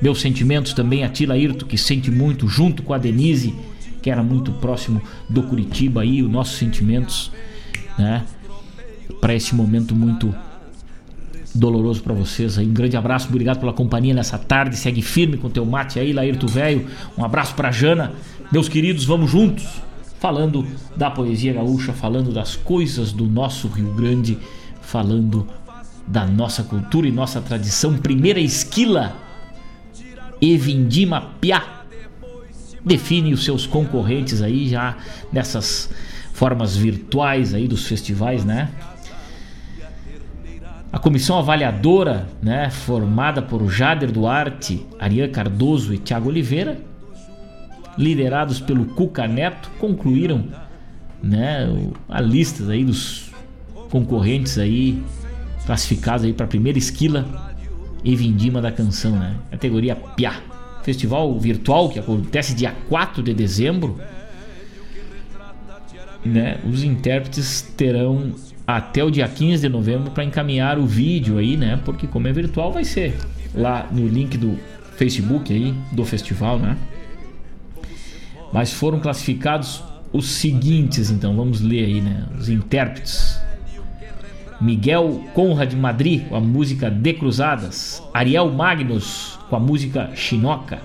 Meus 0.00 0.20
sentimentos 0.20 0.72
também 0.72 1.04
a 1.04 1.08
ti, 1.08 1.26
Laírton, 1.26 1.66
que 1.66 1.78
sente 1.78 2.10
muito, 2.10 2.48
junto 2.48 2.82
com 2.82 2.92
a 2.92 2.98
Denise, 2.98 3.54
que 4.02 4.10
era 4.10 4.22
muito 4.22 4.52
próximo 4.52 5.00
do 5.28 5.44
Curitiba 5.44 6.02
aí, 6.02 6.22
os 6.22 6.30
nossos 6.30 6.58
sentimentos, 6.58 7.30
né? 7.96 8.24
Para 9.20 9.34
esse 9.34 9.54
momento 9.54 9.94
muito 9.94 10.34
doloroso 11.54 12.02
para 12.02 12.14
vocês 12.14 12.58
aí. 12.58 12.66
Um 12.66 12.72
grande 12.72 12.96
abraço, 12.96 13.28
obrigado 13.28 13.60
pela 13.60 13.72
companhia 13.72 14.14
nessa 14.14 14.38
tarde. 14.38 14.76
Segue 14.76 15.02
firme 15.02 15.36
com 15.36 15.50
teu 15.50 15.64
mate 15.64 15.98
aí, 15.98 16.12
Laírto 16.12 16.48
Velho. 16.48 16.86
Um 17.16 17.24
abraço 17.24 17.54
para 17.54 17.70
Jana. 17.70 18.12
Meus 18.50 18.68
queridos, 18.68 19.04
vamos 19.04 19.30
juntos. 19.30 19.66
Falando 20.18 20.64
da 20.96 21.10
poesia 21.10 21.52
gaúcha, 21.52 21.92
falando 21.92 22.32
das 22.32 22.54
coisas 22.54 23.12
do 23.12 23.26
nosso 23.26 23.66
Rio 23.68 23.92
Grande, 23.92 24.38
falando 24.80 25.46
da 26.06 26.26
nossa 26.26 26.62
cultura 26.62 27.08
e 27.08 27.12
nossa 27.12 27.40
tradição. 27.40 27.96
Primeira 27.96 28.40
esquila, 28.40 29.16
Evindima 30.40 31.32
Piá. 31.40 31.82
Define 32.84 33.32
os 33.32 33.44
seus 33.44 33.66
concorrentes 33.66 34.42
aí 34.42 34.68
já 34.68 34.96
nessas 35.32 35.90
formas 36.32 36.76
virtuais 36.76 37.54
aí 37.54 37.68
dos 37.68 37.86
festivais, 37.86 38.44
né? 38.44 38.70
A 40.92 40.98
comissão 40.98 41.38
avaliadora, 41.38 42.28
né, 42.42 42.68
formada 42.68 43.40
por 43.40 43.66
Jader 43.70 44.12
Duarte, 44.12 44.86
Ariane 44.98 45.32
Cardoso 45.32 45.94
e 45.94 45.98
Tiago 45.98 46.28
Oliveira, 46.28 46.78
liderados 47.96 48.60
pelo 48.60 48.84
Cuca 48.84 49.26
Neto, 49.26 49.70
concluíram, 49.78 50.48
né, 51.22 51.66
a 52.08 52.20
lista 52.20 52.70
aí 52.70 52.84
dos 52.84 53.30
concorrentes 53.90 54.58
aí 54.58 55.02
classificados 55.64 56.24
aí 56.24 56.32
para 56.32 56.44
a 56.44 56.48
primeira 56.48 56.78
esquila 56.78 57.26
e 58.04 58.14
vindima 58.16 58.60
da 58.60 58.72
canção, 58.72 59.12
né? 59.12 59.36
Categoria 59.50 59.94
Piá. 59.94 60.40
Festival 60.82 61.38
virtual 61.38 61.88
que 61.88 61.98
acontece 61.98 62.54
dia 62.54 62.74
4 62.88 63.22
de 63.22 63.32
dezembro, 63.32 63.98
né? 66.24 66.58
Os 66.68 66.82
intérpretes 66.82 67.62
terão 67.76 68.34
até 68.66 69.02
o 69.02 69.10
dia 69.10 69.28
15 69.28 69.62
de 69.62 69.68
novembro 69.68 70.10
para 70.10 70.24
encaminhar 70.24 70.78
o 70.78 70.86
vídeo 70.86 71.38
aí, 71.38 71.56
né? 71.56 71.80
Porque 71.84 72.06
como 72.06 72.28
é 72.28 72.32
virtual 72.32 72.72
vai 72.72 72.84
ser 72.84 73.16
lá 73.54 73.88
no 73.90 74.06
link 74.06 74.36
do 74.36 74.58
Facebook 74.96 75.52
aí 75.52 75.74
do 75.90 76.04
festival, 76.04 76.58
né? 76.58 76.76
Mas 78.52 78.72
foram 78.72 79.00
classificados 79.00 79.82
os 80.12 80.26
seguintes, 80.26 81.10
então 81.10 81.34
vamos 81.34 81.60
ler 81.60 81.84
aí, 81.84 82.00
né? 82.00 82.26
Os 82.38 82.48
intérpretes. 82.48 83.40
Miguel 84.60 85.24
Conrad 85.34 85.72
Madrid 85.74 86.28
com 86.28 86.36
a 86.36 86.40
música 86.40 86.88
De 86.88 87.14
Cruzadas, 87.14 88.00
Ariel 88.14 88.48
Magnus 88.48 89.38
com 89.50 89.56
a 89.56 89.60
música 89.60 90.10
Chinoca, 90.14 90.80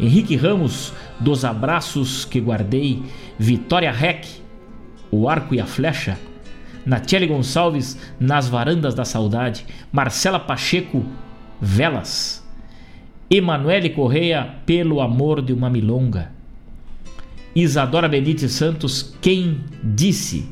Henrique 0.00 0.34
Ramos 0.34 0.94
dos 1.20 1.44
Abraços 1.44 2.24
que 2.24 2.40
Guardei, 2.40 3.02
Vitória 3.38 3.92
Rec, 3.92 4.24
O 5.10 5.28
Arco 5.28 5.54
e 5.54 5.60
a 5.60 5.66
Flecha, 5.66 6.16
Natiele 6.84 7.26
Gonçalves 7.26 7.98
Nas 8.18 8.48
Varandas 8.48 8.94
da 8.94 9.04
Saudade, 9.04 9.66
Marcela 9.92 10.38
Pacheco 10.38 11.04
Velas, 11.60 12.46
Emanuele 13.30 13.90
Correia 13.90 14.54
Pelo 14.64 15.00
Amor 15.00 15.42
de 15.42 15.52
uma 15.52 15.68
Milonga, 15.68 16.30
Isadora 17.54 18.08
Benite 18.08 18.48
Santos 18.48 19.14
Quem 19.20 19.60
Disse, 19.82 20.48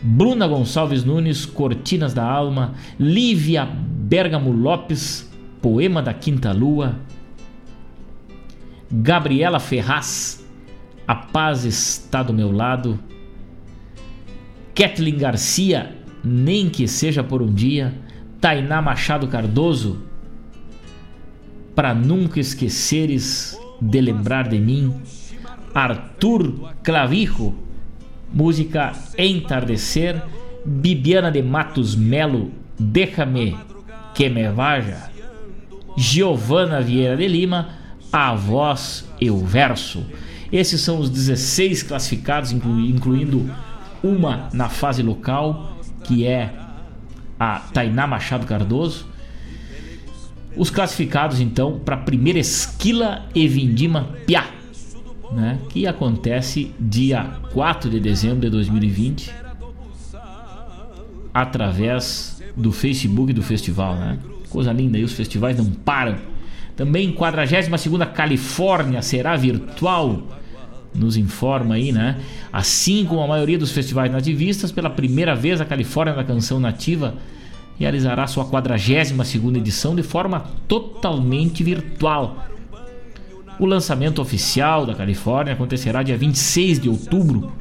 Bruna 0.00 0.46
Gonçalves 0.46 1.04
Nunes 1.04 1.46
Cortinas 1.46 2.14
da 2.14 2.24
Alma, 2.24 2.74
Lívia 2.98 3.64
Bergamo 3.64 4.50
Lopes 4.50 5.30
Poema 5.60 6.02
da 6.02 6.12
Quinta 6.12 6.52
Lua, 6.52 6.96
Gabriela 8.90 9.60
Ferraz 9.60 10.44
A 11.06 11.14
Paz 11.14 11.64
Está 11.64 12.22
do 12.22 12.32
Meu 12.32 12.50
Lado, 12.50 12.98
Kathleen 14.74 15.16
Garcia, 15.16 15.94
nem 16.24 16.68
que 16.70 16.88
seja 16.88 17.22
por 17.22 17.42
um 17.42 17.52
dia, 17.52 17.92
Tainá 18.40 18.80
Machado 18.80 19.28
Cardoso, 19.28 20.02
para 21.74 21.94
nunca 21.94 22.40
esqueceres 22.40 23.58
de 23.80 24.00
lembrar 24.00 24.48
de 24.48 24.58
mim, 24.58 24.94
Arthur 25.74 26.72
Clavijo, 26.82 27.54
música 28.32 28.92
Entardecer, 29.16 30.22
Bibiana 30.64 31.30
de 31.30 31.42
Matos 31.42 31.94
Melo, 31.94 32.50
Déjame 32.78 33.56
que 34.14 34.28
me 34.28 34.48
vaya, 34.50 35.10
Giovana 35.96 36.80
Vieira 36.80 37.16
de 37.16 37.28
Lima, 37.28 37.68
A 38.12 38.34
Voz 38.34 39.08
e 39.20 39.30
o 39.30 39.38
Verso. 39.38 40.04
Esses 40.50 40.80
são 40.80 40.98
os 40.98 41.08
16 41.08 41.82
classificados, 41.82 42.52
incluindo 42.52 43.48
uma 44.02 44.48
na 44.52 44.68
fase 44.68 45.02
local, 45.02 45.78
que 46.04 46.26
é 46.26 46.52
a 47.38 47.58
Tainá 47.58 48.06
Machado 48.06 48.46
Cardoso. 48.46 49.06
Os 50.56 50.70
classificados 50.70 51.40
então 51.40 51.78
para 51.78 51.96
a 51.96 51.98
primeira 51.98 52.38
esquila 52.38 53.24
e 53.34 53.48
vindima 53.48 54.10
Piá, 54.26 54.46
né, 55.32 55.58
que 55.70 55.86
acontece 55.86 56.74
dia 56.78 57.24
4 57.52 57.88
de 57.88 57.98
dezembro 57.98 58.40
de 58.40 58.50
2020, 58.50 59.32
através 61.32 62.42
do 62.54 62.70
Facebook 62.70 63.32
do 63.32 63.42
festival. 63.42 63.94
Né? 63.96 64.18
Coisa 64.50 64.72
linda 64.72 64.98
aí, 64.98 65.04
os 65.04 65.12
festivais 65.12 65.56
não 65.56 65.64
param. 65.64 66.16
Também 66.76 67.12
42ª 67.12 68.12
Califórnia 68.12 69.00
será 69.02 69.36
virtual 69.36 70.22
nos 70.94 71.16
informa 71.16 71.76
aí, 71.76 71.92
né? 71.92 72.18
Assim 72.52 73.04
como 73.04 73.22
a 73.22 73.26
maioria 73.26 73.58
dos 73.58 73.72
festivais 73.72 74.10
nativistas, 74.10 74.70
pela 74.70 74.90
primeira 74.90 75.34
vez 75.34 75.60
a 75.60 75.64
Califórnia 75.64 76.14
da 76.14 76.24
Canção 76.24 76.60
Nativa 76.60 77.14
realizará 77.78 78.26
sua 78.26 78.44
42ª 78.44 79.56
edição 79.56 79.94
de 79.94 80.02
forma 80.02 80.40
totalmente 80.68 81.64
virtual. 81.64 82.46
O 83.58 83.66
lançamento 83.66 84.20
oficial 84.20 84.86
da 84.86 84.94
Califórnia 84.94 85.54
acontecerá 85.54 86.02
dia 86.02 86.16
26 86.16 86.80
de 86.80 86.88
outubro 86.88 87.52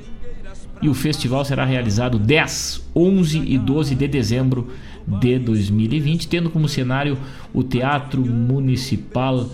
e 0.81 0.89
o 0.89 0.93
festival 0.93 1.45
será 1.45 1.63
realizado 1.63 2.17
10, 2.17 2.89
11 2.95 3.39
e 3.39 3.57
12 3.57 3.95
de 3.95 4.07
dezembro 4.07 4.69
de 5.05 5.37
2020, 5.39 6.27
tendo 6.27 6.49
como 6.49 6.67
cenário 6.67 7.17
o 7.53 7.63
Teatro 7.63 8.25
Municipal 8.25 9.47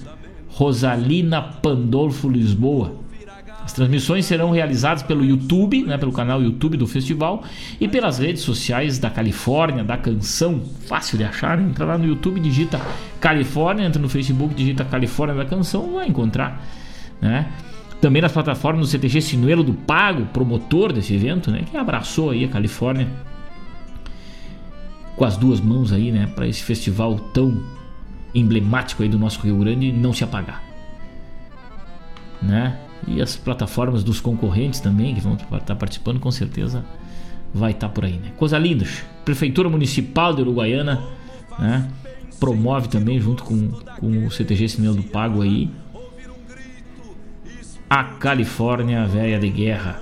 Rosalina 0.47 1.41
Pandolfo 1.41 2.29
Lisboa 2.29 3.06
as 3.68 3.73
transmissões 3.73 4.26
serão 4.26 4.52
realizadas 4.52 5.03
pelo 5.03 5.26
YouTube, 5.26 5.84
né, 5.84 5.98
pelo 5.98 6.14
canal 6.14 6.41
YouTube 6.41 6.77
do 6.77 6.88
festival 6.88 7.44
e 7.81 7.85
pelas 7.85 8.18
redes 8.18 8.41
sociais 8.41 8.98
da 8.98 9.10
Califórnia, 9.10 9.84
da 9.84 9.98
Canção. 9.98 10.61
Fácil 10.88 11.18
de 11.18 11.26
achar, 11.26 11.60
entra 11.60 11.84
lá 11.84 11.98
no 11.98 12.06
YouTube, 12.06 12.39
digita 12.39 12.80
Califórnia, 13.19 13.85
entra 13.85 14.02
no 14.02 14.07
Facebook, 14.07 14.56
digita 14.56 14.85
Califórnia 14.85 15.35
da 15.35 15.44
Canção, 15.44 15.95
vai 15.95 16.07
encontrar, 16.07 16.65
né? 17.19 17.52
Também 17.99 18.22
nas 18.22 18.31
plataformas 18.31 18.88
do 18.88 18.89
CTG 18.89 19.19
Sinuelo 19.19 19.65
do 19.65 19.73
Pago, 19.73 20.27
promotor 20.27 20.94
desse 20.94 21.14
evento, 21.14 21.52
né, 21.52 21.65
que 21.69 21.76
abraçou 21.76 22.30
aí 22.30 22.45
a 22.45 22.48
Califórnia 22.48 23.10
com 25.18 25.26
as 25.26 25.35
duas 25.35 25.60
mãos 25.60 25.91
aí, 25.91 26.10
né, 26.10 26.26
para 26.34 26.48
esse 26.48 26.64
festival 26.64 27.19
tão 27.34 27.61
emblemático 28.34 29.03
aí 29.03 29.10
do 29.10 29.19
nosso 29.19 29.41
Rio 29.41 29.57
Grande 29.57 29.91
não 29.91 30.14
se 30.14 30.23
apagar, 30.23 30.64
né? 32.41 32.77
E 33.06 33.22
as 33.22 33.36
plataformas 33.36 34.03
dos 34.03 34.19
concorrentes 34.19 34.80
também, 34.80 35.14
que 35.14 35.22
vão 35.22 35.36
estar 35.36 35.76
participando, 35.76 36.19
com 36.19 36.32
certeza 36.32 36.84
vai 37.53 37.72
estar 37.72 37.90
por 37.90 38.06
aí, 38.06 38.14
né? 38.14 38.32
Coisa 38.38 38.57
linda. 38.57 38.86
Prefeitura 39.24 39.69
Municipal 39.69 40.34
de 40.34 40.41
Uruguaiana, 40.41 41.03
né? 41.57 41.90
Promove 42.40 42.88
também, 42.88 43.19
junto 43.19 43.44
com, 43.44 43.69
com 43.69 44.26
o 44.26 44.32
CTG 44.32 44.69
Cinema 44.69 44.94
do 44.94 45.03
Pago 45.03 45.41
aí, 45.41 45.69
a 47.90 48.03
Califórnia 48.03 49.06
Velha 49.06 49.40
de 49.40 49.49
Guerra, 49.49 50.02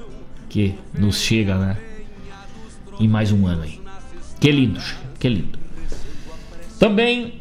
que 0.49 0.75
nos 0.97 1.21
chega, 1.21 1.55
né? 1.55 1.77
Em 2.99 3.07
mais 3.07 3.31
um 3.31 3.47
ano 3.47 3.63
aí. 3.63 3.79
Que 4.39 4.51
lindo, 4.51 4.81
que 5.19 5.29
lindo. 5.29 5.57
Também 6.79 7.39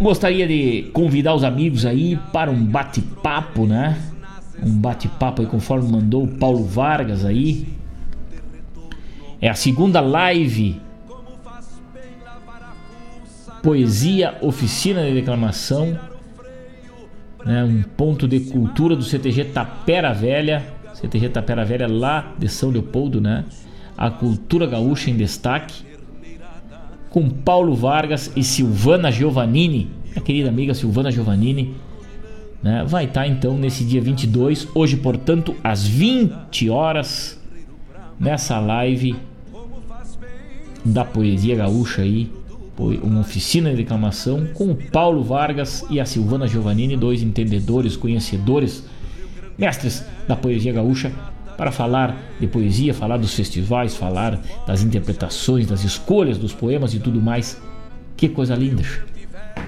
gostaria 0.00 0.48
de 0.48 0.90
convidar 0.92 1.34
os 1.34 1.44
amigos 1.44 1.84
aí 1.84 2.18
para 2.32 2.50
um 2.50 2.64
bate-papo, 2.64 3.66
né? 3.66 4.09
Um 4.62 4.76
bate-papo 4.78 5.42
aí 5.42 5.48
conforme 5.48 5.90
mandou 5.90 6.24
o 6.24 6.28
Paulo 6.28 6.64
Vargas 6.64 7.24
aí. 7.24 7.66
É 9.40 9.48
a 9.48 9.54
segunda 9.54 10.00
live 10.00 10.80
Poesia 13.62 14.36
Oficina 14.40 15.04
de 15.04 15.14
Declamação, 15.14 15.98
né, 17.44 17.64
um 17.64 17.82
ponto 17.82 18.26
de 18.26 18.40
cultura 18.40 18.96
do 18.96 19.02
CTG 19.02 19.46
Tapera 19.46 20.12
Velha, 20.12 20.64
CTG 20.94 21.28
Tapera 21.30 21.64
Velha 21.64 21.86
lá 21.86 22.34
de 22.38 22.48
São 22.48 22.70
Leopoldo, 22.70 23.20
né? 23.20 23.44
A 23.96 24.10
cultura 24.10 24.66
gaúcha 24.66 25.10
em 25.10 25.16
destaque, 25.16 25.84
com 27.10 27.28
Paulo 27.28 27.74
Vargas 27.74 28.32
e 28.34 28.42
Silvana 28.42 29.10
Giovannini, 29.10 29.90
a 30.16 30.20
querida 30.20 30.48
amiga 30.48 30.72
Silvana 30.72 31.10
Giovannini 31.10 31.74
né? 32.62 32.84
Vai 32.86 33.04
estar 33.04 33.22
tá, 33.22 33.26
então 33.26 33.56
nesse 33.56 33.84
dia 33.84 34.00
22, 34.00 34.68
hoje, 34.74 34.96
portanto, 34.96 35.54
às 35.62 35.86
20 35.86 36.68
horas, 36.70 37.40
nessa 38.18 38.58
live 38.58 39.16
da 40.84 41.04
Poesia 41.04 41.56
Gaúcha 41.56 42.02
aí, 42.02 42.30
uma 43.02 43.20
oficina 43.20 43.70
de 43.70 43.76
declamação 43.76 44.46
com 44.54 44.70
o 44.70 44.74
Paulo 44.74 45.22
Vargas 45.22 45.84
e 45.90 46.00
a 46.00 46.06
Silvana 46.06 46.46
Giovannini, 46.46 46.96
dois 46.96 47.22
entendedores, 47.22 47.96
conhecedores, 47.96 48.84
mestres 49.58 50.04
da 50.26 50.34
Poesia 50.34 50.72
Gaúcha, 50.72 51.12
para 51.58 51.70
falar 51.70 52.16
de 52.40 52.46
poesia, 52.46 52.94
falar 52.94 53.18
dos 53.18 53.34
festivais, 53.34 53.94
falar 53.94 54.40
das 54.66 54.82
interpretações, 54.82 55.66
das 55.66 55.84
escolhas 55.84 56.38
dos 56.38 56.54
poemas 56.54 56.94
e 56.94 56.98
tudo 56.98 57.20
mais. 57.20 57.60
Que 58.16 58.30
coisa 58.30 58.54
linda! 58.54 58.82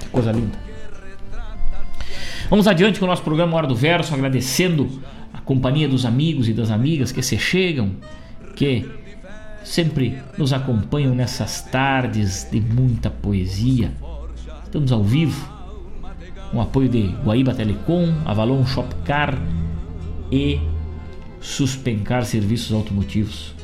Que 0.01 0.09
coisa 0.09 0.33
linda! 0.33 0.72
Vamos 2.53 2.69
adiante 2.69 3.01
com 3.01 3.07
o 3.07 3.09
nosso 3.09 3.23
programa 3.23 3.57
Hora 3.57 3.67
do 3.67 3.75
Verso, 3.75 4.13
agradecendo 4.13 4.87
a 5.33 5.41
companhia 5.41 5.89
dos 5.89 6.05
amigos 6.05 6.51
e 6.51 6.53
das 6.53 6.71
amigas 6.71 7.11
que 7.11 7.23
se 7.23 7.39
chegam, 7.39 7.93
que 8.55 8.87
sempre 9.65 10.19
nos 10.37 10.53
acompanham 10.53 11.15
nessas 11.15 11.63
tardes 11.63 12.47
de 12.53 12.61
muita 12.61 13.09
poesia. 13.09 13.91
Estamos 14.65 14.93
ao 14.93 15.03
vivo, 15.03 15.51
com 16.51 16.61
apoio 16.61 16.91
de 16.91 17.07
Guaíba 17.25 17.55
Telecom, 17.55 18.13
Avalon 18.27 18.67
Shopcar 18.67 19.35
e 20.31 20.61
Suspencar 21.41 22.23
Serviços 22.27 22.71
Automotivos. 22.71 23.55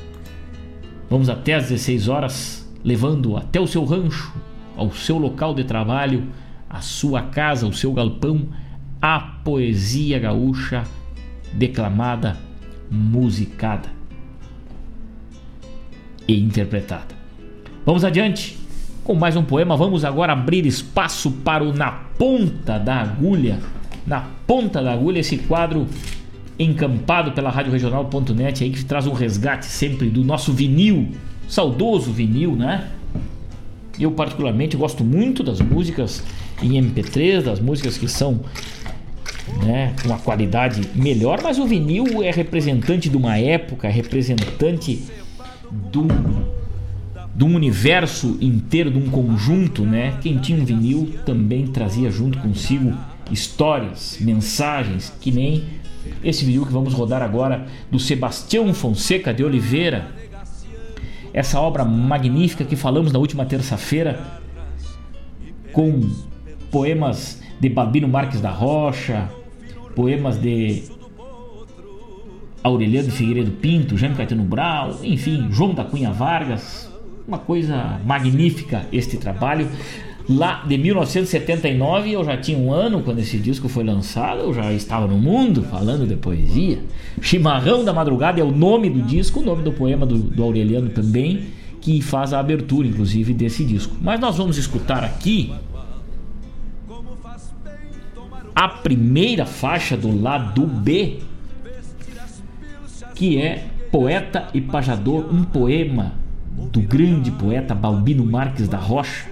Vamos 1.11 1.29
até 1.29 1.53
às 1.53 1.65
16 1.65 2.09
horas, 2.09 2.67
levando 2.83 3.37
até 3.37 3.61
o 3.61 3.67
seu 3.67 3.85
rancho, 3.85 4.33
ao 4.75 4.91
seu 4.93 5.19
local 5.19 5.53
de 5.53 5.65
trabalho, 5.65 6.29
a 6.71 6.81
sua 6.81 7.21
casa, 7.21 7.67
o 7.67 7.73
seu 7.75 7.93
galpão, 7.93 8.49
a 9.01 9.19
poesia 9.21 10.19
gaúcha 10.19 10.85
declamada, 11.53 12.37
musicada 12.91 13.89
e 16.27 16.39
interpretada. 16.39 17.17
Vamos 17.87 18.05
adiante 18.05 18.59
com 19.05 19.15
mais 19.15 19.37
um 19.37 19.43
poema. 19.43 19.77
Vamos 19.77 20.05
agora 20.05 20.33
abrir 20.33 20.67
espaço 20.67 21.31
para 21.31 21.65
o 21.65 21.73
Na 21.73 21.91
Ponta 21.91 22.79
da 22.79 23.01
Agulha. 23.01 23.61
Na 24.07 24.21
Ponta 24.47 24.83
da 24.83 24.93
Agulha, 24.93 25.21
esse 25.21 25.39
quadro 25.39 25.87
encampado 26.59 27.33
pela 27.33 27.51
Rádio 27.51 27.73
Regional.net 27.73 28.65
aí 28.65 28.71
que 28.71 28.85
traz 28.85 29.07
um 29.07 29.13
resgate 29.13 29.67
sempre 29.67 30.11
do 30.11 30.25
nosso 30.25 30.53
vinil, 30.53 31.13
saudoso 31.49 32.13
vinil, 32.13 32.57
né? 32.57 32.89
Eu 33.99 34.11
particularmente 34.11 34.77
gosto 34.77 35.05
muito 35.05 35.43
das 35.43 35.61
músicas 35.61 36.23
em 36.63 36.73
MP3, 36.73 37.43
das 37.43 37.61
músicas 37.61 37.97
que 37.97 38.09
são 38.09 38.41
né, 39.65 39.95
com 40.01 40.09
uma 40.09 40.19
qualidade 40.19 40.83
melhor, 40.95 41.41
mas 41.43 41.59
o 41.59 41.67
vinil 41.67 42.23
é 42.23 42.31
representante 42.31 43.09
de 43.09 43.17
uma 43.17 43.37
época, 43.39 43.89
é 43.89 43.91
representante 43.91 45.05
de 45.91 45.99
um, 45.99 46.09
de 47.35 47.45
um 47.45 47.55
universo 47.55 48.39
inteiro, 48.41 48.91
de 48.91 48.99
um 48.99 49.11
conjunto, 49.11 49.83
né? 49.85 50.19
Quem 50.21 50.39
tinha 50.39 50.61
um 50.61 50.65
vinil 50.65 51.15
também 51.25 51.67
trazia 51.67 52.11
junto 52.11 52.39
consigo 52.39 52.95
histórias, 53.31 54.19
mensagens, 54.21 55.13
que 55.21 55.31
nem 55.31 55.65
esse 56.23 56.45
vinil 56.45 56.65
que 56.65 56.73
vamos 56.73 56.95
rodar 56.95 57.23
agora 57.23 57.67
do 57.91 57.99
Sebastião 57.99 58.73
Fonseca 58.73 59.33
de 59.33 59.45
Oliveira. 59.45 60.09
Essa 61.33 61.61
obra 61.61 61.85
magnífica 61.85 62.65
que 62.65 62.75
falamos 62.75 63.13
na 63.13 63.19
última 63.19 63.45
terça-feira 63.45 64.19
com 65.73 66.11
poemas 66.71 67.41
de 67.61 67.69
Babino 67.69 68.09
Marques 68.09 68.41
da 68.41 68.51
Rocha, 68.51 69.29
poemas 69.95 70.37
de 70.41 70.85
Aureliano 72.63 73.11
Figueiredo 73.11 73.51
Pinto, 73.53 73.97
Jaime 73.97 74.15
Caetano 74.15 74.45
Brau, 74.45 74.97
enfim, 75.03 75.49
João 75.51 75.75
da 75.75 75.85
Cunha 75.85 76.13
Vargas. 76.13 76.89
Uma 77.27 77.39
coisa 77.39 78.01
magnífica 78.05 78.87
este 78.93 79.17
trabalho. 79.17 79.69
Lá 80.29 80.63
de 80.67 80.77
1979, 80.77 82.13
eu 82.13 82.23
já 82.23 82.37
tinha 82.37 82.59
um 82.59 82.71
ano 82.71 83.03
quando 83.03 83.19
esse 83.19 83.39
disco 83.39 83.67
foi 83.67 83.83
lançado, 83.83 84.41
eu 84.41 84.53
já 84.53 84.71
estava 84.73 85.07
no 85.07 85.17
mundo 85.17 85.63
falando 85.63 86.07
de 86.07 86.17
poesia. 86.17 86.79
Chimarrão 87.21 87.83
da 87.83 87.95
Madrugada 87.95 88.39
é 88.39 88.45
o 88.45 88.51
nome 88.51 88.91
do 88.91 89.01
disco, 89.03 89.41
o 89.41 89.43
nome 89.43 89.63
do 89.63 89.73
poema 89.73 90.05
do, 90.05 90.19
do 90.19 90.43
Aureliano 90.43 90.91
também, 90.91 91.47
que 91.81 92.03
faz 92.03 92.35
a 92.35 92.41
abertura, 92.41 92.87
inclusive, 92.87 93.33
desse 93.33 93.65
disco. 93.65 93.97
Mas 94.03 94.21
nós 94.21 94.37
vamos 94.37 94.59
escutar 94.59 95.03
aqui 95.03 95.51
a 98.59 98.67
primeira 98.67 99.47
faixa 99.47 99.97
do 99.97 100.21
lado 100.21 100.67
B 100.67 101.21
que 103.15 103.41
é 103.41 103.65
Poeta 103.93 104.49
e 104.53 104.61
Pajador, 104.61 105.33
um 105.33 105.45
poema 105.45 106.15
do 106.73 106.81
grande 106.81 107.31
poeta 107.31 107.73
Balbino 107.73 108.25
Marques 108.25 108.67
da 108.67 108.77
Rocha, 108.77 109.29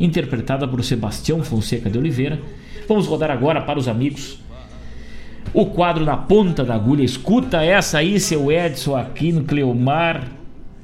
interpretada 0.00 0.66
por 0.66 0.82
Sebastião 0.82 1.44
Fonseca 1.44 1.88
de 1.88 1.96
Oliveira. 1.96 2.40
Vamos 2.88 3.06
rodar 3.06 3.30
agora 3.30 3.60
para 3.60 3.78
os 3.78 3.86
amigos 3.86 4.40
o 5.54 5.66
quadro 5.66 6.04
na 6.04 6.16
ponta 6.16 6.64
da 6.64 6.74
agulha. 6.74 7.04
Escuta 7.04 7.62
essa 7.62 7.98
aí, 7.98 8.18
seu 8.18 8.50
Edson 8.50 8.96
Aquino, 8.96 9.44
Cleomar 9.44 10.26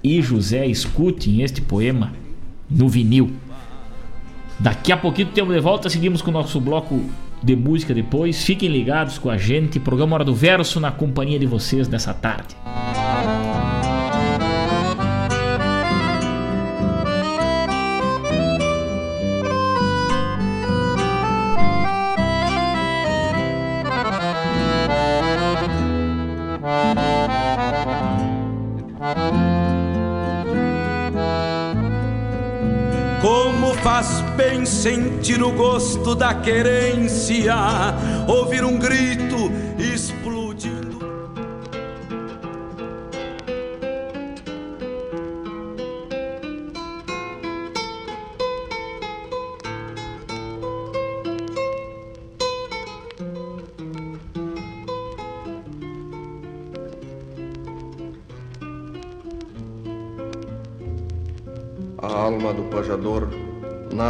e 0.04 0.22
José. 0.22 0.66
Escutem 0.66 1.42
este 1.42 1.60
poema 1.60 2.12
no 2.70 2.88
vinil. 2.88 3.32
Daqui 4.60 4.92
a 4.92 4.96
pouquinho 4.96 5.30
temos 5.30 5.52
de 5.52 5.60
volta, 5.60 5.90
seguimos 5.90 6.22
com 6.22 6.30
o 6.30 6.34
nosso 6.34 6.60
bloco 6.60 7.02
de 7.42 7.56
música 7.56 7.94
depois. 7.94 8.44
Fiquem 8.44 8.68
ligados 8.68 9.18
com 9.18 9.30
a 9.30 9.36
gente. 9.36 9.80
Programa 9.80 10.14
Hora 10.14 10.24
do 10.24 10.34
Verso 10.34 10.78
na 10.80 10.90
companhia 10.90 11.38
de 11.38 11.46
vocês 11.46 11.88
nessa 11.88 12.14
tarde. 12.14 12.56
Bem 34.32 34.64
sentir 34.64 35.42
o 35.42 35.52
gosto 35.52 36.14
da 36.14 36.34
querência, 36.34 37.54
ouvir 38.26 38.64
um 38.64 38.78
grito 38.78 39.50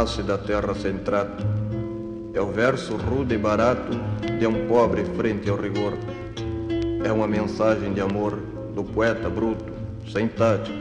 da 0.03 0.37
terra 0.37 0.75
sem 0.75 0.97
trato. 0.97 1.45
É 2.33 2.41
o 2.41 2.47
verso 2.47 2.97
rude 2.97 3.35
e 3.35 3.37
barato 3.37 3.97
de 4.37 4.45
um 4.45 4.67
pobre 4.67 5.05
frente 5.15 5.49
ao 5.49 5.55
rigor. 5.55 5.93
É 7.05 7.09
uma 7.09 7.25
mensagem 7.25 7.93
de 7.93 8.01
amor 8.01 8.37
do 8.75 8.83
poeta 8.83 9.29
bruto, 9.29 9.71
sem 10.11 10.27
tática, 10.27 10.75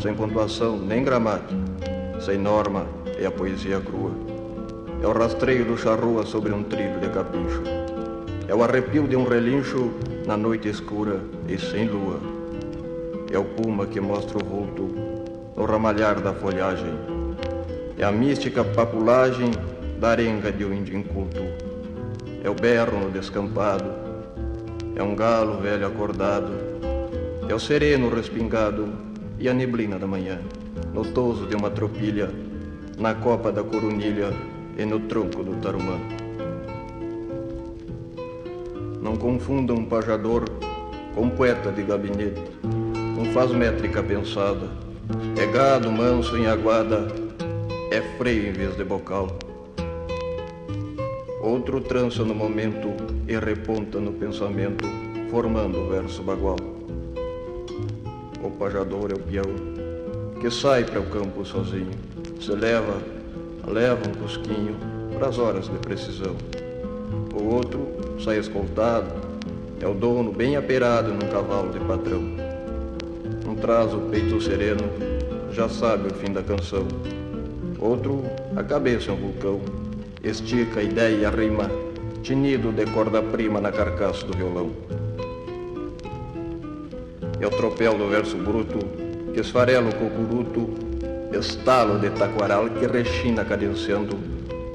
sem 0.00 0.14
pontuação 0.14 0.78
nem 0.78 1.02
gramática, 1.02 1.52
sem 2.20 2.38
norma, 2.38 2.86
é 3.18 3.26
a 3.26 3.30
poesia 3.32 3.80
crua. 3.80 4.12
É 5.02 5.06
o 5.06 5.12
rastreio 5.12 5.64
do 5.64 5.76
charrua 5.76 6.24
sobre 6.24 6.52
um 6.52 6.62
trilho 6.62 7.00
de 7.00 7.08
capricho. 7.08 7.62
É 8.46 8.54
o 8.54 8.62
arrepio 8.62 9.08
de 9.08 9.16
um 9.16 9.24
relincho 9.24 9.90
na 10.28 10.36
noite 10.36 10.68
escura 10.68 11.20
e 11.48 11.58
sem 11.58 11.88
lua. 11.88 12.20
É 13.32 13.38
o 13.38 13.44
puma 13.44 13.86
que 13.86 14.00
mostra 14.00 14.38
o 14.38 14.44
vulto 14.44 14.88
no 15.56 15.64
ramalhar 15.64 16.20
da 16.20 16.32
folhagem 16.32 17.19
é 18.00 18.04
a 18.04 18.10
mística 18.10 18.64
papulagem 18.64 19.50
da 19.98 20.08
arenga 20.08 20.50
de 20.50 20.64
um 20.64 20.72
índio 20.72 20.96
inculto. 20.96 21.42
É 22.42 22.48
o 22.48 22.54
berro 22.54 22.98
no 22.98 23.10
descampado. 23.10 23.92
É 24.96 25.02
um 25.02 25.14
galo 25.14 25.60
velho 25.60 25.86
acordado. 25.86 26.50
É 27.46 27.54
o 27.54 27.60
sereno 27.60 28.08
respingado 28.08 28.88
e 29.38 29.50
a 29.50 29.52
neblina 29.52 29.98
da 29.98 30.06
manhã. 30.06 30.38
No 30.94 31.04
toso 31.12 31.46
de 31.46 31.54
uma 31.54 31.68
tropilha, 31.68 32.30
na 32.96 33.14
copa 33.14 33.52
da 33.52 33.62
coronilha 33.62 34.32
e 34.78 34.84
no 34.86 35.00
tronco 35.00 35.44
do 35.44 35.56
tarumã. 35.60 35.98
Não 39.02 39.14
confunda 39.14 39.74
um 39.74 39.84
pajador 39.84 40.44
com 41.14 41.28
poeta 41.28 41.70
de 41.70 41.82
gabinete. 41.82 42.40
Um 42.64 43.26
faz 43.34 43.50
métrica 43.50 44.02
pensada. 44.02 44.70
É 45.36 45.44
gado 45.44 45.92
manso 45.92 46.34
em 46.38 46.46
aguada 46.46 47.29
é 47.90 48.00
freio 48.16 48.48
em 48.48 48.52
vez 48.52 48.76
de 48.76 48.84
bocal. 48.84 49.28
Outro 51.40 51.80
trança 51.80 52.22
no 52.22 52.34
momento 52.34 52.88
e 53.26 53.36
reponta 53.36 53.98
no 53.98 54.12
pensamento, 54.12 54.84
formando 55.28 55.80
o 55.80 55.88
verso 55.88 56.22
bagual. 56.22 56.56
O 58.42 58.50
pajador 58.52 59.10
é 59.10 59.14
o 59.14 59.18
peão, 59.18 59.50
que 60.40 60.50
sai 60.50 60.84
para 60.84 61.00
o 61.00 61.06
campo 61.06 61.44
sozinho, 61.44 61.90
se 62.40 62.52
leva, 62.52 63.02
leva 63.66 64.08
um 64.08 64.22
cusquinho 64.22 64.76
para 65.18 65.28
as 65.28 65.38
horas 65.38 65.68
de 65.68 65.78
precisão. 65.78 66.36
O 67.34 67.54
outro 67.54 67.88
sai 68.22 68.38
escoltado, 68.38 69.10
é 69.80 69.86
o 69.86 69.94
dono 69.94 70.30
bem 70.30 70.56
aperado 70.56 71.12
num 71.12 71.28
cavalo 71.28 71.72
de 71.72 71.80
patrão. 71.80 72.22
Um 73.48 73.56
traz 73.56 73.92
o 73.92 73.98
peito 74.02 74.40
sereno, 74.40 74.84
já 75.50 75.68
sabe 75.68 76.08
o 76.08 76.14
fim 76.14 76.32
da 76.32 76.42
canção. 76.42 76.86
Outro, 77.80 78.22
a 78.54 78.62
cabeça 78.62 79.10
é 79.10 79.14
um 79.14 79.16
vulcão. 79.16 79.60
Estica 80.22 80.80
a 80.80 80.82
ideia 80.82 81.16
e 81.16 81.24
a 81.24 81.30
rima, 81.30 81.70
tinido 82.22 82.70
de 82.70 82.84
corda 82.84 83.22
prima 83.22 83.58
na 83.58 83.72
carcaça 83.72 84.26
do 84.26 84.36
violão. 84.36 84.70
É 87.40 87.46
o 87.46 87.50
tropel 87.50 87.96
do 87.96 88.06
verso 88.06 88.36
bruto 88.36 88.78
que 89.32 89.40
esfarela 89.40 89.88
o 89.88 89.94
cocuruto, 89.94 90.68
estalo 91.32 91.98
de 91.98 92.10
taquaral 92.10 92.68
que 92.68 92.86
rechina 92.86 93.46
cadenciando, 93.46 94.18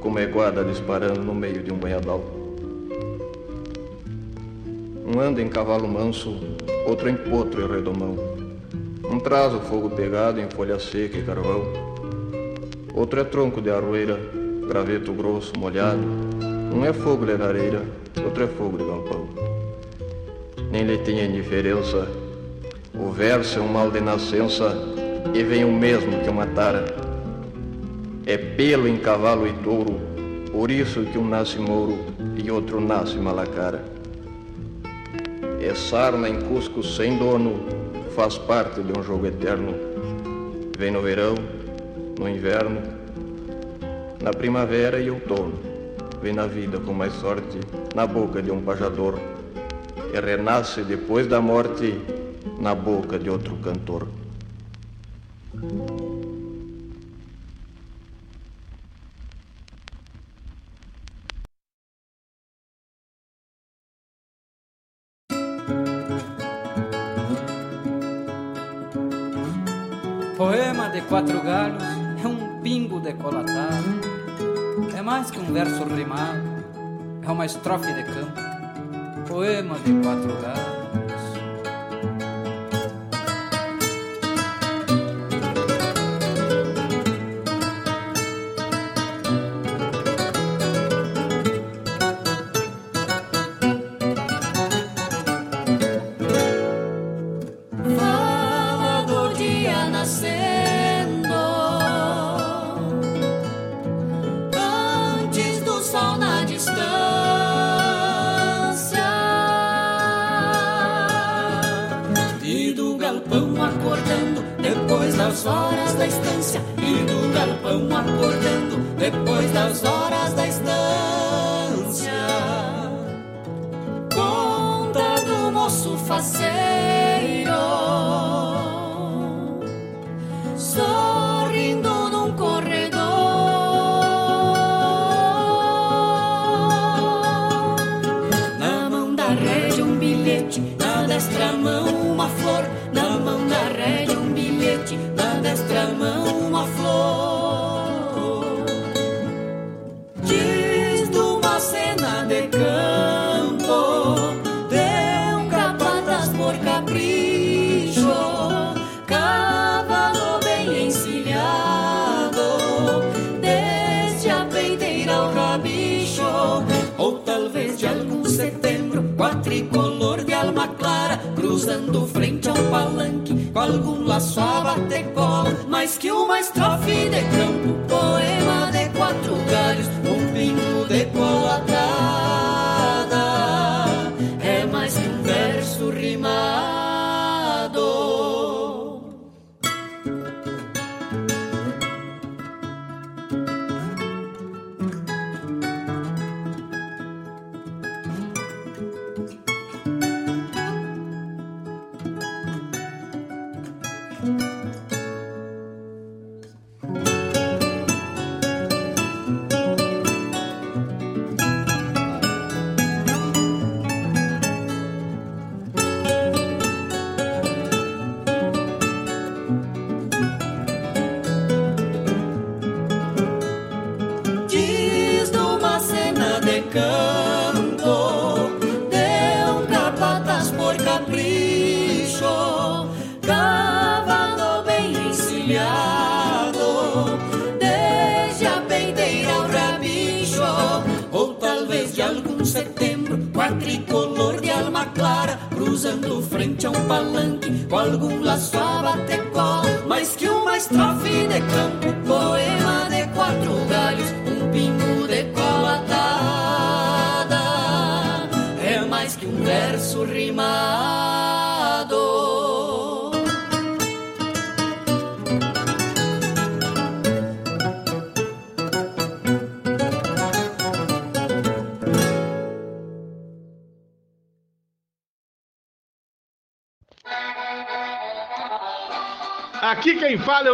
como 0.01 0.17
eguada 0.17 0.63
disparando 0.63 1.21
no 1.21 1.35
meio 1.35 1.61
de 1.61 1.71
um 1.71 1.77
banhadal. 1.77 2.23
Um 5.05 5.19
anda 5.19 5.43
em 5.43 5.47
cavalo 5.47 5.87
manso, 5.87 6.39
outro 6.87 7.07
em 7.07 7.15
potro 7.15 7.61
e 7.61 7.71
redomão. 7.71 8.15
Um 9.07 9.19
traz 9.19 9.53
o 9.53 9.59
fogo 9.59 9.91
pegado 9.91 10.39
em 10.39 10.49
folha 10.49 10.79
seca 10.79 11.19
e 11.19 11.23
carvão. 11.23 11.94
Outro 12.95 13.19
é 13.19 13.25
tronco 13.25 13.61
de 13.61 13.69
arroeira, 13.69 14.17
graveto 14.69 15.11
grosso, 15.11 15.51
molhado. 15.59 15.99
Um 16.73 16.85
é 16.85 16.93
fogo 16.93 17.25
de 17.25 17.35
lareira, 17.35 17.81
outro 18.23 18.45
é 18.45 18.47
fogo 18.47 18.77
de 18.77 18.85
galpão. 18.85 19.27
Nem 20.71 20.83
lhe 20.83 20.97
tinha 20.99 21.25
indiferença. 21.25 22.07
O 22.97 23.11
verso 23.11 23.59
é 23.59 23.61
um 23.61 23.67
mal 23.67 23.91
de 23.91 23.99
nascença 23.99 24.73
e 25.33 25.43
vem 25.43 25.65
o 25.65 25.73
mesmo 25.73 26.21
que 26.21 26.29
uma 26.29 26.47
tara. 26.47 26.85
É 28.25 28.37
pelo 28.37 28.87
em 28.87 28.95
cavalo 28.95 29.45
e 29.45 29.51
touro, 29.61 29.99
por 30.53 30.71
isso 30.71 31.01
que 31.01 31.17
um 31.17 31.27
nasce 31.27 31.59
mouro 31.59 31.97
e 32.41 32.49
outro 32.49 32.79
nasce 32.79 33.17
malacara. 33.17 33.83
É 35.59 35.75
sarna 35.75 36.29
em 36.29 36.39
cusco 36.43 36.81
sem 36.81 37.17
dono, 37.17 37.59
faz 38.15 38.37
parte 38.37 38.81
de 38.81 38.97
um 38.97 39.03
jogo 39.03 39.25
eterno. 39.25 39.73
Vem 40.77 40.91
no 40.91 41.01
verão, 41.01 41.35
no 42.19 42.29
inverno, 42.29 42.81
na 44.21 44.31
primavera 44.31 44.99
e 44.99 45.09
outono. 45.09 45.53
Vem 46.21 46.33
na 46.33 46.47
vida 46.47 46.79
com 46.79 46.93
mais 46.93 47.13
sorte, 47.13 47.59
na 47.93 48.07
boca 48.07 48.41
de 48.41 48.51
um 48.51 48.61
pajador. 48.61 49.19
E 50.13 50.19
renasce 50.19 50.81
depois 50.81 51.27
da 51.27 51.41
morte, 51.41 51.93
na 52.59 52.73
boca 52.73 53.19
de 53.19 53.29
outro 53.29 53.55
cantor. 53.57 54.07
É 74.97 75.01
mais 75.01 75.31
que 75.31 75.39
um 75.39 75.53
verso 75.53 75.83
rimado, 75.83 76.41
é 77.21 77.31
uma 77.31 77.45
estrofe 77.45 77.93
de 77.93 78.03
campo. 78.03 78.39
Poema 79.27 79.75
de 79.79 79.93
quatro 80.01 80.41
galhos. 80.41 80.74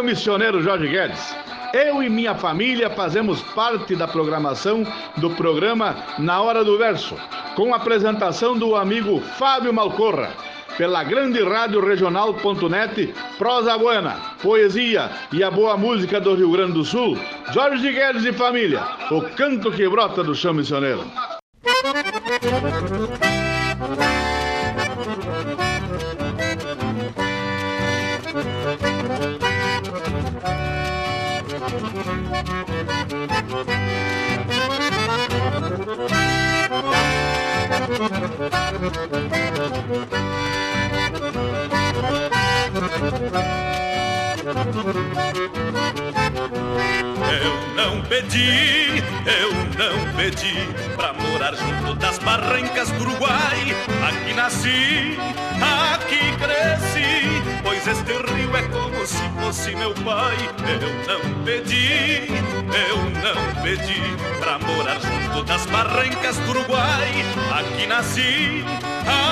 O 0.02 0.04
missioneiro 0.04 0.60
Jorge 0.60 0.88
Guedes. 0.88 1.34
Eu 1.72 2.02
e 2.02 2.10
minha 2.10 2.34
família 2.34 2.90
fazemos 2.90 3.40
parte 3.54 3.94
da 3.94 4.08
programação 4.08 4.84
do 5.16 5.30
programa 5.30 5.96
Na 6.18 6.42
Hora 6.42 6.64
do 6.64 6.76
Verso, 6.76 7.16
com 7.54 7.72
a 7.72 7.76
apresentação 7.76 8.58
do 8.58 8.74
amigo 8.74 9.20
Fábio 9.38 9.72
Malcorra. 9.72 10.30
pela 10.76 11.04
grande 11.04 11.42
rádio 11.44 11.86
regional.net, 11.86 13.14
prosa 13.36 13.76
buena, 13.76 14.16
poesia 14.42 15.10
e 15.30 15.44
a 15.44 15.50
boa 15.50 15.76
música 15.76 16.18
do 16.18 16.34
Rio 16.34 16.50
Grande 16.50 16.72
do 16.72 16.84
Sul, 16.84 17.16
Jorge 17.52 17.92
Guedes 17.92 18.24
e 18.24 18.32
família, 18.32 18.82
o 19.10 19.20
canto 19.36 19.70
que 19.70 19.86
brota 19.86 20.24
do 20.24 20.34
chão 20.34 20.54
missioneiro. 20.54 21.04
Eu 33.12 33.20
não 47.76 48.00
pedi, 48.02 49.04
eu 49.26 49.52
não 49.76 50.12
pedi 50.16 50.66
pra 50.96 51.12
morar 51.12 51.54
junto 51.54 51.94
das 51.96 52.18
barrancas 52.18 52.90
do 52.92 53.02
Uruguai. 53.02 53.76
Aqui 54.08 54.32
nasci, 54.32 55.18
aqui 55.60 56.34
cresci, 56.38 57.21
fosse 59.62 59.76
meu 59.76 59.94
pai. 59.94 60.36
Eu 60.80 60.90
não 61.06 61.44
pedi, 61.44 62.26
eu 62.88 62.96
não 62.98 63.62
pedi 63.62 64.02
pra 64.40 64.58
morar 64.58 64.98
junto 65.00 65.44
das 65.44 65.64
barrancas 65.66 66.36
do 66.38 66.50
Uruguai. 66.50 67.10
Aqui 67.52 67.86
nasci, 67.86 68.64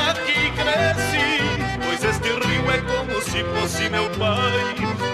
aqui 0.09 0.53
cresci, 0.53 1.79
pois 1.85 2.05
este 2.05 2.29
rio 2.29 2.71
é 2.71 2.79
como 2.79 3.21
se 3.23 3.43
fosse 3.45 3.89
meu 3.89 4.09
pai 4.11 5.11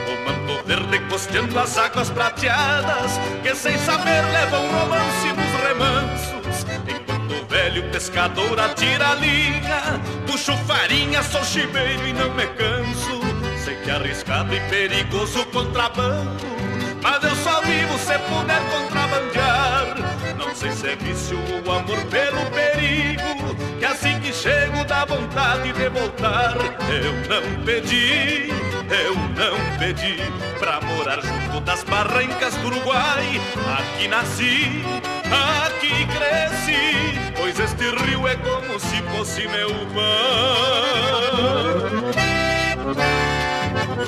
verde 0.66 0.98
costeando 1.08 1.56
as 1.60 1.78
águas 1.78 2.10
prateadas 2.10 3.12
que 3.40 3.54
sem 3.54 3.78
saber 3.78 4.20
levam 4.32 4.66
romance 4.66 5.28
nos 5.28 5.62
remansos. 5.62 6.66
Enquanto 6.88 7.40
o 7.40 7.46
velho 7.46 7.88
pescador 7.90 8.58
atira 8.58 9.10
a 9.10 9.14
linha, 9.14 10.00
puxo 10.26 10.56
farinha, 10.66 11.22
sou 11.22 11.44
chiveiro 11.44 12.04
e 12.08 12.12
não 12.12 12.34
me 12.34 12.46
canso. 12.48 13.25
Sei 13.66 13.74
que 13.74 13.90
arriscado 13.90 14.54
e 14.54 14.60
perigoso 14.70 15.40
o 15.40 15.46
contrabando, 15.46 16.36
mas 17.02 17.24
eu 17.24 17.34
só 17.34 17.60
vivo 17.62 17.98
se 17.98 18.16
puder 18.16 18.60
contrabandear. 18.70 19.96
Não 20.38 20.54
sei 20.54 20.70
se 20.70 20.90
é 20.90 20.94
vício 20.94 21.36
ou 21.36 21.72
amor 21.72 21.98
pelo 22.04 22.48
perigo, 22.52 23.56
que 23.76 23.84
assim 23.84 24.20
que 24.20 24.32
chego 24.32 24.84
dá 24.84 25.04
vontade 25.04 25.72
de 25.72 25.88
voltar. 25.88 26.54
Eu 26.88 27.12
não 27.28 27.64
pedi, 27.64 28.50
eu 28.88 29.16
não 29.34 29.78
pedi 29.80 30.16
pra 30.60 30.80
morar 30.82 31.20
junto 31.20 31.60
das 31.62 31.82
barrancas 31.82 32.54
do 32.58 32.68
Uruguai. 32.68 33.40
Aqui 33.80 34.06
nasci, 34.06 34.84
aqui 35.64 36.06
cresci, 36.06 37.18
pois 37.36 37.58
este 37.58 37.90
rio 38.04 38.28
é 38.28 38.36
como 38.36 38.78
se 38.78 39.02
fosse 39.10 39.48
meu 39.48 39.70
Eu 43.98 44.04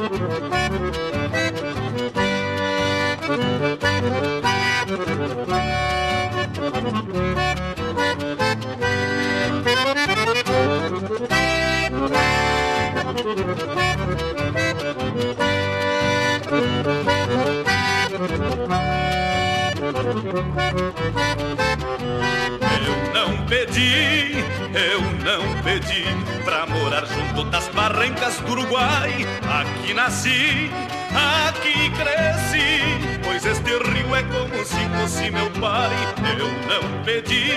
não 23.15 23.47
pedi, 23.47 24.38
pra 26.49 26.65
morar 26.65 27.05
junto 27.05 27.45
das 27.51 27.69
barrancas 27.69 28.41
do 28.41 28.53
Uruguai. 28.53 29.13
Aqui 29.61 29.93
nasci, 29.93 30.71
aqui 31.47 31.91
cresci, 31.91 33.21
pois 33.23 33.45
este 33.45 33.71
rio 33.71 34.17
é 34.17 34.23
como 34.23 34.65
se 34.65 34.89
fosse 34.97 35.31
meu 35.31 35.51
pai. 35.61 35.95
Eu 36.39 36.49
não 36.71 37.05
pedi, 37.05 37.51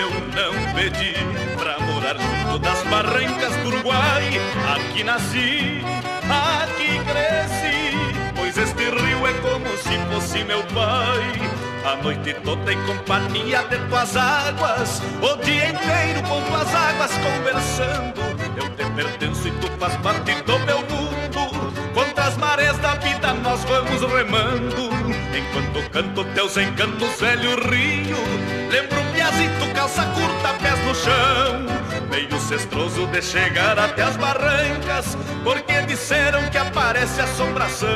eu 0.00 0.10
não 0.34 0.74
pedi 0.74 1.14
pra 1.56 1.78
morar 1.78 2.16
junto 2.18 2.58
das 2.58 2.82
barrancas 2.88 3.56
do 3.58 3.68
Uruguai. 3.68 4.24
Aqui 4.74 5.04
nasci, 5.04 5.80
aqui 6.26 6.98
cresci, 7.06 8.34
pois 8.34 8.58
este 8.58 8.82
rio 8.82 9.26
é 9.28 9.32
como 9.34 9.76
se 9.78 9.96
fosse 10.10 10.42
meu 10.42 10.64
pai. 10.74 11.71
A 11.84 11.96
noite 11.96 12.32
toda 12.44 12.72
em 12.72 12.80
companhia 12.86 13.62
de 13.64 13.76
tuas 13.88 14.16
águas, 14.16 15.02
o 15.20 15.36
dia 15.44 15.70
inteiro 15.70 16.22
com 16.28 16.40
tuas 16.42 16.72
águas 16.72 17.10
conversando. 17.18 18.20
Eu 18.56 18.68
te 18.70 18.84
pertenço 18.94 19.48
e 19.48 19.50
tu 19.52 19.66
faz 19.78 19.96
parte 19.96 20.32
do 20.42 20.58
meu 20.60 20.78
mundo. 20.78 21.92
Contra 21.92 22.26
as 22.26 22.36
marés 22.36 22.78
da 22.78 22.94
vida 22.94 23.34
nós 23.34 23.64
vamos 23.64 24.00
remando. 24.00 24.90
Enquanto 25.36 25.90
canto 25.90 26.24
teus 26.34 26.56
encantos, 26.56 27.20
velho 27.20 27.50
rio, 27.68 28.16
lembro 28.70 29.02
piazito, 29.12 29.74
calça 29.74 30.04
curta, 30.04 30.54
pés 30.62 30.78
no 30.86 30.94
chão. 30.94 31.66
Meio 32.08 32.38
cestroso 32.40 33.06
de 33.08 33.20
chegar 33.20 33.76
até 33.78 34.02
as 34.02 34.16
barrancas, 34.16 35.16
porque 35.42 35.82
disseram 35.82 36.48
que 36.48 36.58
aparece 36.58 37.20
assombração. 37.20 37.88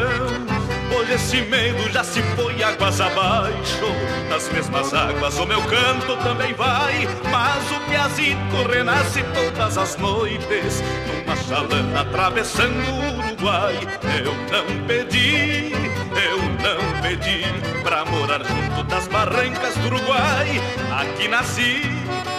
Hoje 0.94 1.14
esse 1.14 1.40
medo 1.42 1.90
já 1.90 2.04
se 2.04 2.22
foi 2.34 2.62
águas 2.62 3.00
abaixo. 3.00 3.86
Nas 4.28 4.48
mesmas 4.50 4.92
águas 4.94 5.38
o 5.38 5.46
meu 5.46 5.60
canto 5.62 6.16
também 6.22 6.52
vai. 6.54 7.08
Mas 7.30 7.70
o 7.72 7.80
piazito 7.88 8.68
renasce 8.70 9.22
todas 9.34 9.78
as 9.78 9.96
noites. 9.96 10.82
Numa 11.06 11.36
chalana 11.36 12.00
atravessando 12.00 12.88
o 12.90 13.18
Uruguai. 13.18 13.78
Eu 14.24 14.34
não 14.50 14.86
pedi, 14.86 15.72
eu 15.72 16.38
não 16.38 17.02
pedi 17.02 17.44
Pra 17.82 18.04
morar 18.04 18.42
junto 18.44 18.82
das 18.84 19.08
barrancas 19.08 19.74
do 19.76 19.86
Uruguai. 19.86 20.60
Aqui 20.98 21.28
nasci, 21.28 21.82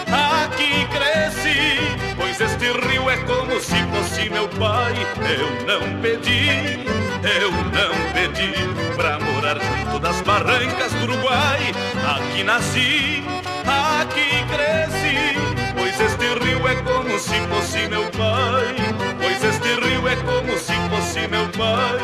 aqui 0.07 0.85
cresci 0.87 1.97
Pois 2.17 2.41
este 2.41 2.71
rio 2.87 3.09
é 3.09 3.17
como 3.17 3.59
se 3.59 3.75
fosse 3.87 4.29
meu 4.29 4.47
pai. 4.49 4.93
Eu 5.37 5.65
não 5.65 6.01
pedi 6.01 7.06
eu 7.23 7.51
não 7.51 8.13
pedi 8.13 8.53
pra 8.95 9.19
morar 9.19 9.57
junto 9.59 9.99
das 9.99 10.21
barrancas 10.21 10.91
do 10.93 11.03
Uruguai. 11.03 11.73
Aqui 12.15 12.43
nasci, 12.43 13.23
aqui 13.65 14.43
cresci, 14.51 15.37
pois 15.75 15.99
este 15.99 16.45
rio 16.45 16.67
é 16.67 16.75
como 16.75 17.19
se 17.19 17.39
fosse 17.47 17.87
meu 17.87 18.03
pai. 18.11 18.75
Pois 19.19 19.43
este 19.43 19.75
rio 19.75 20.07
é 20.07 20.15
como 20.17 20.57
se 20.57 20.73
fosse 20.89 21.27
meu 21.27 21.47
pai. 21.49 21.99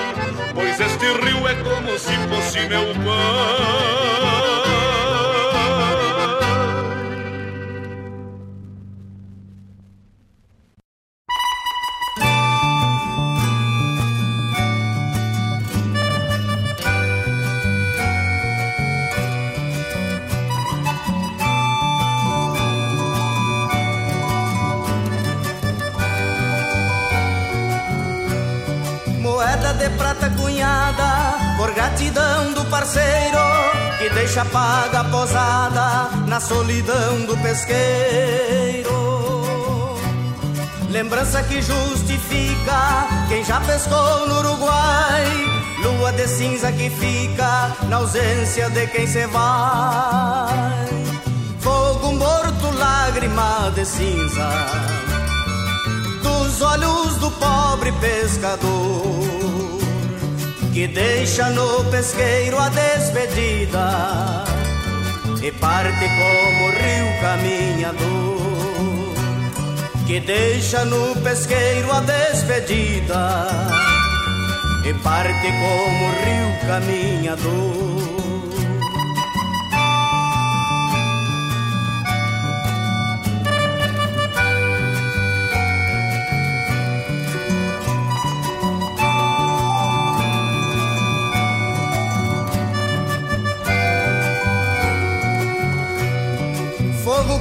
Pois 0.53 0.79
este 0.79 1.05
rio 1.05 1.47
é 1.47 1.55
como 1.55 1.97
se 1.97 2.15
fosse 2.29 2.59
meu 2.67 2.93
pai. 3.03 4.42
Cunhada 30.83 31.55
por 31.57 31.73
gratidão 31.73 32.53
do 32.53 32.65
parceiro 32.65 33.39
que 33.97 34.09
deixa 34.09 34.43
paga 34.45 34.99
a 34.99 35.03
posada 35.05 36.09
na 36.27 36.39
solidão 36.39 37.25
do 37.25 37.37
pesqueiro. 37.37 38.91
Lembrança 40.89 41.41
que 41.43 41.61
justifica 41.61 43.07
quem 43.29 43.43
já 43.43 43.59
pescou 43.61 44.27
no 44.27 44.39
Uruguai. 44.39 45.25
Lua 45.81 46.11
de 46.13 46.27
cinza 46.27 46.71
que 46.71 46.89
fica 46.89 47.71
na 47.89 47.97
ausência 47.97 48.69
de 48.69 48.87
quem 48.87 49.07
se 49.07 49.25
vai. 49.27 50.87
Fogo 51.59 52.13
morto, 52.13 52.71
lágrima 52.77 53.71
de 53.73 53.85
cinza 53.85 54.49
dos 56.21 56.61
olhos 56.61 57.15
do 57.17 57.31
pobre 57.31 57.91
pescador 57.93 59.42
que 60.73 60.87
deixa 60.87 61.51
no 61.51 61.85
pesqueiro 61.91 62.57
a 62.57 62.67
despedida 62.69 64.43
e 65.43 65.51
parte 65.51 66.05
como 66.17 66.69
rio 66.71 67.21
caminhador, 67.21 69.13
que 70.07 70.19
deixa 70.19 70.83
no 70.83 71.15
pesqueiro 71.17 71.91
a 71.91 71.99
despedida 71.99 73.47
e 74.83 74.93
parte 74.95 75.47
como 75.61 76.05
o 76.05 76.11
rio 76.25 76.59
caminhador. 76.67 78.12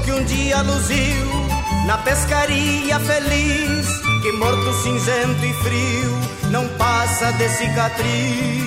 Que 0.05 0.13
um 0.13 0.25
dia 0.25 0.61
luziu 0.63 1.27
na 1.87 1.99
pescaria 1.99 2.99
feliz, 3.01 3.87
que 4.23 4.33
morto 4.33 4.73
cinzento 4.83 5.45
e 5.45 5.53
frio 5.55 6.19
não 6.51 6.67
passa 6.77 7.33
de 7.33 7.49
cicatriz. 7.49 8.63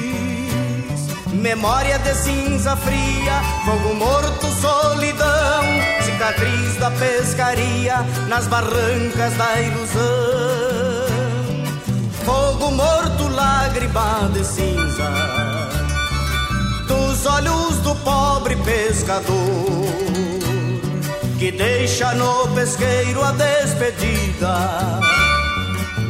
Memória 1.33 1.99
de 1.99 2.13
cinza 2.15 2.75
fria, 2.77 3.41
fogo 3.65 3.93
morto, 3.95 4.47
solidão, 4.61 5.63
cicatriz 6.03 6.75
da 6.77 6.91
pescaria 6.91 7.97
nas 8.27 8.47
barrancas 8.47 9.33
da 9.37 9.61
ilusão. 9.61 9.95
Fogo 12.25 12.71
morto, 12.71 13.27
lágrima 13.27 14.29
de 14.33 14.43
cinza, 14.43 15.11
dos 16.87 17.25
olhos 17.25 17.77
do 17.79 17.95
pobre 17.95 18.55
pescador 18.57 20.44
que 21.37 21.51
deixa 21.51 22.13
no 22.13 22.47
pesqueiro 22.55 23.21
a 23.21 23.31
despedida 23.31 25.01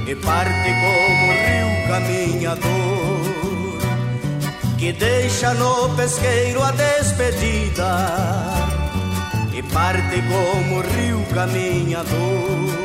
e 0.07 0.15
parte 0.15 0.69
como 0.81 1.31
rio 1.45 1.87
caminhador 1.87 3.25
que 4.77 4.93
deixa 4.93 5.53
no 5.55 5.89
pesqueiro 5.95 6.61
a 6.61 6.71
despedida 6.71 7.91
e 9.51 9.63
parte 9.63 10.21
como 10.29 10.81
rio 10.81 11.25
caminhador 11.33 12.84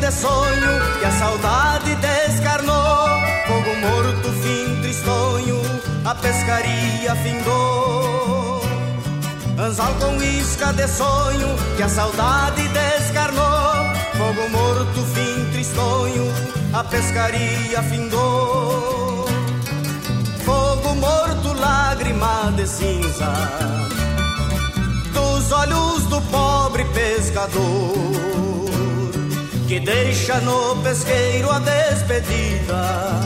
de 0.00 0.10
sonho 0.10 0.98
que 0.98 1.04
a 1.04 1.12
saudade 1.12 1.94
descarnou. 1.96 3.06
Fogo 3.46 3.76
morto, 3.80 4.32
fim 4.42 4.80
tristonho, 4.80 5.60
a 6.04 6.14
pescaria 6.14 7.14
findou. 7.16 8.62
Anzol 9.58 9.94
com 10.00 10.22
isca 10.22 10.72
de 10.72 10.88
sonho 10.88 11.48
que 11.76 11.82
a 11.82 11.88
saudade 11.88 12.66
descarnou. 12.68 13.74
Fogo 14.16 14.48
morto, 14.48 15.04
fim 15.14 15.50
tristonho, 15.52 16.32
a 16.72 16.82
pescaria 16.82 17.82
findou. 17.82 19.26
Fogo 20.44 20.94
morto, 20.94 21.52
lágrima 21.52 22.52
de 22.56 22.66
cinza 22.66 23.32
dos 25.12 25.52
olhos 25.52 26.04
do 26.04 26.20
pobre 26.22 26.84
pescador 26.86 28.49
que 29.70 29.78
deixa 29.78 30.40
no 30.40 30.74
pesqueiro 30.82 31.48
a 31.48 31.60
despedida 31.60 33.20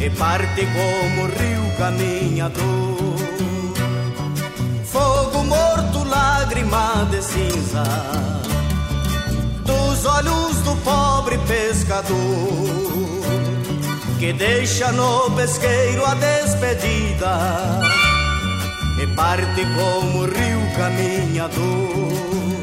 e 0.00 0.08
parte 0.08 0.66
como 0.66 1.26
rio 1.26 1.76
caminhador. 1.76 3.18
Fogo 4.86 5.44
morto, 5.44 6.02
lágrima 6.04 7.06
de 7.10 7.20
cinza 7.20 7.84
dos 9.66 10.06
olhos 10.06 10.56
do 10.62 10.74
pobre 10.76 11.36
pescador 11.46 12.08
que 14.18 14.32
deixa 14.32 14.90
no 14.92 15.30
pesqueiro 15.32 16.06
a 16.06 16.14
despedida 16.14 17.82
e 18.98 19.06
parte 19.08 19.62
como 19.76 20.24
rio 20.24 20.74
caminhador 20.74 22.57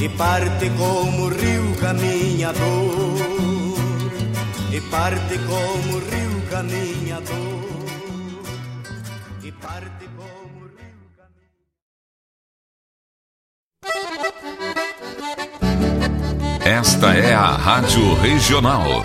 e 0.00 0.08
parte 0.08 0.70
como 0.78 1.28
rio 1.28 1.76
caminhador 1.78 2.56
e 4.72 4.80
parte 4.80 5.38
como 5.40 5.98
rio 5.98 6.42
caminhador 6.48 7.60
e 9.42 9.52
parte 9.52 10.08
como 10.16 10.66
rio 10.68 11.00
Esta 16.64 17.14
é 17.14 17.34
a 17.34 17.48
Rádio 17.56 18.14
Regional. 18.22 19.04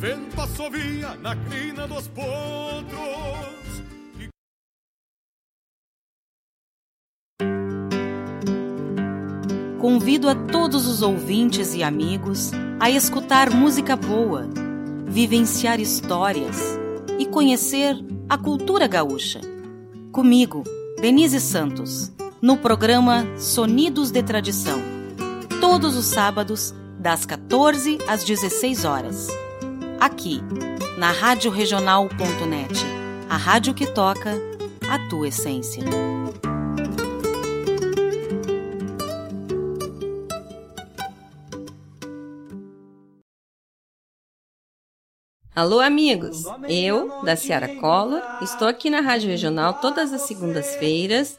Vento 0.00 0.40
assovia 0.40 1.14
na 1.16 1.36
crina 1.36 1.86
dos 1.86 2.08
potros. 2.08 2.30
Convido 9.78 10.30
a 10.30 10.34
todos 10.34 10.86
os 10.86 11.02
ouvintes 11.02 11.74
e 11.74 11.82
amigos 11.82 12.50
a 12.80 12.88
escutar 12.90 13.50
música 13.50 13.94
boa, 13.94 14.48
vivenciar 15.06 15.78
histórias 15.78 16.56
e 17.18 17.26
conhecer 17.26 17.94
a 18.26 18.38
cultura 18.38 18.86
gaúcha. 18.86 19.42
Comigo, 20.10 20.64
Denise 20.98 21.40
Santos, 21.40 22.10
no 22.40 22.56
programa 22.56 23.26
Sonidos 23.36 24.10
de 24.10 24.22
Tradição. 24.22 24.80
Todos 25.60 25.94
os 25.94 26.06
sábados, 26.06 26.74
das 26.98 27.26
14 27.26 27.98
às 28.08 28.24
16 28.24 28.86
horas. 28.86 29.28
Aqui, 30.00 30.40
na 30.96 31.12
Rádio 31.12 31.50
Regional.net, 31.50 32.74
a 33.28 33.36
rádio 33.36 33.74
que 33.74 33.86
toca 33.86 34.32
a 34.90 34.98
tua 35.10 35.28
essência. 35.28 35.84
Alô, 45.54 45.80
amigos! 45.80 46.44
Eu, 46.66 47.22
da 47.22 47.36
Ciara 47.36 47.68
Collor, 47.76 48.22
estou 48.40 48.66
aqui 48.66 48.88
na 48.88 49.02
Rádio 49.02 49.28
Regional 49.28 49.74
todas 49.74 50.14
as 50.14 50.22
segundas-feiras, 50.22 51.38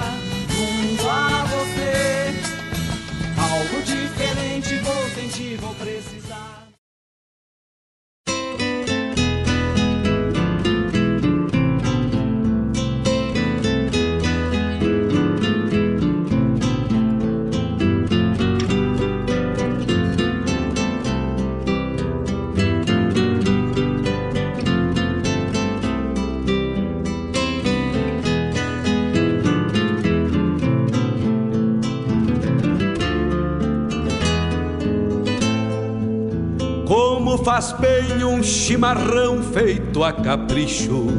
Bem 37.61 38.23
um 38.23 38.41
chimarrão 38.41 39.43
feito 39.43 40.03
a 40.03 40.11
capricho, 40.11 41.09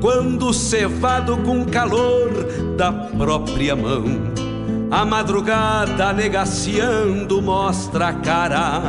quando 0.00 0.52
cevado 0.52 1.36
com 1.38 1.64
calor 1.64 2.30
da 2.76 2.92
própria 2.92 3.74
mão. 3.74 4.04
A 4.92 5.04
madrugada 5.04 6.12
negaciando 6.12 7.42
mostra 7.42 8.08
a 8.08 8.12
cara, 8.12 8.80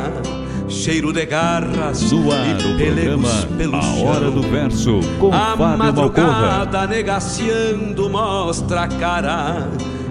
cheiro 0.69 1.11
de 1.11 1.25
garras 1.25 2.11
e 2.11 2.77
pelegos 2.77 3.45
pelo 3.57 3.75
A 3.75 3.81
chão. 3.81 4.05
Hora 4.05 4.29
do 4.29 4.41
Verso, 4.43 4.99
com 5.19 5.33
a 5.33 5.57
Fábio 5.57 5.57
Malcorra. 5.57 5.77
madrugada 5.77 6.87
negaciando 6.87 8.07
mostra 8.07 8.83
a 8.83 8.87
cara, 8.87 9.67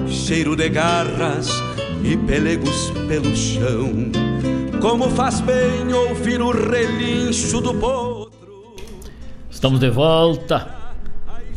cheiro 0.08 0.56
de 0.56 0.68
garras 0.68 1.48
e 2.02 2.16
pelegos 2.16 2.90
pelo 3.06 3.36
chão. 3.36 4.31
Como 4.82 5.08
faz 5.10 5.40
bem 5.40 5.94
ouvir 5.94 6.42
o 6.42 6.50
relincho 6.50 7.60
do 7.60 7.72
potro. 7.72 8.32
Estamos 9.48 9.78
de 9.78 9.88
volta. 9.88 10.74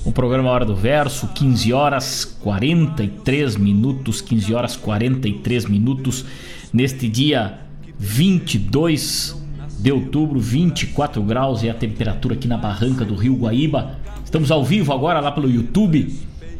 O 0.06 0.12
programa 0.12 0.52
Hora 0.52 0.64
do 0.64 0.76
Verso, 0.76 1.30
15 1.30 1.74
horas 1.74 2.24
43 2.24 3.56
minutos, 3.56 4.22
15 4.22 4.54
horas 4.54 4.78
43 4.78 5.66
minutos, 5.66 6.24
neste 6.72 7.10
dia 7.10 7.62
22 7.98 9.44
de 9.80 9.92
outubro, 9.92 10.40
24 10.40 11.24
graus 11.24 11.64
é 11.64 11.72
a 11.72 11.74
temperatura 11.74 12.36
aqui 12.36 12.48
na 12.48 12.60
barranca 12.60 13.04
do 13.04 13.16
Rio 13.16 13.38
Guaíba. 13.38 13.98
Estamos 14.24 14.52
ao 14.52 14.64
vivo 14.64 14.94
agora 14.94 15.20
lá 15.20 15.32
pelo 15.32 15.50
YouTube, 15.50 16.14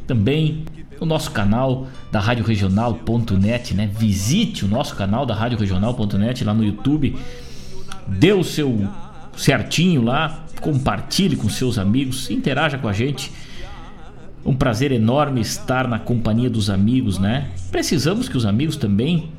também 0.08 0.66
no 1.00 1.06
nosso 1.06 1.32
canal 1.32 1.88
da 2.12 2.20
Rádio 2.20 2.46
Regional.net, 2.46 3.74
né? 3.74 3.88
Visite 3.88 4.66
o 4.66 4.68
nosso 4.68 4.96
canal 4.96 5.26
da 5.26 5.34
Rádio 5.34 5.58
Regional.net 5.58 6.44
lá 6.44 6.54
no 6.54 6.64
YouTube. 6.64 7.16
Dê 8.08 8.34
o 8.34 8.44
seu 8.44 8.88
certinho 9.36 10.02
lá, 10.02 10.46
compartilhe 10.62 11.36
com 11.36 11.50
seus 11.50 11.78
amigos, 11.78 12.30
interaja 12.30 12.78
com 12.78 12.88
a 12.88 12.94
gente. 12.94 13.32
Um 14.46 14.56
prazer 14.56 14.92
enorme 14.92 15.42
estar 15.42 15.88
na 15.88 16.00
companhia 16.00 16.50
dos 16.50 16.70
amigos, 16.70 17.18
né? 17.18 17.50
Precisamos 17.72 18.30
que 18.30 18.38
os 18.38 18.46
amigos 18.46 18.78
também 18.78 19.32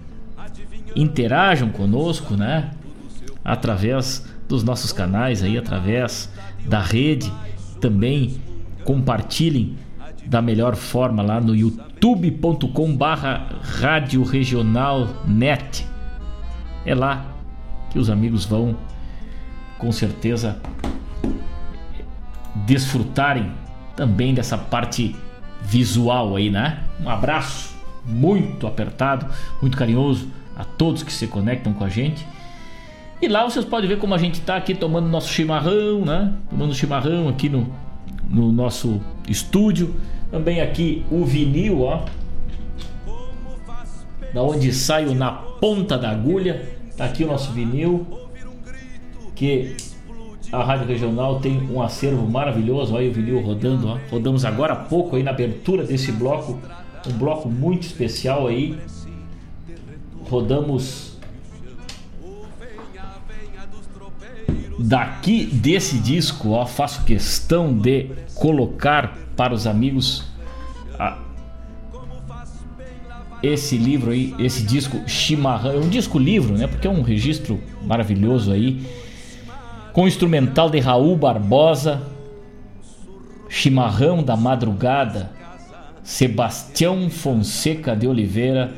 interajam 0.95 1.69
conosco, 1.70 2.35
né? 2.35 2.70
Através 3.45 4.27
dos 4.49 4.65
nossos 4.65 4.93
canais 4.93 5.43
aí, 5.43 5.57
através 5.57 6.31
da 6.66 6.81
rede, 6.81 7.33
também 7.81 8.41
compartilhem 8.85 9.77
da 10.27 10.43
melhor 10.43 10.74
forma 10.74 11.23
lá 11.23 11.40
no 11.40 11.55
youtube.com 11.55 12.97
barra 12.97 13.48
rádio 13.62 14.24
net 15.27 15.86
é 16.85 16.94
lá 16.94 17.24
que 17.90 17.98
os 17.98 18.11
amigos 18.11 18.44
vão 18.44 18.77
com 19.78 19.90
certeza 19.93 20.61
desfrutarem 22.66 23.53
também 23.94 24.35
dessa 24.35 24.57
parte 24.57 25.15
visual 25.62 26.36
aí, 26.36 26.51
né? 26.51 26.85
Um 27.01 27.09
abraço 27.09 27.74
muito 28.05 28.66
apertado, 28.66 29.27
muito 29.61 29.77
carinhoso 29.77 30.28
a 30.57 30.65
todos 30.65 31.03
que 31.03 31.12
se 31.12 31.27
conectam 31.27 31.73
com 31.73 31.85
a 31.85 31.89
gente. 31.89 32.27
E 33.20 33.28
lá 33.28 33.44
vocês 33.44 33.65
podem 33.65 33.89
ver 33.89 33.98
como 33.98 34.15
a 34.15 34.19
gente 34.19 34.40
tá 34.40 34.57
aqui 34.57 34.74
tomando 34.74 35.09
nosso 35.09 35.32
chimarrão, 35.32 36.05
né? 36.05 36.32
Tomando 36.48 36.74
chimarrão 36.74 37.28
aqui 37.28 37.48
no, 37.48 37.66
no 38.28 38.53
nosso 38.53 39.01
estúdio. 39.28 39.94
Também 40.31 40.61
aqui 40.61 41.05
o 41.11 41.24
vinil, 41.24 41.82
ó. 41.82 42.05
Da 44.32 44.43
onde 44.43 44.73
saio 44.73 45.15
na 45.15 45.32
ponta 45.32 45.97
da 45.97 46.11
agulha. 46.11 46.77
Tá 46.97 47.05
aqui 47.05 47.24
o 47.24 47.27
nosso 47.27 47.53
vinil. 47.53 48.07
Que 49.35 49.77
a 50.53 50.62
Rádio 50.62 50.86
Regional 50.86 51.40
tem 51.40 51.61
um 51.70 51.82
acervo 51.82 52.27
maravilhoso. 52.28 52.94
Olha 52.94 53.09
o 53.09 53.12
vinil 53.12 53.40
rodando, 53.40 53.89
ó. 53.89 53.98
Rodamos 54.11 54.44
agora 54.44 54.73
há 54.73 54.77
pouco 54.77 55.16
aí 55.16 55.23
na 55.23 55.31
abertura 55.31 55.85
desse 55.85 56.12
bloco. 56.12 56.59
Um 57.07 57.12
bloco 57.12 57.48
muito 57.48 57.82
especial 57.85 58.47
aí. 58.47 58.77
Rodamos 60.28 61.15
daqui 64.78 65.47
desse 65.47 65.98
disco, 65.98 66.51
ó, 66.51 66.66
faço 66.66 67.05
questão 67.05 67.73
de 67.77 68.11
colocar 68.35 69.16
para 69.36 69.55
os 69.55 69.66
amigos 69.66 70.24
a- 70.98 71.19
esse 73.43 73.77
livro 73.77 74.11
aí, 74.11 74.35
esse 74.39 74.62
disco 74.62 75.01
Chimarrão, 75.07 75.73
é 75.73 75.78
um 75.78 75.89
disco 75.89 76.19
livro, 76.19 76.57
né? 76.57 76.66
Porque 76.66 76.86
é 76.86 76.90
um 76.90 77.03
registro 77.03 77.61
maravilhoso 77.85 78.53
aí, 78.53 78.82
com 79.93 80.05
o 80.05 80.09
instrumental 80.09 80.69
de 80.69 80.78
Raul 80.78 81.16
Barbosa, 81.16 82.03
Chimarrão 83.48 84.23
da 84.23 84.36
Madrugada, 84.36 85.31
Sebastião 86.03 87.09
Fonseca 87.09 87.97
de 87.97 88.07
Oliveira, 88.07 88.74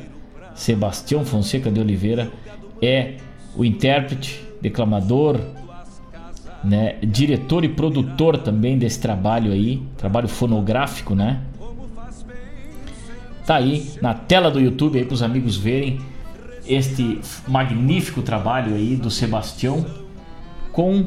Sebastião 0.55 1.25
Fonseca 1.25 1.71
de 1.71 1.79
Oliveira 1.79 2.31
é 2.81 3.15
o 3.55 3.65
intérprete, 3.65 4.41
declamador, 4.61 5.39
né, 6.63 6.95
diretor 7.01 7.63
e 7.63 7.69
produtor 7.69 8.37
também 8.37 8.77
desse 8.77 8.99
trabalho 8.99 9.51
aí, 9.51 9.81
trabalho 9.97 10.27
fonográfico, 10.27 11.15
né? 11.15 11.41
Tá 13.45 13.55
aí 13.55 13.91
na 14.01 14.13
tela 14.13 14.51
do 14.51 14.59
YouTube 14.59 14.99
aí 14.99 15.05
para 15.05 15.13
os 15.13 15.23
amigos 15.23 15.57
verem 15.57 15.99
este 16.67 17.19
magnífico 17.47 18.21
trabalho 18.21 18.75
aí 18.75 18.95
do 18.95 19.09
Sebastião 19.09 19.83
com 20.71 21.05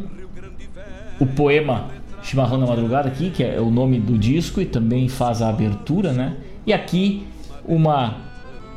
o 1.21 1.27
poema 1.27 1.89
Chimarrão 2.23 2.59
da 2.59 2.67
Madrugada 2.67 3.09
aqui, 3.09 3.31
que 3.31 3.45
é 3.45 3.61
o 3.61 3.71
nome 3.71 3.99
do 3.99 4.19
disco 4.19 4.61
e 4.61 4.67
também 4.67 5.09
faz 5.09 5.41
a 5.43 5.49
abertura, 5.49 6.13
né? 6.13 6.37
E 6.67 6.73
aqui 6.73 7.27
uma 7.65 8.17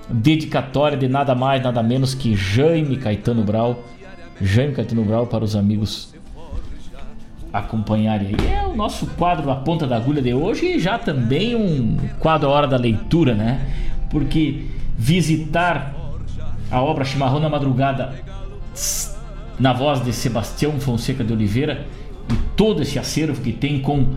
dedicatória 0.10 0.98
de 0.98 1.08
nada 1.08 1.34
mais, 1.34 1.62
nada 1.62 1.82
menos 1.82 2.14
que 2.14 2.36
Jaime 2.36 2.98
Caetano 2.98 3.44
Brau. 3.44 3.84
Jaime 4.42 4.74
Caetano 4.74 5.04
Brau 5.04 5.28
para 5.28 5.44
os 5.44 5.56
amigos 5.56 6.15
acompanharem 7.58 8.28
aí. 8.28 8.54
É 8.54 8.66
o 8.66 8.76
nosso 8.76 9.08
quadro 9.08 9.46
na 9.46 9.56
ponta 9.56 9.88
da 9.88 9.96
agulha 9.96 10.22
de 10.22 10.34
hoje 10.34 10.66
e 10.66 10.80
já 10.80 10.98
também 10.98 11.56
um 11.56 11.98
quadro 12.20 12.50
a 12.50 12.52
hora 12.52 12.68
da 12.68 12.78
leitura, 12.78 13.34
né? 13.34 13.62
Porque 14.10 14.66
visitar 14.98 15.94
a 16.70 16.82
obra 16.82 17.06
Chimarrão 17.06 17.40
na 17.40 17.50
Madrugada 17.50 18.14
na 19.58 19.72
voz 19.72 20.04
de 20.04 20.12
Sebastião 20.12 20.80
Fonseca 20.80 21.24
de 21.24 21.32
Oliveira 21.32 21.86
e 22.30 22.36
todo 22.58 22.82
esse 22.82 23.00
acervo 23.00 23.42
que 23.42 23.54
tem 23.54 23.80
com 23.80 24.16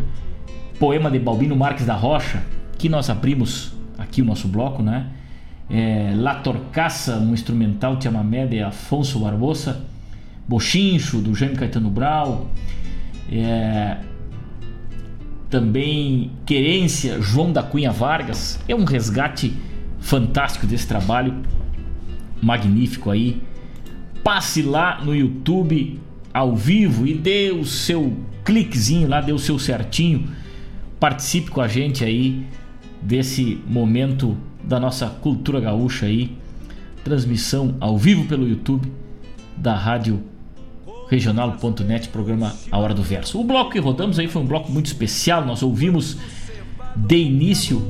poema 0.78 1.10
de 1.10 1.18
Balbino 1.18 1.54
Marques 1.54 1.86
da 1.86 1.94
Rocha, 1.94 2.42
que 2.76 2.88
nós 2.88 3.08
abrimos 3.08 3.72
aqui 3.96 4.22
o 4.22 4.24
nosso 4.24 4.48
bloco, 4.48 4.82
né? 4.82 5.06
É, 5.70 6.12
La 6.16 6.36
Torcaça, 6.36 7.16
um 7.18 7.34
instrumental 7.34 7.96
de 7.96 8.04
chamamé 8.04 8.46
de 8.46 8.60
Afonso 8.60 9.20
Barbosa, 9.20 9.82
Bochincho, 10.48 11.18
do 11.18 11.34
Jaime 11.34 11.56
Caetano 11.56 11.90
Brau, 11.90 12.48
é, 13.30 13.98
também 15.50 16.30
Querência, 16.44 17.20
João 17.20 17.52
da 17.52 17.62
Cunha 17.62 17.92
Vargas, 17.92 18.58
é 18.68 18.74
um 18.74 18.84
resgate 18.84 19.54
fantástico 20.00 20.66
desse 20.66 20.86
trabalho 20.86 21.34
magnífico 22.40 23.10
aí. 23.10 23.42
Passe 24.22 24.62
lá 24.62 25.02
no 25.02 25.14
YouTube 25.14 26.00
ao 26.32 26.54
vivo 26.54 27.06
e 27.06 27.14
dê 27.14 27.50
o 27.50 27.64
seu 27.64 28.16
cliquezinho 28.44 29.08
lá, 29.08 29.20
dê 29.20 29.32
o 29.32 29.38
seu 29.38 29.58
certinho. 29.58 30.28
Participe 31.00 31.50
com 31.50 31.60
a 31.60 31.68
gente 31.68 32.04
aí 32.04 32.46
desse 33.00 33.60
momento 33.66 34.36
da 34.62 34.78
nossa 34.78 35.06
cultura 35.06 35.60
gaúcha 35.60 36.06
aí. 36.06 36.36
Transmissão 37.04 37.76
ao 37.80 37.96
vivo 37.96 38.24
pelo 38.26 38.46
YouTube 38.46 38.92
da 39.56 39.74
Rádio 39.74 40.22
regional.net, 41.10 42.08
programa 42.08 42.54
A 42.70 42.78
Hora 42.78 42.94
do 42.94 43.02
Verso. 43.02 43.40
O 43.40 43.44
bloco 43.44 43.72
que 43.72 43.78
rodamos 43.78 44.18
aí 44.18 44.28
foi 44.28 44.42
um 44.42 44.46
bloco 44.46 44.70
muito 44.70 44.86
especial. 44.86 45.44
Nós 45.44 45.62
ouvimos 45.62 46.16
de 46.96 47.16
início 47.16 47.82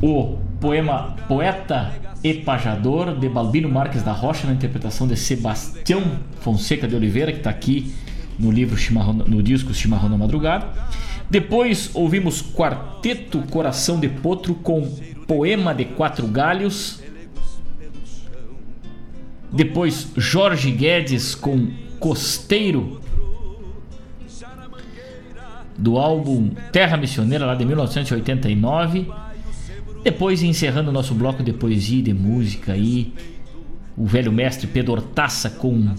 o 0.00 0.38
poema 0.60 1.16
Poeta 1.28 1.92
e 2.22 2.34
Pajador 2.34 3.16
de 3.18 3.28
Balbino 3.28 3.68
Marques 3.68 4.02
da 4.02 4.12
Rocha 4.12 4.46
na 4.46 4.52
interpretação 4.52 5.06
de 5.06 5.16
Sebastião 5.16 6.02
Fonseca 6.40 6.86
de 6.86 6.94
Oliveira 6.94 7.32
que 7.32 7.38
está 7.38 7.50
aqui 7.50 7.92
no 8.38 8.50
livro 8.50 8.76
Chimarrão, 8.76 9.12
no 9.12 9.42
disco 9.42 9.74
Chimarrão 9.74 10.08
na 10.08 10.18
Madrugada. 10.18 10.66
Depois 11.28 11.90
ouvimos 11.94 12.42
Quarteto 12.42 13.40
Coração 13.50 13.98
de 13.98 14.08
Potro 14.08 14.54
com 14.54 14.82
Poema 15.26 15.74
de 15.74 15.84
Quatro 15.84 16.26
Galhos. 16.26 17.00
Depois 19.52 20.08
Jorge 20.16 20.70
Guedes 20.70 21.34
com 21.34 21.68
Costeiro 22.00 23.00
do 25.76 25.98
álbum 25.98 26.50
Terra 26.70 26.96
Missioneira 26.96 27.44
lá 27.44 27.54
de 27.54 27.64
1989. 27.64 29.08
Depois 30.02 30.42
encerrando 30.42 30.90
o 30.90 30.92
nosso 30.92 31.14
bloco 31.14 31.42
de 31.42 31.52
poesia 31.52 31.98
e 31.98 32.02
de 32.02 32.14
música 32.14 32.72
aí, 32.72 33.12
o 33.96 34.06
velho 34.06 34.32
mestre 34.32 34.66
Pedro 34.66 35.00
Taça 35.00 35.50
com 35.50 35.94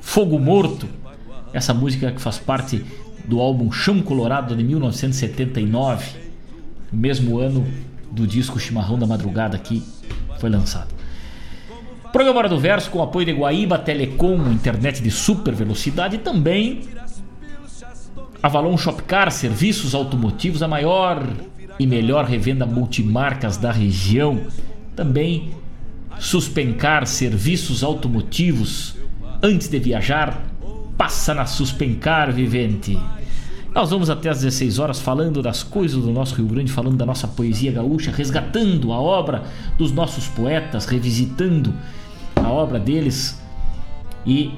Fogo 0.00 0.38
Morto, 0.38 0.88
essa 1.52 1.72
música 1.72 2.10
que 2.12 2.20
faz 2.20 2.38
parte 2.38 2.84
do 3.24 3.40
álbum 3.40 3.70
Chão 3.70 4.02
Colorado 4.02 4.56
de 4.56 4.64
1979, 4.64 6.16
o 6.92 6.96
mesmo 6.96 7.38
ano 7.38 7.66
do 8.10 8.26
disco 8.26 8.58
Chimarrão 8.58 8.98
da 8.98 9.06
Madrugada 9.06 9.56
que 9.58 9.82
foi 10.38 10.50
lançado. 10.50 10.97
Programa 12.12 12.38
Hora 12.38 12.48
do 12.48 12.58
Verso 12.58 12.90
com 12.90 13.02
apoio 13.02 13.26
de 13.26 13.32
Guaíba 13.32 13.78
Telecom, 13.78 14.50
internet 14.50 15.02
de 15.02 15.10
super 15.10 15.54
velocidade 15.54 16.16
e 16.16 16.18
também 16.18 16.80
Avalon 18.42 18.76
Shopcar, 18.76 19.30
serviços 19.30 19.94
automotivos, 19.94 20.62
a 20.62 20.68
maior 20.68 21.26
e 21.78 21.86
melhor 21.86 22.24
revenda 22.24 22.64
multimarcas 22.64 23.56
da 23.56 23.70
região. 23.70 24.40
Também 24.96 25.50
Suspencar, 26.18 27.06
serviços 27.06 27.84
automotivos. 27.84 28.96
Antes 29.42 29.68
de 29.68 29.78
viajar, 29.78 30.42
passa 30.96 31.32
na 31.32 31.46
Suspencar, 31.46 32.32
vivente. 32.32 32.98
Nós 33.74 33.90
vamos 33.90 34.08
até 34.08 34.30
às 34.30 34.38
16 34.38 34.78
horas 34.78 34.98
falando 34.98 35.42
das 35.42 35.62
coisas 35.62 36.02
do 36.02 36.10
nosso 36.10 36.34
Rio 36.34 36.46
Grande, 36.46 36.72
falando 36.72 36.96
da 36.96 37.04
nossa 37.04 37.28
poesia 37.28 37.70
gaúcha, 37.70 38.10
resgatando 38.10 38.92
a 38.92 39.00
obra 39.00 39.44
dos 39.76 39.92
nossos 39.92 40.26
poetas, 40.26 40.86
revisitando 40.86 41.74
a 42.34 42.48
obra 42.48 42.80
deles 42.80 43.40
e 44.24 44.54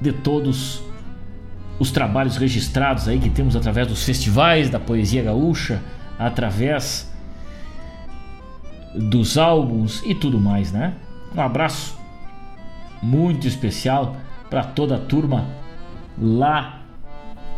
de 0.00 0.12
todos 0.12 0.82
os 1.78 1.90
trabalhos 1.90 2.36
registrados 2.36 3.08
aí 3.08 3.18
que 3.18 3.30
temos 3.30 3.56
através 3.56 3.88
dos 3.88 4.04
festivais 4.04 4.68
da 4.68 4.78
poesia 4.78 5.22
gaúcha, 5.22 5.82
através 6.18 7.10
dos 8.94 9.38
álbuns 9.38 10.02
e 10.04 10.14
tudo 10.14 10.38
mais, 10.38 10.70
né? 10.70 10.94
Um 11.34 11.40
abraço 11.40 11.96
muito 13.02 13.48
especial 13.48 14.16
para 14.50 14.62
toda 14.62 14.96
a 14.96 14.98
turma 14.98 15.46
lá 16.20 16.81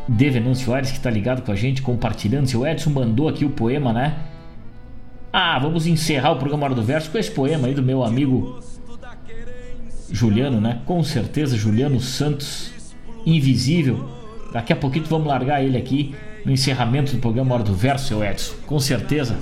de 0.09 0.31
Venâncio 0.31 0.73
Aires 0.75 0.91
que 0.91 0.99
está 0.99 1.11
ligado 1.11 1.43
com 1.43 1.53
a 1.53 1.57
gente, 1.57 1.83
compartilhando. 1.83 2.47
Seu 2.47 2.67
Edson 2.67 2.91
mandou 2.91 3.29
aqui 3.29 3.45
o 3.45 3.51
poema, 3.51 3.93
né? 3.93 4.17
Ah, 5.33 5.59
vamos 5.59 5.87
encerrar 5.87 6.33
o 6.33 6.37
programa 6.37 6.65
Hora 6.67 6.75
do 6.75 6.83
Verso 6.83 7.11
com 7.11 7.19
esse 7.19 7.31
poema 7.31 7.67
aí 7.67 7.75
do 7.75 7.83
meu 7.83 8.05
amigo 8.05 8.61
Juliano, 10.11 10.61
né? 10.61 10.81
Com 10.87 11.03
certeza, 11.03 11.57
Juliano 11.57 12.01
Santos, 12.01 12.73
Invisível. 13.27 14.09
Daqui 14.53 14.73
a 14.73 14.77
pouquinho 14.77 15.05
vamos 15.07 15.27
largar 15.27 15.65
ele 15.65 15.77
aqui 15.77 16.15
no 16.45 16.53
encerramento 16.53 17.13
do 17.13 17.19
programa 17.19 17.55
Hora 17.55 17.65
do 17.65 17.75
Verso, 17.75 18.09
seu 18.09 18.23
Edson. 18.23 18.55
Com 18.67 18.79
certeza. 18.79 19.37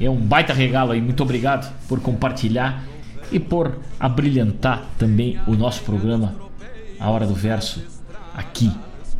É 0.00 0.10
um 0.10 0.16
baita 0.16 0.52
regalo 0.52 0.92
aí. 0.92 1.00
Muito 1.00 1.22
obrigado 1.22 1.72
por 1.86 2.00
compartilhar 2.00 2.82
e 3.30 3.38
por 3.38 3.78
abrilhantar 4.00 4.84
também 4.98 5.38
o 5.46 5.54
nosso 5.54 5.82
programa 5.82 6.34
A 6.98 7.10
Hora 7.10 7.26
do 7.26 7.34
Verso 7.34 7.82
aqui, 8.34 8.72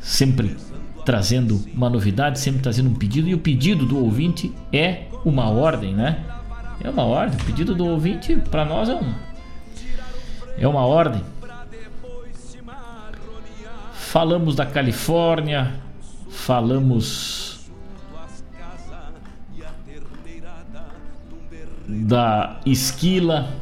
sempre 0.04 0.54
trazendo 1.04 1.64
uma 1.74 1.88
novidade, 1.88 2.38
sempre 2.38 2.60
trazendo 2.60 2.90
um 2.90 2.94
pedido 2.94 3.26
e 3.26 3.34
o 3.34 3.38
pedido 3.38 3.86
do 3.86 3.98
ouvinte 3.98 4.52
é 4.70 5.06
uma 5.24 5.48
ordem, 5.48 5.94
né? 5.94 6.22
É 6.82 6.90
uma 6.90 7.04
ordem. 7.04 7.38
O 7.40 7.44
pedido 7.44 7.74
do 7.74 7.86
ouvinte 7.86 8.36
para 8.36 8.64
nós 8.64 8.88
é 8.88 8.94
um 8.94 9.14
é 10.56 10.68
uma 10.68 10.84
ordem. 10.84 11.22
Falamos 13.94 14.54
da 14.54 14.64
Califórnia, 14.64 15.74
falamos 16.30 17.68
da 21.88 22.60
esquila, 22.64 23.52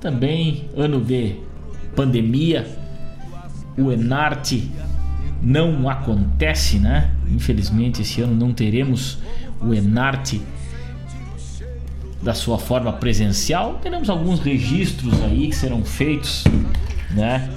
também 0.00 0.68
ano 0.76 1.00
de 1.00 1.40
pandemia, 1.96 2.66
o 3.76 3.90
Enarte 3.90 4.70
não 5.42 5.88
acontece, 5.88 6.78
né? 6.78 7.10
Infelizmente 7.28 8.02
esse 8.02 8.20
ano 8.20 8.34
não 8.34 8.52
teremos 8.52 9.18
o 9.60 9.74
Enarte 9.74 10.40
da 12.22 12.32
sua 12.32 12.58
forma 12.58 12.92
presencial. 12.92 13.80
Teremos 13.82 14.08
alguns 14.08 14.38
registros 14.38 15.20
aí 15.24 15.48
que 15.48 15.56
serão 15.56 15.84
feitos, 15.84 16.44
né? 17.10 17.50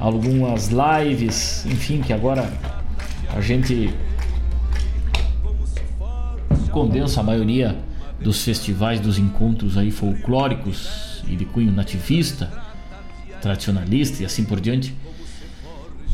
Algumas 0.00 0.70
lives, 0.70 1.64
enfim, 1.66 2.00
que 2.00 2.12
agora 2.12 2.52
a 3.34 3.40
gente 3.40 3.94
condensa 6.72 7.20
a 7.20 7.22
maioria 7.22 7.76
dos 8.20 8.42
festivais, 8.42 8.98
dos 8.98 9.18
encontros 9.18 9.78
aí 9.78 9.92
folclóricos 9.92 11.22
e 11.28 11.36
de 11.36 11.44
cunho 11.44 11.70
nativista, 11.70 12.50
tradicionalista 13.40 14.22
e 14.22 14.26
assim 14.26 14.44
por 14.44 14.60
diante 14.60 14.92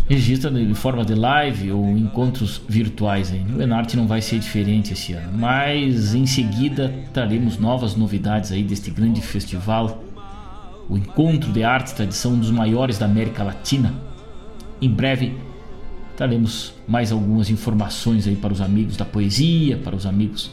registra 0.09 0.51
em 0.51 0.75
forma 0.75 1.05
de 1.05 1.15
live 1.15 1.71
ou 1.71 1.87
encontros 1.97 2.63
virtuais. 2.67 3.31
Aí. 3.31 3.45
O 3.55 3.61
Enarte 3.61 3.97
não 3.97 4.07
vai 4.07 4.23
ser 4.23 4.39
diferente 4.39 4.95
esse 4.95 5.13
ano, 5.13 5.37
mas 5.37 6.15
em 6.15 6.25
seguida 6.25 6.93
traremos 7.13 7.59
novas 7.59 7.95
novidades 7.95 8.51
aí 8.51 8.63
deste 8.65 8.91
grande 8.91 9.21
festival, 9.21 10.03
o 10.89 10.97
Encontro 10.97 11.53
de 11.53 11.63
Arte 11.63 11.93
e 11.93 11.95
Tradição, 11.95 12.33
um 12.33 12.39
dos 12.39 12.51
maiores 12.51 12.99
da 12.99 13.05
América 13.05 13.45
Latina. 13.45 13.93
Em 14.81 14.89
breve 14.89 15.37
traremos 16.17 16.75
mais 16.87 17.13
algumas 17.13 17.51
informações 17.51 18.27
aí 18.27 18.35
para 18.35 18.53
os 18.53 18.61
amigos 18.61 18.97
da 18.97 19.05
poesia, 19.05 19.77
para 19.77 19.95
os 19.95 20.07
amigos 20.07 20.51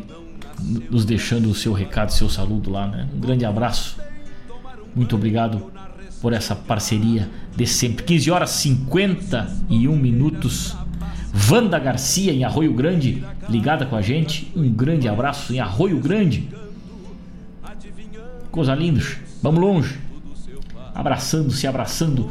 nos 0.91 1.03
deixando 1.03 1.49
o 1.49 1.55
seu 1.55 1.73
recado, 1.73 2.11
seu 2.11 2.29
saludo 2.29 2.69
lá, 2.69 2.85
né? 2.85 3.09
Um 3.11 3.19
grande 3.19 3.43
abraço. 3.43 3.99
Muito 4.95 5.15
obrigado 5.15 5.78
por 6.21 6.33
essa 6.33 6.55
parceria 6.55 7.29
de 7.55 7.65
sempre. 7.65 8.03
15 8.03 8.31
horas 8.31 8.49
51 8.51 9.95
minutos. 9.95 10.75
Wanda 11.49 11.77
Garcia 11.77 12.33
em 12.33 12.43
Arroio 12.43 12.73
Grande, 12.73 13.23
ligada 13.47 13.85
com 13.85 13.95
a 13.95 14.01
gente. 14.01 14.51
Um 14.55 14.69
grande 14.69 15.07
abraço 15.07 15.53
em 15.53 15.59
Arroio 15.59 15.99
Grande. 15.99 16.49
Coisa 18.51 18.73
linda. 18.73 19.01
Vamos 19.41 19.61
longe. 19.61 19.99
Abraçando, 20.93 21.51
se 21.51 21.67
abraçando 21.67 22.29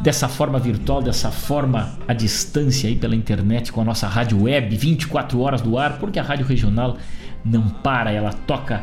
dessa 0.00 0.28
forma 0.28 0.58
virtual, 0.58 1.02
dessa 1.02 1.30
forma 1.30 1.98
à 2.08 2.12
distância 2.12 2.88
aí 2.88 2.96
pela 2.96 3.14
internet 3.14 3.72
com 3.72 3.80
a 3.80 3.84
nossa 3.84 4.08
rádio 4.08 4.42
web 4.42 4.74
24 4.76 5.38
horas 5.40 5.60
do 5.60 5.78
ar, 5.78 5.98
porque 5.98 6.18
a 6.18 6.22
rádio 6.22 6.46
regional 6.46 6.96
não 7.44 7.68
para, 7.68 8.10
ela 8.10 8.32
toca 8.32 8.82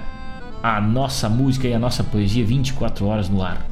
a 0.64 0.80
nossa 0.80 1.28
música 1.28 1.68
e 1.68 1.74
a 1.74 1.80
nossa 1.80 2.04
poesia 2.04 2.46
24 2.46 3.06
horas 3.06 3.28
no 3.28 3.44
ar. 3.44 3.71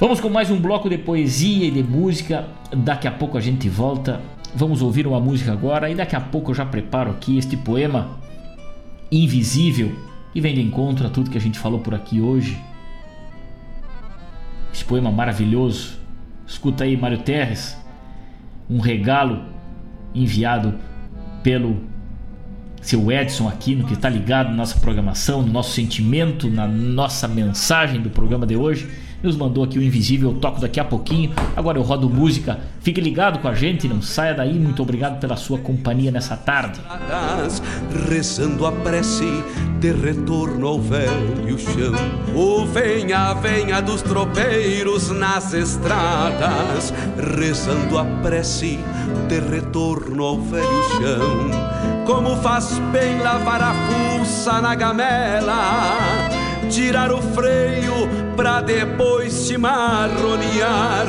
Vamos 0.00 0.20
com 0.20 0.28
mais 0.28 0.48
um 0.48 0.60
bloco 0.60 0.88
de 0.88 0.96
poesia 0.96 1.66
e 1.66 1.72
de 1.72 1.82
música. 1.82 2.46
Daqui 2.70 3.08
a 3.08 3.10
pouco 3.10 3.36
a 3.36 3.40
gente 3.40 3.68
volta. 3.68 4.20
Vamos 4.54 4.80
ouvir 4.80 5.08
uma 5.08 5.18
música 5.18 5.50
agora 5.50 5.90
e 5.90 5.94
daqui 5.96 6.14
a 6.14 6.20
pouco 6.20 6.52
eu 6.52 6.54
já 6.54 6.64
preparo 6.64 7.10
aqui 7.10 7.36
este 7.36 7.56
poema 7.56 8.16
invisível 9.10 9.90
e 10.32 10.40
vem 10.40 10.54
de 10.54 10.60
encontro 10.60 11.04
a 11.04 11.10
tudo 11.10 11.30
que 11.30 11.36
a 11.36 11.40
gente 11.40 11.58
falou 11.58 11.80
por 11.80 11.96
aqui 11.96 12.20
hoje. 12.20 12.56
Esse 14.72 14.84
poema 14.84 15.10
maravilhoso. 15.10 15.98
Escuta 16.46 16.84
aí, 16.84 16.96
Mário 16.96 17.18
Terres. 17.18 17.76
Um 18.70 18.78
regalo 18.78 19.46
enviado 20.14 20.76
pelo 21.42 21.76
seu 22.80 23.10
Edson 23.10 23.48
Aquino, 23.48 23.84
que 23.84 23.94
está 23.94 24.08
ligado 24.08 24.50
na 24.50 24.54
nossa 24.58 24.78
programação, 24.78 25.42
no 25.42 25.52
nosso 25.52 25.72
sentimento, 25.72 26.48
na 26.48 26.68
nossa 26.68 27.26
mensagem 27.26 28.00
do 28.00 28.10
programa 28.10 28.46
de 28.46 28.54
hoje 28.54 29.07
nos 29.22 29.36
mandou 29.36 29.64
aqui 29.64 29.78
o 29.78 29.82
Invisível, 29.82 30.30
eu 30.30 30.36
toco 30.36 30.60
daqui 30.60 30.78
a 30.78 30.84
pouquinho. 30.84 31.32
Agora 31.56 31.78
eu 31.78 31.82
rodo 31.82 32.08
música. 32.08 32.58
Fique 32.80 33.00
ligado 33.00 33.40
com 33.40 33.48
a 33.48 33.54
gente, 33.54 33.88
não 33.88 34.00
saia 34.00 34.34
daí. 34.34 34.58
Muito 34.58 34.82
obrigado 34.82 35.18
pela 35.18 35.36
sua 35.36 35.58
companhia 35.58 36.10
nessa 36.10 36.36
tarde. 36.36 36.80
Rezando 38.08 38.66
a 38.66 38.72
prece 38.72 39.42
de 39.80 39.92
retorno 39.92 40.66
ao 40.66 40.80
velho 40.80 41.58
chão. 41.58 41.94
O 42.34 42.66
venha, 42.66 43.34
venha 43.34 43.80
dos 43.80 44.02
tropeiros 44.02 45.10
nas 45.10 45.52
estradas, 45.52 46.92
rezando 47.38 47.98
a 47.98 48.04
prece 48.22 48.78
de 49.28 49.40
retorno 49.40 50.22
ao 50.24 50.40
velho 50.40 50.82
chão. 50.98 52.04
Como 52.06 52.36
faz 52.36 52.78
bem 52.92 53.18
lavar 53.20 53.60
a 53.60 53.74
fuça 53.74 54.60
na 54.60 54.74
gamela 54.74 56.38
tirar 56.70 57.10
o 57.12 57.20
freio 57.22 58.27
pra 58.38 58.60
depois 58.60 59.32
se 59.32 59.58
marronear. 59.58 61.06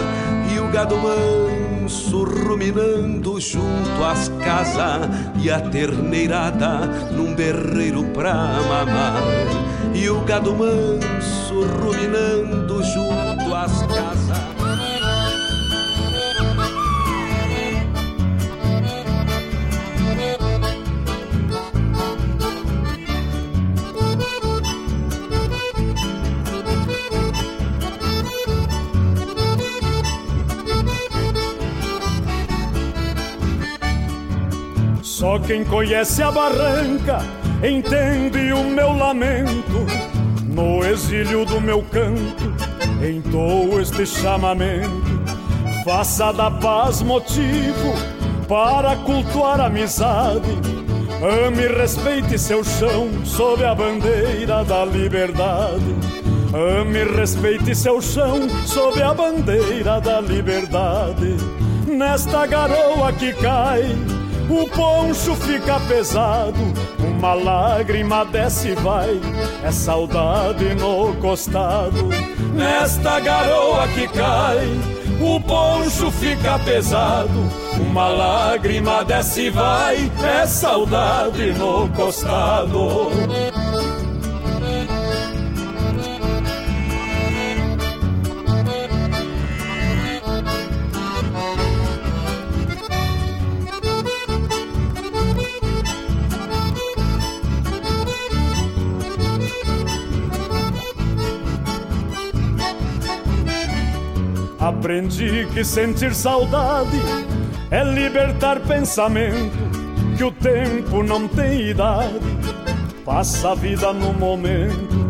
E 0.51 0.59
o 0.59 0.67
gado 0.69 0.97
manso 0.97 2.23
ruminando 2.23 3.39
junto 3.39 4.03
às 4.03 4.29
casas 4.43 5.07
e 5.39 5.51
a 5.51 5.59
terneirada 5.59 6.87
num 7.11 7.35
berreiro 7.35 8.03
pra 8.05 8.33
mamar. 8.33 9.21
E 9.93 10.09
o 10.09 10.21
gado 10.21 10.55
manso 10.55 11.61
ruminando 11.83 12.83
junto 12.83 13.18
Só 35.19 35.37
quem 35.37 35.65
conhece 35.65 36.23
a 36.23 36.31
barranca 36.31 37.19
entende 37.61 38.53
o 38.53 38.63
meu 38.63 38.93
lamento. 38.93 39.85
No 40.45 40.81
exílio 40.85 41.43
do 41.43 41.59
meu 41.59 41.83
canto, 41.91 42.55
entou 43.05 43.81
este 43.81 44.05
chamamento. 44.05 45.19
Faça 45.83 46.31
da 46.31 46.49
paz 46.49 47.01
motivo 47.01 47.93
para 48.47 48.95
cultuar 48.95 49.59
a 49.59 49.65
amizade. 49.65 50.57
Ame 51.21 51.63
e 51.63 51.67
respeite 51.67 52.39
seu 52.39 52.63
chão 52.63 53.09
sob 53.25 53.61
a 53.65 53.75
bandeira 53.75 54.63
da 54.63 54.85
liberdade. 54.85 55.95
Ame 56.53 56.99
e 56.99 57.03
respeite 57.03 57.75
seu 57.75 58.01
chão 58.01 58.47
sob 58.65 59.03
a 59.03 59.13
bandeira 59.13 59.99
da 59.99 60.21
liberdade. 60.21 61.35
Nesta 61.85 62.45
garoa 62.45 63.11
que 63.11 63.33
cai 63.33 63.83
o 64.49 64.67
poncho 64.67 65.35
fica 65.35 65.79
pesado, 65.81 66.59
uma 66.97 67.33
lágrima 67.33 68.25
desce 68.25 68.69
e 68.69 68.75
vai, 68.75 69.19
é 69.63 69.71
saudade 69.71 70.73
no 70.75 71.13
costado. 71.17 72.09
Nesta 72.55 73.19
garoa 73.19 73.87
que 73.89 74.07
cai, 74.07 74.67
o 75.21 75.39
poncho 75.39 76.09
fica 76.11 76.57
pesado, 76.59 77.49
uma 77.79 78.07
lágrima 78.07 79.05
desce 79.05 79.43
e 79.43 79.49
vai, 79.51 80.11
é 80.23 80.47
saudade 80.47 81.53
no 81.53 81.87
costado. 81.89 83.09
Aprendi 104.79 105.45
que 105.53 105.61
sentir 105.61 106.15
saudade 106.15 106.97
é 107.69 107.83
libertar 107.83 108.61
pensamento, 108.61 109.51
que 110.15 110.23
o 110.23 110.31
tempo 110.31 111.03
não 111.03 111.27
tem 111.27 111.71
idade, 111.71 112.17
passa 113.03 113.51
a 113.51 113.55
vida 113.55 113.91
no 113.91 114.13
momento. 114.13 115.09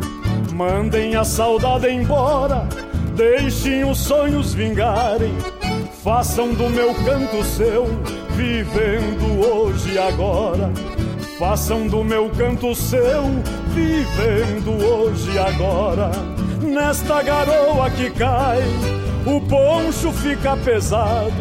Mandem 0.56 1.16
a 1.16 1.24
saudade 1.24 1.88
embora, 1.88 2.68
deixem 3.16 3.88
os 3.88 4.00
sonhos 4.00 4.56
vingarem, 4.56 5.36
façam 6.04 6.52
do 6.52 6.68
meu 6.68 6.96
canto 7.06 7.44
seu, 7.44 7.86
vivendo 8.32 9.40
hoje 9.40 9.92
e 9.94 10.00
agora. 10.00 10.72
Façam 11.38 11.86
do 11.86 12.04
meu 12.04 12.28
canto 12.32 12.74
seu, 12.74 13.22
vivendo 13.68 14.72
hoje 14.84 15.30
e 15.32 15.38
agora. 15.38 16.10
Nesta 16.60 17.22
garoa 17.22 17.88
que 17.92 18.10
cai 18.10 18.64
o 19.26 19.42
poncho 19.42 20.12
fica 20.12 20.56
pesado, 20.58 21.34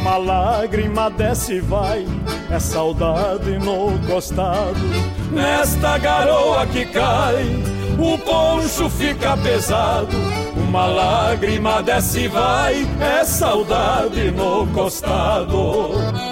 uma 0.00 0.16
lágrima 0.16 1.10
desce 1.10 1.54
e 1.54 1.60
vai, 1.60 2.06
é 2.50 2.58
saudade 2.58 3.58
no 3.58 3.98
costado. 4.06 4.78
Nesta 5.30 5.98
garoa 5.98 6.66
que 6.66 6.84
cai, 6.86 7.44
o 7.98 8.18
poncho 8.18 8.88
fica 8.88 9.36
pesado, 9.36 10.16
uma 10.56 10.86
lágrima 10.86 11.82
desce 11.82 12.20
e 12.20 12.28
vai, 12.28 12.86
é 13.00 13.24
saudade 13.24 14.30
no 14.30 14.66
costado. 14.68 16.27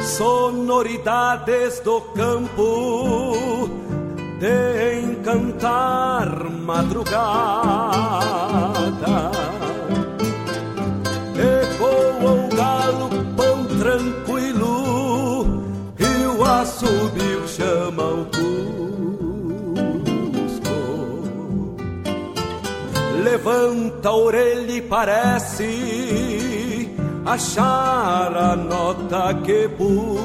sonoridades 0.03 1.79
do 1.81 2.01
campo 2.19 3.69
de 4.41 5.01
encantar 5.05 6.51
madrugada. 6.51 7.19
Ecoa 11.39 12.33
o 12.33 12.49
galo 12.57 13.09
pão 13.37 13.65
tranquilo 13.79 15.63
e 16.01 16.27
o 16.27 16.45
assobio 16.45 17.47
chama 17.47 18.03
o 18.03 18.38
Levanta 23.39 24.09
a 24.09 24.17
orelha 24.17 24.73
e 24.73 24.83
parece 24.83 25.71
achar 27.25 28.37
a 28.37 28.57
nota 28.57 29.33
que 29.45 29.69
busca. 29.69 30.19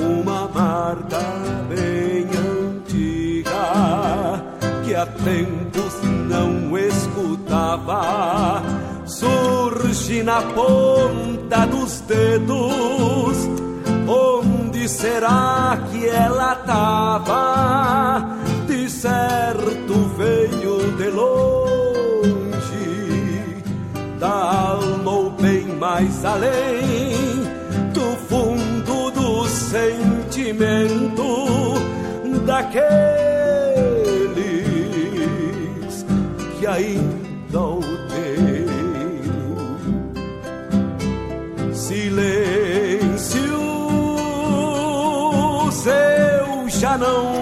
uma 0.00 0.48
marca 0.48 1.20
bem 1.68 2.26
antiga 2.34 3.52
que 4.84 4.92
há 4.96 5.06
tempos 5.06 5.94
não 6.28 6.76
escutava. 6.76 8.64
Surge 9.06 10.24
na 10.24 10.42
ponta 10.42 11.66
dos 11.66 12.00
dedos. 12.00 13.46
Onde 14.08 14.88
será 14.88 15.78
que 15.92 16.04
ela 16.08 16.56
tava? 16.56 18.35
Certo 19.06 19.94
veio 20.18 20.90
de 20.96 21.08
longe, 21.10 22.42
da 24.18 24.72
alma 24.72 25.10
ou 25.12 25.30
bem 25.30 25.64
mais 25.78 26.24
além 26.24 27.44
do 27.94 28.16
fundo 28.28 29.12
do 29.12 29.46
sentimento 29.46 31.24
daqueles 32.44 32.84
que 36.58 36.66
ainda 36.66 37.60
o. 37.60 37.86
Silêncios 41.72 43.46
eu 45.86 46.68
já 46.68 46.98
não 46.98 47.35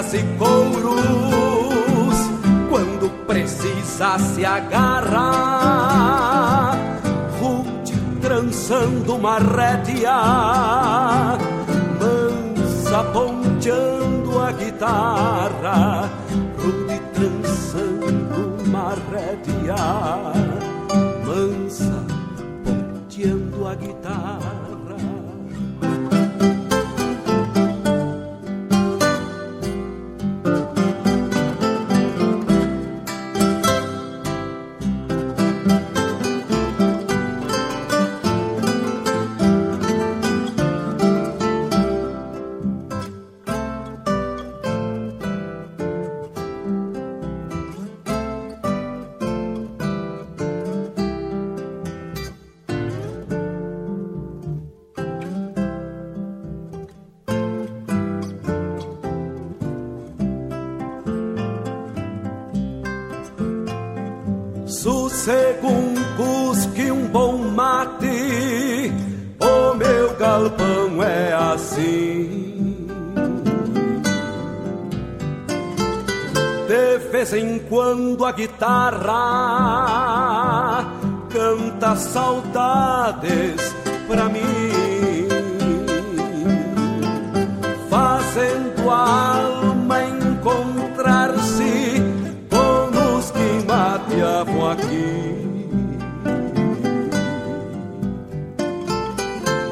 cordas 0.00 0.14
e 0.14 0.22
couros 0.38 0.96
quando 2.70 3.10
precisa 3.26 4.18
se 4.18 4.44
agarrar 4.44 5.18
rude 7.38 7.92
trançando 8.20 9.16
uma 9.16 9.38
rédea 9.38 11.36
mansa 12.00 13.04
ponteando 13.12 14.40
a 14.40 14.52
guitarra 14.52 16.08
rude 16.58 17.00
trançando 17.12 18.64
uma 18.64 18.94
rédea 19.10 19.76
mansa 21.26 22.06
ponteando 22.64 23.68
a 23.68 23.74
guitarra 23.74 24.49
a 78.30 78.32
guitarra 78.32 79.16
canta 81.30 81.96
saudades 81.96 83.74
pra 84.06 84.28
mim, 84.28 85.26
fazendo 87.88 88.88
a 88.88 89.34
alma 89.34 90.04
encontrar-se 90.04 92.00
com 92.48 93.16
os 93.16 93.32
que 93.32 93.64
mateavam 93.66 94.70
aqui. 94.70 95.40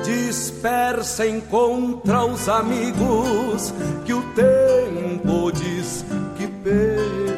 Dispersa 0.04 1.28
encontra 1.28 2.24
os 2.24 2.48
amigos 2.48 3.72
que 4.04 4.12
o 4.12 4.22
tempo 4.34 5.52
diz 5.52 6.04
que 6.36 6.48
perdi. 6.48 7.37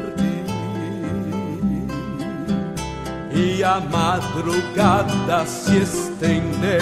A 3.63 3.79
madrugada 3.79 5.45
se 5.45 5.77
estende, 5.77 6.79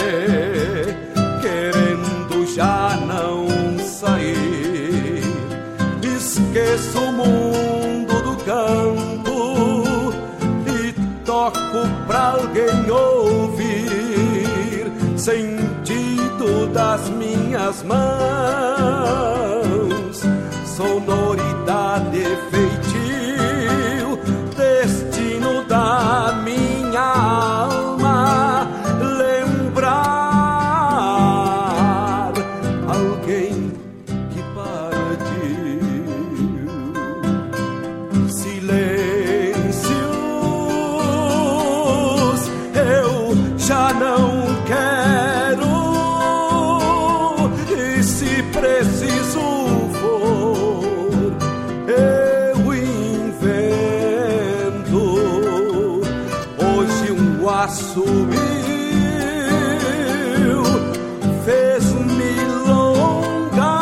querendo 1.42 2.46
já 2.56 2.98
não 3.06 3.48
sair. 3.80 5.22
Esqueço 6.02 7.00
o 7.00 7.12
mundo 7.12 8.22
do 8.24 8.38
campo 8.46 10.14
e 10.68 10.94
toco 11.26 11.88
pra 12.08 12.32
alguém 12.32 12.90
ouvir 12.90 13.90
sentido 15.18 16.68
das 16.74 17.10
minhas 17.10 17.84
mãos, 17.84 18.00
sonoridade 20.66 22.24
feitio, 22.50 22.69
subiu, 57.70 58.34
fez 61.46 61.84
milonga 61.94 63.76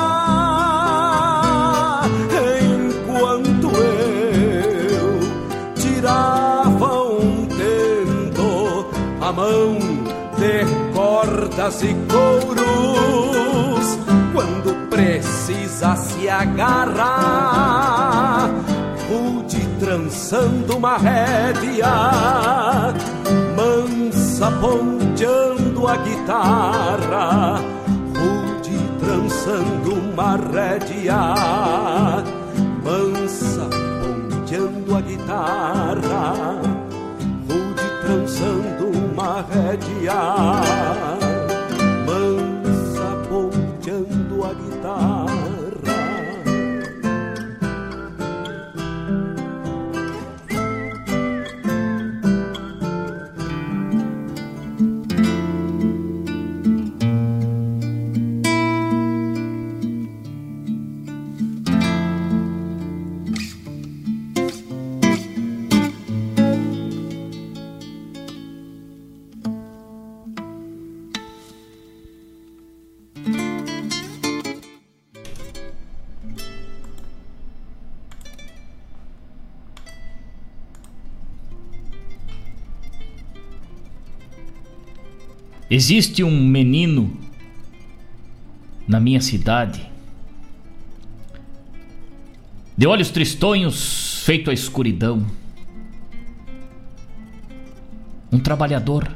enquanto 2.61 3.67
eu 3.77 5.19
tirava 5.75 7.03
um 7.03 7.45
tento 7.45 8.89
a 9.21 9.31
mão 9.31 9.77
de 10.37 10.65
cordas 10.93 11.81
e 11.83 11.95
couros 12.11 13.97
quando 14.33 14.89
precisa 14.89 15.95
se 15.95 16.29
agarrar. 16.29 17.67
Pude 19.07 19.65
trançando 19.79 20.75
uma 20.77 20.97
rédea 20.97 22.93
mansa 24.37 24.51
ponteando 24.61 25.87
a 25.87 25.97
guitarra. 25.97 27.59
Rude 28.15 28.77
trançando 28.99 29.93
uma 29.95 30.35
rédea, 30.35 31.33
mansa 32.83 33.67
ponteando 34.29 34.95
a 34.95 35.01
guitarra. 35.01 36.61
Rude 37.47 37.87
trançando 38.01 38.85
uma 38.95 39.43
rédea, 39.49 40.13
Existe 85.77 86.23
um 86.23 86.41
menino 86.43 87.15
na 88.87 88.99
minha 88.99 89.21
cidade, 89.21 89.87
de 92.75 92.87
olhos 92.87 93.11
tristonhos, 93.11 94.23
feito 94.25 94.49
a 94.49 94.53
escuridão. 94.55 95.23
Um 98.31 98.39
trabalhador, 98.39 99.15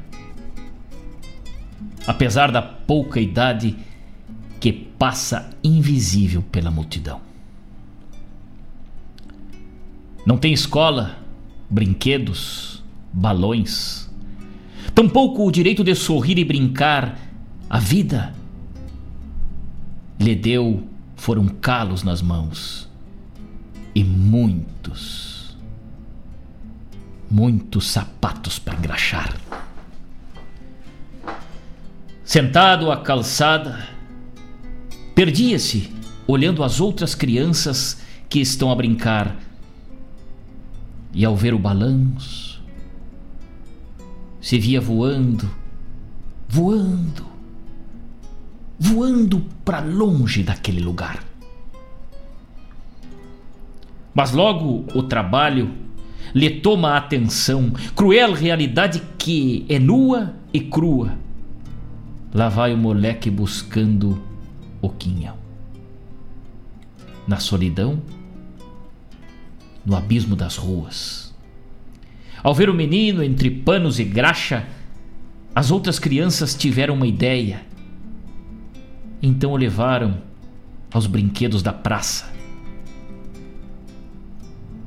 apesar 2.05 2.51
da 2.51 2.61
pouca 2.61 3.19
idade, 3.19 3.75
que 4.59 4.71
passa 4.71 5.49
invisível 5.63 6.43
pela 6.43 6.69
multidão. 6.69 7.21
Não 10.27 10.37
tem 10.37 10.53
escola, 10.53 11.17
brinquedos, 11.67 12.83
balões 13.11 14.10
tampouco 14.93 15.45
o 15.45 15.51
direito 15.51 15.83
de 15.83 15.95
sorrir 15.95 16.37
e 16.37 16.43
brincar. 16.43 17.17
A 17.69 17.79
vida 17.79 18.33
lhe 20.19 20.35
deu 20.35 20.87
foram 21.15 21.47
calos 21.47 22.01
nas 22.03 22.21
mãos 22.21 22.89
e 23.93 24.03
muitos, 24.03 25.55
muitos 27.29 27.87
sapatos 27.87 28.57
para 28.57 28.75
engraxar. 28.75 29.35
Sentado 32.23 32.91
à 32.91 32.97
calçada, 32.97 33.87
perdia-se 35.13 35.91
olhando 36.25 36.63
as 36.63 36.79
outras 36.79 37.13
crianças 37.13 38.01
que 38.27 38.39
estão 38.39 38.71
a 38.71 38.75
brincar. 38.75 39.35
E 41.13 41.23
ao 41.25 41.35
ver 41.35 41.53
o 41.53 41.59
balanço, 41.59 42.50
se 44.41 44.57
via 44.57 44.81
voando, 44.81 45.49
voando, 46.49 47.25
voando 48.79 49.45
para 49.63 49.79
longe 49.79 50.41
daquele 50.41 50.81
lugar. 50.81 51.23
Mas 54.13 54.31
logo 54.31 54.85
o 54.97 55.03
trabalho 55.03 55.71
lhe 56.33 56.49
toma 56.49 56.89
a 56.89 56.97
atenção, 56.97 57.71
cruel 57.95 58.33
realidade 58.33 59.01
que 59.17 59.63
é 59.69 59.77
nua 59.77 60.33
e 60.51 60.59
crua. 60.59 61.17
Lá 62.33 62.49
vai 62.49 62.73
o 62.73 62.77
moleque 62.77 63.29
buscando 63.29 64.21
o 64.81 64.89
quinhão. 64.89 65.37
Na 67.27 67.37
solidão, 67.37 68.01
no 69.85 69.95
abismo 69.95 70.35
das 70.35 70.57
ruas 70.57 71.20
ao 72.43 72.53
ver 72.53 72.69
o 72.69 72.73
menino 72.73 73.23
entre 73.23 73.49
panos 73.49 73.99
e 73.99 74.03
graxa, 74.03 74.67
as 75.53 75.71
outras 75.71 75.99
crianças 75.99 76.55
tiveram 76.55 76.95
uma 76.95 77.07
ideia. 77.07 77.61
Então 79.21 79.51
o 79.51 79.57
levaram 79.57 80.21
aos 80.91 81.05
brinquedos 81.05 81.61
da 81.61 81.73
praça. 81.73 82.31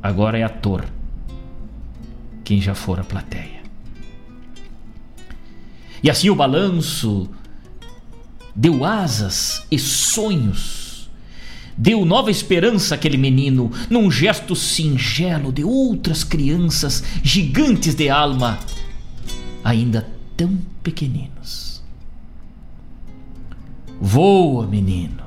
Agora 0.03 0.39
é 0.39 0.43
ator 0.43 0.85
quem 2.43 2.61
já 2.61 2.75
fora 2.75 3.03
a 3.03 3.05
plateia. 3.05 3.63
E 6.03 6.11
assim 6.11 6.29
o 6.29 6.35
balanço 6.35 7.31
deu 8.55 8.85
asas 8.85 9.67
e 9.71 9.79
sonhos 9.79 10.84
deu 11.77 12.05
nova 12.05 12.31
esperança 12.31 12.95
àquele 12.95 13.17
menino, 13.17 13.71
num 13.91 14.11
gesto 14.11 14.55
singelo 14.55 15.53
de 15.53 15.65
outras 15.65 16.23
crianças 16.23 17.03
gigantes 17.23 17.95
de 17.95 18.09
alma, 18.09 18.59
ainda 19.63 20.09
tão 20.37 20.59
pequeninos. 20.83 21.83
Voa, 24.01 24.67
menino, 24.67 25.23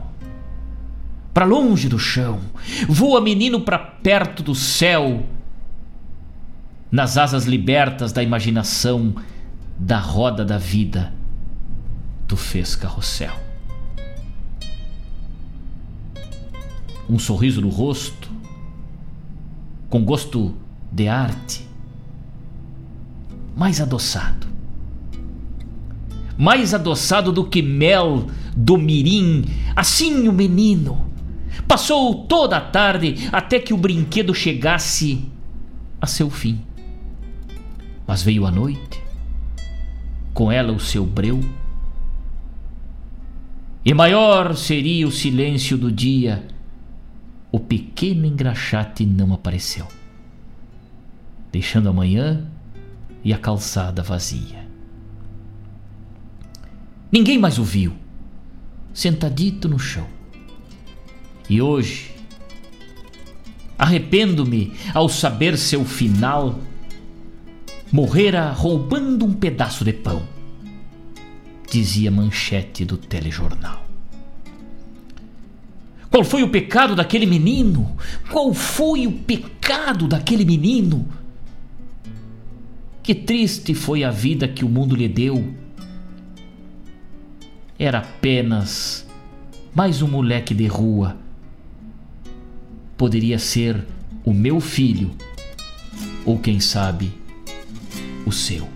para 1.33 1.45
longe 1.45 1.87
do 1.87 1.99
chão, 1.99 2.39
voa, 2.87 3.21
menino, 3.21 3.61
para 3.61 3.77
perto 3.77 4.43
do 4.43 4.55
céu, 4.55 5.25
nas 6.91 7.17
asas 7.17 7.45
libertas 7.45 8.11
da 8.11 8.23
imaginação, 8.23 9.15
da 9.77 9.99
roda 9.99 10.43
da 10.43 10.57
vida, 10.57 11.13
tu 12.27 12.35
fez 12.35 12.75
carrossel. 12.75 13.46
Um 17.09 17.17
sorriso 17.17 17.61
no 17.61 17.69
rosto, 17.69 18.29
com 19.89 20.03
gosto 20.03 20.53
de 20.91 21.07
arte, 21.07 21.65
mais 23.55 23.79
adoçado. 23.79 24.47
Mais 26.38 26.73
adoçado 26.73 27.31
do 27.31 27.45
que 27.45 27.61
mel 27.61 28.27
do 28.55 28.77
mirim, 28.77 29.45
assim 29.75 30.27
o 30.27 30.34
menino. 30.34 31.09
Passou 31.67 32.25
toda 32.25 32.57
a 32.57 32.61
tarde 32.61 33.29
até 33.31 33.59
que 33.59 33.73
o 33.73 33.77
brinquedo 33.77 34.34
chegasse 34.34 35.25
a 35.99 36.05
seu 36.05 36.29
fim. 36.29 36.61
Mas 38.05 38.21
veio 38.21 38.45
a 38.45 38.51
noite, 38.51 39.01
com 40.34 40.51
ela 40.51 40.71
o 40.71 40.79
seu 40.79 41.05
breu, 41.05 41.41
e 43.84 43.93
maior 43.93 44.55
seria 44.55 45.07
o 45.07 45.11
silêncio 45.11 45.77
do 45.77 45.91
dia 45.91 46.45
o 47.51 47.59
pequeno 47.59 48.25
engraxate 48.25 49.05
não 49.05 49.33
apareceu, 49.33 49.87
deixando 51.51 51.89
a 51.89 51.93
manhã 51.93 52.45
e 53.23 53.33
a 53.33 53.37
calçada 53.37 54.03
vazia. 54.03 54.67
Ninguém 57.11 57.37
mais 57.37 57.57
o 57.57 57.63
viu, 57.63 57.93
sentadito 58.93 59.69
no 59.69 59.79
chão. 59.79 60.07
E 61.49 61.61
hoje, 61.61 62.13
arrependo-me 63.77 64.73
ao 64.93 65.07
saber 65.07 65.57
seu 65.57 65.85
final, 65.85 66.59
morrera 67.91 68.51
roubando 68.51 69.25
um 69.25 69.33
pedaço 69.33 69.85
de 69.85 69.93
pão, 69.93 70.27
dizia 71.71 72.09
a 72.09 72.13
manchete 72.13 72.83
do 72.83 72.97
telejornal. 72.97 73.86
Qual 76.18 76.26
foi 76.26 76.41
o 76.41 76.49
pecado 76.49 76.95
daquele 76.95 77.27
menino? 77.27 77.95
Qual 78.31 78.52
foi 78.52 79.06
o 79.06 79.11
pecado 79.11 80.07
daquele 80.07 80.44
menino? 80.45 81.07
Que 83.03 83.14
triste 83.14 83.76
foi 83.76 84.03
a 84.03 84.10
vida 84.10 84.48
que 84.48 84.65
o 84.65 84.68
mundo 84.68 84.95
lhe 84.95 85.07
deu. 85.07 85.53
Era 87.77 87.99
apenas 87.99 89.07
mais 89.76 90.02
um 90.02 90.07
moleque 90.07 90.56
de 90.56 90.65
rua. 90.65 91.15
Poderia 92.98 93.38
ser 93.38 93.85
o 94.26 94.34
meu 94.34 94.60
filho, 94.60 95.11
ou 96.26 96.39
quem 96.39 96.60
sabe, 96.60 97.14
o 98.26 98.31
seu. 98.31 98.68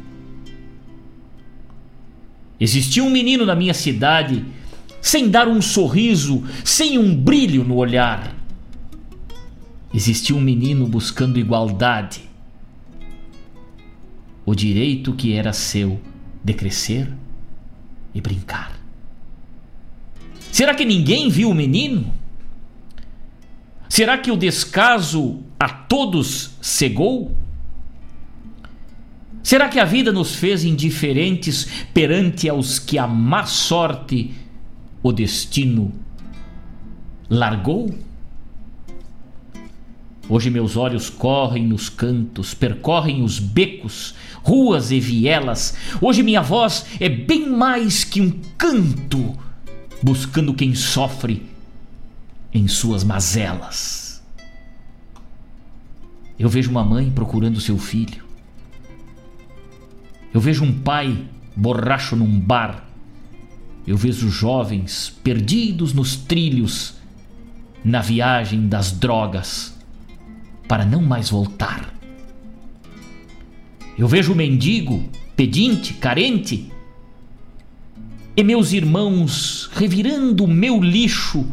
Existia 2.59 3.03
um 3.03 3.09
menino 3.09 3.47
na 3.47 3.55
minha 3.55 3.73
cidade, 3.73 4.45
sem 5.01 5.29
dar 5.29 5.47
um 5.47 5.61
sorriso, 5.61 6.43
sem 6.63 6.97
um 6.97 7.15
brilho 7.15 7.63
no 7.63 7.75
olhar. 7.75 8.35
Existia 9.93 10.35
um 10.35 10.41
menino 10.41 10.87
buscando 10.87 11.39
igualdade, 11.39 12.21
o 14.45 14.55
direito 14.55 15.13
que 15.13 15.33
era 15.33 15.51
seu 15.51 15.99
de 16.43 16.53
crescer 16.53 17.11
e 18.13 18.21
brincar. 18.21 18.79
Será 20.51 20.73
que 20.75 20.85
ninguém 20.85 21.29
viu 21.29 21.49
o 21.49 21.55
menino? 21.55 22.13
Será 23.89 24.17
que 24.17 24.31
o 24.31 24.37
descaso 24.37 25.39
a 25.59 25.67
todos 25.67 26.51
cegou? 26.61 27.35
Será 29.43 29.67
que 29.67 29.79
a 29.79 29.85
vida 29.85 30.11
nos 30.11 30.35
fez 30.35 30.63
indiferentes 30.63 31.67
perante 31.93 32.47
aos 32.47 32.79
que 32.79 32.97
a 32.97 33.07
má 33.07 33.45
sorte, 33.45 34.31
o 35.03 35.11
destino, 35.11 35.91
largou? 37.29 37.93
Hoje 40.29 40.49
meus 40.49 40.77
olhos 40.77 41.09
correm 41.09 41.67
nos 41.67 41.89
cantos, 41.89 42.53
percorrem 42.53 43.21
os 43.21 43.39
becos, 43.39 44.15
ruas 44.43 44.91
e 44.91 44.99
vielas. 44.99 45.75
Hoje 45.99 46.23
minha 46.23 46.41
voz 46.41 46.85
é 46.99 47.09
bem 47.09 47.49
mais 47.49 48.03
que 48.03 48.21
um 48.21 48.31
canto, 48.57 49.37
buscando 50.01 50.53
quem 50.53 50.73
sofre 50.73 51.45
em 52.53 52.67
suas 52.67 53.03
mazelas. 53.03 54.23
Eu 56.39 56.49
vejo 56.49 56.71
uma 56.71 56.83
mãe 56.83 57.11
procurando 57.11 57.59
seu 57.59 57.77
filho. 57.77 58.23
Eu 60.33 60.39
vejo 60.39 60.63
um 60.63 60.79
pai 60.79 61.25
borracho 61.55 62.15
num 62.15 62.39
bar. 62.39 62.87
Eu 63.85 63.97
vejo 63.97 64.29
jovens 64.29 65.13
perdidos 65.23 65.93
nos 65.93 66.15
trilhos, 66.15 66.95
na 67.83 68.01
viagem 68.01 68.67
das 68.67 68.91
drogas, 68.91 69.75
para 70.67 70.85
não 70.85 71.01
mais 71.01 71.29
voltar. 71.29 71.93
Eu 73.97 74.07
vejo 74.07 74.35
mendigo, 74.35 75.03
pedinte, 75.35 75.93
carente, 75.95 76.71
e 78.35 78.43
meus 78.43 78.71
irmãos 78.71 79.69
revirando 79.73 80.45
o 80.45 80.47
meu 80.47 80.81
lixo. 80.81 81.45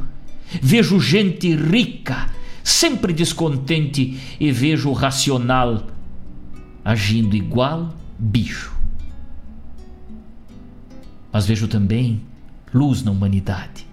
Vejo 0.62 1.00
gente 1.00 1.54
rica, 1.54 2.30
sempre 2.62 3.12
descontente, 3.12 4.18
e 4.38 4.52
vejo 4.52 4.88
o 4.88 4.92
racional 4.92 5.86
agindo 6.84 7.36
igual 7.36 7.94
bicho. 8.18 8.77
Mas 11.32 11.46
vejo 11.46 11.68
também 11.68 12.20
luz 12.72 13.02
na 13.02 13.10
humanidade. 13.10 13.86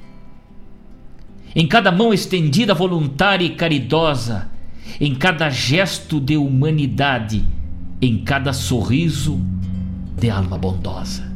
Em 1.56 1.68
cada 1.68 1.92
mão 1.92 2.14
estendida 2.14 2.74
voluntária 2.74 3.46
e 3.46 3.56
caridosa, 3.56 4.50
em 5.00 5.16
cada 5.16 5.50
gesto 5.50 6.20
de 6.20 6.38
humanidade, 6.38 7.46
em 8.02 8.24
cada 8.24 8.52
sorriso 8.54 9.40
de 10.18 10.30
alma 10.30 10.58
bondosa. 10.58 11.34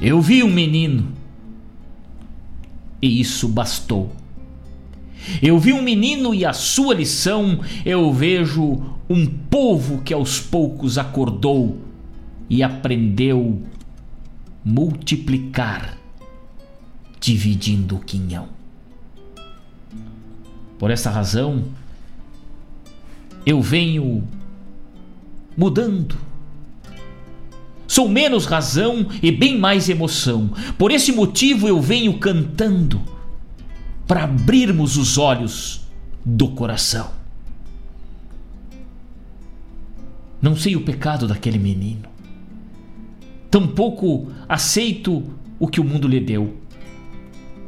Eu 0.00 0.20
vi 0.20 0.42
um 0.42 0.50
menino 0.50 1.08
e 3.00 3.20
isso 3.20 3.48
bastou. 3.48 4.12
Eu 5.42 5.58
vi 5.58 5.72
um 5.72 5.82
menino 5.82 6.34
e 6.34 6.44
a 6.44 6.52
sua 6.52 6.94
lição, 6.94 7.60
eu 7.84 8.12
vejo 8.12 8.82
um 9.08 9.26
povo 9.26 10.02
que 10.02 10.14
aos 10.14 10.40
poucos 10.40 10.96
acordou 10.96 11.89
e 12.50 12.64
aprendeu 12.64 13.62
multiplicar, 14.64 15.96
dividindo 17.20 17.94
o 17.96 18.00
quinhão. 18.00 18.48
Por 20.76 20.90
essa 20.90 21.10
razão, 21.10 21.64
eu 23.46 23.62
venho 23.62 24.26
mudando. 25.56 26.16
Sou 27.86 28.08
menos 28.08 28.46
razão 28.46 29.06
e 29.22 29.30
bem 29.30 29.58
mais 29.58 29.88
emoção. 29.88 30.50
Por 30.76 30.90
esse 30.90 31.12
motivo 31.12 31.68
eu 31.68 31.80
venho 31.80 32.18
cantando 32.18 33.00
para 34.06 34.24
abrirmos 34.24 34.96
os 34.96 35.18
olhos 35.18 35.86
do 36.24 36.48
coração. 36.48 37.12
Não 40.42 40.56
sei 40.56 40.74
o 40.74 40.80
pecado 40.80 41.28
daquele 41.28 41.58
menino. 41.58 42.09
Tampouco 43.50 44.30
aceito 44.48 45.24
o 45.58 45.66
que 45.66 45.80
o 45.80 45.84
mundo 45.84 46.06
lhe 46.06 46.20
deu. 46.20 46.56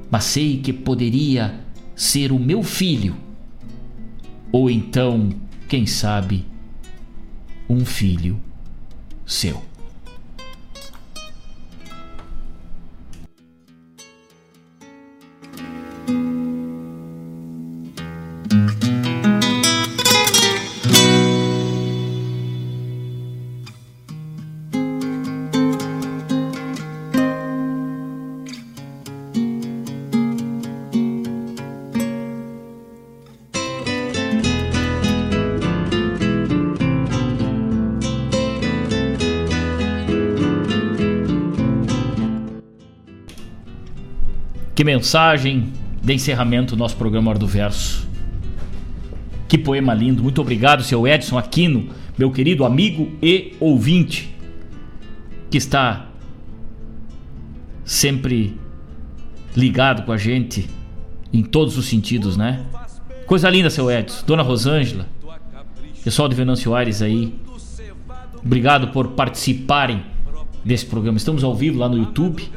Mas 0.08 0.24
sei 0.24 0.58
que 0.58 0.72
poderia 0.72 1.60
ser 1.96 2.30
o 2.30 2.38
meu 2.38 2.62
filho. 2.62 3.16
Ou 4.52 4.70
então, 4.70 5.30
quem 5.68 5.86
sabe, 5.86 6.46
um 7.68 7.84
filho 7.84 8.38
seu. 9.26 9.72
Que 44.82 44.84
mensagem 44.84 45.72
de 46.02 46.12
encerramento 46.12 46.74
do 46.74 46.78
nosso 46.80 46.96
programa 46.96 47.30
Hora 47.30 47.38
do 47.38 47.46
Verso. 47.46 48.04
Que 49.46 49.56
poema 49.56 49.94
lindo. 49.94 50.24
Muito 50.24 50.40
obrigado, 50.40 50.82
seu 50.82 51.06
Edson 51.06 51.38
Aquino, 51.38 51.90
meu 52.18 52.32
querido 52.32 52.64
amigo 52.64 53.12
e 53.22 53.54
ouvinte, 53.60 54.34
que 55.48 55.56
está 55.56 56.08
sempre 57.84 58.58
ligado 59.56 60.04
com 60.04 60.10
a 60.10 60.16
gente 60.16 60.68
em 61.32 61.44
todos 61.44 61.78
os 61.78 61.86
sentidos, 61.86 62.36
né? 62.36 62.66
Coisa 63.24 63.48
linda, 63.48 63.70
seu 63.70 63.88
Edson. 63.88 64.26
Dona 64.26 64.42
Rosângela, 64.42 65.06
pessoal 66.02 66.28
de 66.28 66.34
Venâncio 66.34 66.74
Aires 66.74 67.00
aí. 67.02 67.32
Obrigado 68.44 68.88
por 68.88 69.10
participarem 69.10 70.02
desse 70.64 70.86
programa. 70.86 71.18
Estamos 71.18 71.44
ao 71.44 71.54
vivo 71.54 71.78
lá 71.78 71.88
no 71.88 71.96
YouTube 71.96 72.50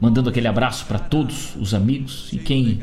mandando 0.00 0.28
aquele 0.28 0.48
abraço 0.48 0.86
para 0.86 0.98
todos 0.98 1.54
os 1.56 1.74
amigos 1.74 2.32
e 2.32 2.38
quem 2.38 2.80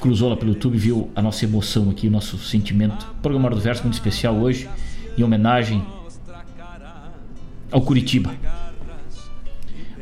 cruzou 0.00 0.28
lá 0.28 0.36
pelo 0.36 0.52
YouTube 0.52 0.76
viu 0.76 1.10
a 1.16 1.22
nossa 1.22 1.44
emoção 1.44 1.90
aqui, 1.90 2.08
o 2.08 2.10
nosso 2.10 2.36
sentimento. 2.38 3.06
Programa 3.22 3.48
do 3.50 3.60
Verso 3.60 3.82
muito 3.82 3.94
especial 3.94 4.34
hoje, 4.36 4.68
em 5.16 5.22
homenagem 5.22 5.82
ao 7.70 7.80
Curitiba. 7.80 8.34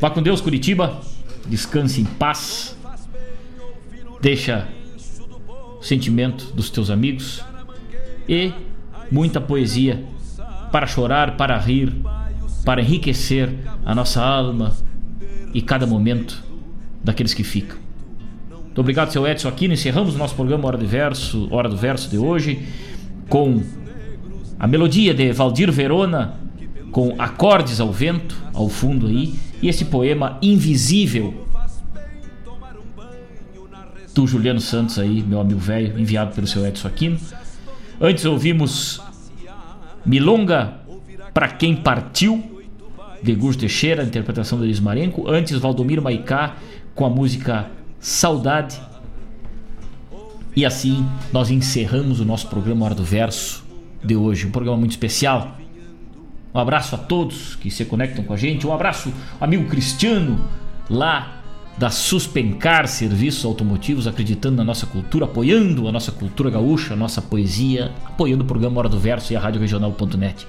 Vá 0.01 0.11
com 0.11 0.21
Deus, 0.21 0.41
Curitiba. 0.41 1.01
Descanse 1.47 2.01
em 2.01 2.05
paz. 2.05 2.77
Deixa 4.21 4.69
o 5.79 5.83
sentimento 5.83 6.53
dos 6.53 6.71
teus 6.71 6.91
amigos 6.91 7.41
e 8.29 8.53
muita 9.11 9.41
poesia 9.41 10.05
para 10.71 10.87
chorar, 10.87 11.37
para 11.37 11.57
rir, 11.59 11.95
para 12.65 12.81
enriquecer 12.81 13.53
a 13.85 13.95
nossa 13.95 14.23
alma, 14.23 14.75
e 15.53 15.61
cada 15.61 15.87
momento 15.87 16.43
daqueles 17.03 17.35
que 17.35 17.45
ficam. 17.45 17.77
Muito 18.51 18.81
obrigado, 18.81 19.13
seu 19.13 19.27
Edson 19.27 19.49
Aquino. 19.49 19.75
Encerramos 19.75 20.15
o 20.15 20.19
nosso 20.19 20.35
programa 20.35 20.67
Hora 20.67 20.79
do 20.79 20.87
Verso, 20.87 21.47
Hora 21.51 21.69
do 21.69 21.77
Verso 21.77 22.09
de 22.09 22.17
hoje 22.17 22.67
com 23.29 23.63
a 24.59 24.67
melodia 24.67 25.13
de 25.13 25.33
Valdir 25.33 25.71
Verona, 25.73 26.37
com 26.91 27.15
acordes 27.19 27.81
ao 27.81 27.91
vento, 27.93 28.37
ao 28.53 28.69
fundo 28.69 29.07
aí, 29.07 29.35
e 29.61 29.69
esse 29.69 29.87
poema 29.87 30.39
Invisível 30.43 31.47
do 34.15 34.27
Juliano 34.27 34.61
Santos 34.61 34.99
aí, 34.99 35.23
meu 35.23 35.41
amigo 35.41 35.59
velho, 35.59 35.99
enviado 35.99 36.35
pelo 36.35 36.47
seu 36.47 36.67
Edson 36.67 36.89
Aquino. 36.89 37.19
Antes 38.01 38.25
ouvimos 38.25 39.01
Milonga 40.05 40.75
para 41.33 41.49
quem 41.49 41.75
partiu 41.75 42.52
de 43.23 43.35
Gus 43.35 43.57
Teixeira, 43.57 44.03
interpretação 44.03 44.59
do 44.59 44.65
Elis 44.65 44.81
Marenco. 44.81 45.29
Antes, 45.29 45.59
Valdomiro 45.59 46.03
Maicá 46.03 46.57
com 46.95 47.07
a 47.07 47.11
música 47.11 47.71
Saudade. 48.01 48.81
E 50.55 50.67
assim 50.67 51.07
nós 51.33 51.51
encerramos 51.51 52.21
o 52.21 52.25
nosso 52.25 52.49
programa 52.49 52.85
Hora 52.85 52.95
do 52.95 53.05
Verso 53.05 53.65
de 54.03 54.17
hoje. 54.17 54.47
Um 54.47 54.51
programa 54.51 54.77
muito 54.77 54.91
especial. 54.91 55.57
Um 56.55 56.59
abraço 56.59 56.95
a 56.95 56.99
todos 56.99 57.55
que 57.57 57.71
se 57.71 57.85
conectam 57.85 58.25
com 58.25 58.35
a 58.35 58.37
gente. 58.37 58.67
Um 58.67 58.73
abraço, 58.73 59.13
amigo 59.41 59.69
Cristiano, 59.69 60.45
lá 60.91 61.43
da 61.79 61.89
Suspencar 61.89 62.87
Serviços 62.87 63.45
Automotivos, 63.47 64.07
acreditando 64.07 64.57
na 64.57 64.65
nossa 64.65 64.85
cultura, 64.85 65.25
apoiando 65.25 65.89
a 65.89 65.93
nossa 65.93 66.13
cultura 66.13 66.51
gaúcha, 66.51 66.93
a 66.93 66.97
nossa 66.97 67.23
poesia, 67.23 67.91
apoiando 68.05 68.45
o 68.45 68.47
programa 68.47 68.79
Hora 68.79 68.89
do 68.91 68.99
Verso 68.99 69.33
e 69.33 69.37
a 69.37 69.41
Rádio 69.41 69.61
Regional.net. 69.61 70.47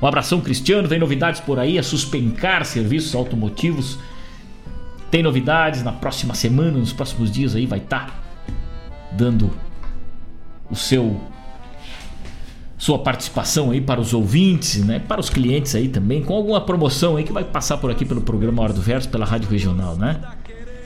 Um 0.00 0.06
abração, 0.06 0.40
Cristiano. 0.40 0.88
Tem 0.88 0.98
novidades 0.98 1.40
por 1.40 1.58
aí. 1.58 1.78
A 1.78 1.82
Suspencar 1.82 2.64
Serviços 2.64 3.14
Automotivos 3.14 3.98
tem 5.10 5.22
novidades 5.22 5.82
na 5.82 5.92
próxima 5.92 6.34
semana, 6.34 6.78
nos 6.78 6.92
próximos 6.92 7.30
dias 7.30 7.56
aí 7.56 7.66
vai 7.66 7.78
estar 7.78 8.06
tá 8.06 8.12
dando 9.12 9.50
o 10.70 10.76
seu 10.76 11.18
sua 12.76 12.98
participação 13.00 13.72
aí 13.72 13.80
para 13.80 14.00
os 14.00 14.14
ouvintes, 14.14 14.84
né? 14.84 15.00
Para 15.00 15.20
os 15.20 15.28
clientes 15.28 15.74
aí 15.74 15.88
também, 15.88 16.22
com 16.22 16.32
alguma 16.34 16.60
promoção 16.60 17.16
aí 17.16 17.24
que 17.24 17.32
vai 17.32 17.42
passar 17.42 17.76
por 17.78 17.90
aqui 17.90 18.04
pelo 18.04 18.20
programa 18.20 18.62
Hora 18.62 18.72
do 18.72 18.80
Verso, 18.80 19.08
pela 19.08 19.26
Rádio 19.26 19.50
Regional, 19.50 19.96
né? 19.96 20.20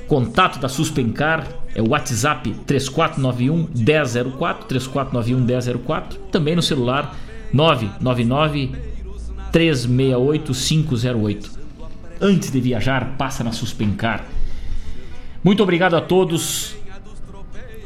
Contato 0.08 0.58
da 0.58 0.70
Suspencar 0.70 1.46
é 1.74 1.82
o 1.82 1.90
WhatsApp 1.90 2.50
3491 2.66 3.68
1004, 3.74 4.66
3491 4.68 5.40
1004, 5.40 6.18
também 6.30 6.56
no 6.56 6.62
celular 6.62 7.14
999 7.52 8.91
368 9.52 10.52
508. 10.54 11.60
Antes 12.20 12.50
de 12.50 12.60
viajar, 12.60 13.16
passa 13.18 13.44
na 13.44 13.52
Suspencar. 13.52 14.24
Muito 15.44 15.62
obrigado 15.62 15.94
a 15.94 16.00
todos. 16.00 16.74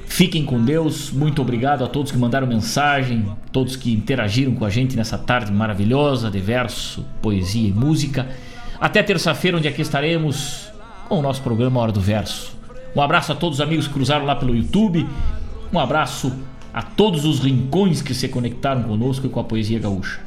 Fiquem 0.07 0.45
com 0.45 0.65
Deus. 0.65 1.11
Muito 1.11 1.43
obrigado 1.43 1.85
a 1.85 1.89
todos 1.89 2.13
que 2.13 2.17
mandaram 2.17 2.47
mensagem, 2.47 3.27
todos 3.51 3.77
que 3.77 3.93
interagiram 3.93 4.55
com 4.55 4.65
a 4.65 4.71
gente 4.71 4.97
nessa 4.97 5.19
tarde 5.19 5.53
maravilhosa 5.53 6.31
de 6.31 6.39
verso, 6.39 7.05
poesia 7.21 7.69
e 7.69 7.73
música. 7.73 8.29
Até 8.81 9.03
terça-feira, 9.03 9.57
onde 9.57 9.69
aqui 9.69 9.83
estaremos 9.83 10.71
com 11.09 11.19
o 11.19 11.23
nosso 11.23 11.43
programa 11.43 11.81
Hora 11.81 11.93
do 11.93 12.01
Verso. 12.01 12.57
Um 12.95 13.03
abraço 13.03 13.33
a 13.33 13.35
todos 13.35 13.59
os 13.59 13.61
amigos 13.61 13.89
que 13.89 13.95
cruzaram 13.95 14.25
lá 14.25 14.37
pelo 14.37 14.55
YouTube. 14.55 15.07
Um 15.73 15.79
abraço 15.79 16.33
a 16.73 16.83
todos 16.83 17.25
os 17.25 17.41
rincões 17.41 18.01
que 18.01 18.15
se 18.15 18.29
conectaram 18.29 18.85
conosco 18.85 19.27
e 19.27 19.29
com 19.29 19.41
a 19.41 19.45
poesia 19.45 19.79
gaúcha. 19.79 20.21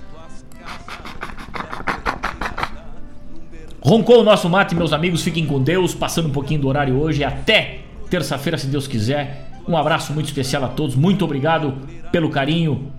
Roncou 3.89 4.19
o 4.19 4.23
nosso 4.23 4.47
mate, 4.47 4.75
meus 4.75 4.93
amigos. 4.93 5.23
Fiquem 5.23 5.47
com 5.47 5.59
Deus. 5.59 5.95
Passando 5.95 6.27
um 6.27 6.31
pouquinho 6.31 6.61
do 6.61 6.67
horário 6.67 6.95
hoje. 6.95 7.23
Até 7.23 7.79
terça-feira, 8.07 8.55
se 8.55 8.67
Deus 8.67 8.87
quiser. 8.87 9.49
Um 9.67 9.75
abraço 9.75 10.13
muito 10.13 10.27
especial 10.27 10.63
a 10.63 10.67
todos. 10.67 10.95
Muito 10.95 11.25
obrigado 11.25 11.73
pelo 12.11 12.29
carinho. 12.29 12.91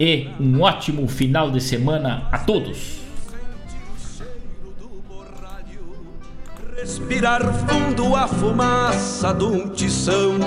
E 0.00 0.28
um 0.40 0.62
ótimo 0.62 1.06
final 1.06 1.50
de 1.50 1.60
semana 1.60 2.28
a 2.32 2.38
todos. 2.38 2.96
Respirar 6.80 7.42
fundo 7.52 8.16
a 8.16 8.26
fumaça 8.26 9.34
de 9.34 9.44
um 9.44 9.68
tição 9.68 10.38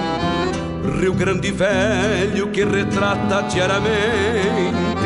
Rio 1.00 1.14
Grande 1.14 1.52
Velho 1.52 2.50
que 2.50 2.66
retrata 2.66 3.44
diariamente 3.44 4.99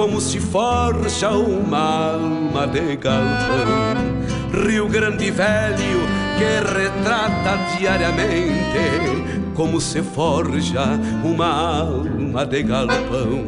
como 0.00 0.18
se 0.18 0.40
forja 0.40 1.28
uma 1.28 2.14
alma 2.14 2.66
de 2.66 2.96
galpão. 2.96 4.64
Rio 4.66 4.88
Grande 4.88 5.30
Velho 5.30 6.00
que 6.38 6.74
retrata 6.74 7.76
diariamente 7.76 9.52
como 9.54 9.78
se 9.78 10.00
forja 10.00 10.98
uma 11.22 11.80
alma 11.80 12.46
de 12.46 12.62
galpão. 12.62 13.44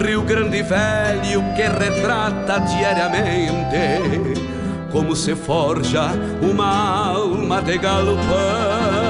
Rio 0.00 0.22
Grande 0.22 0.62
Velho 0.62 1.42
que 1.56 1.62
retrata 1.62 2.60
diariamente 2.60 4.40
como 4.92 5.16
se 5.16 5.34
forja 5.34 6.12
uma 6.40 7.08
alma 7.08 7.60
de 7.60 7.78
galpão. 7.78 9.03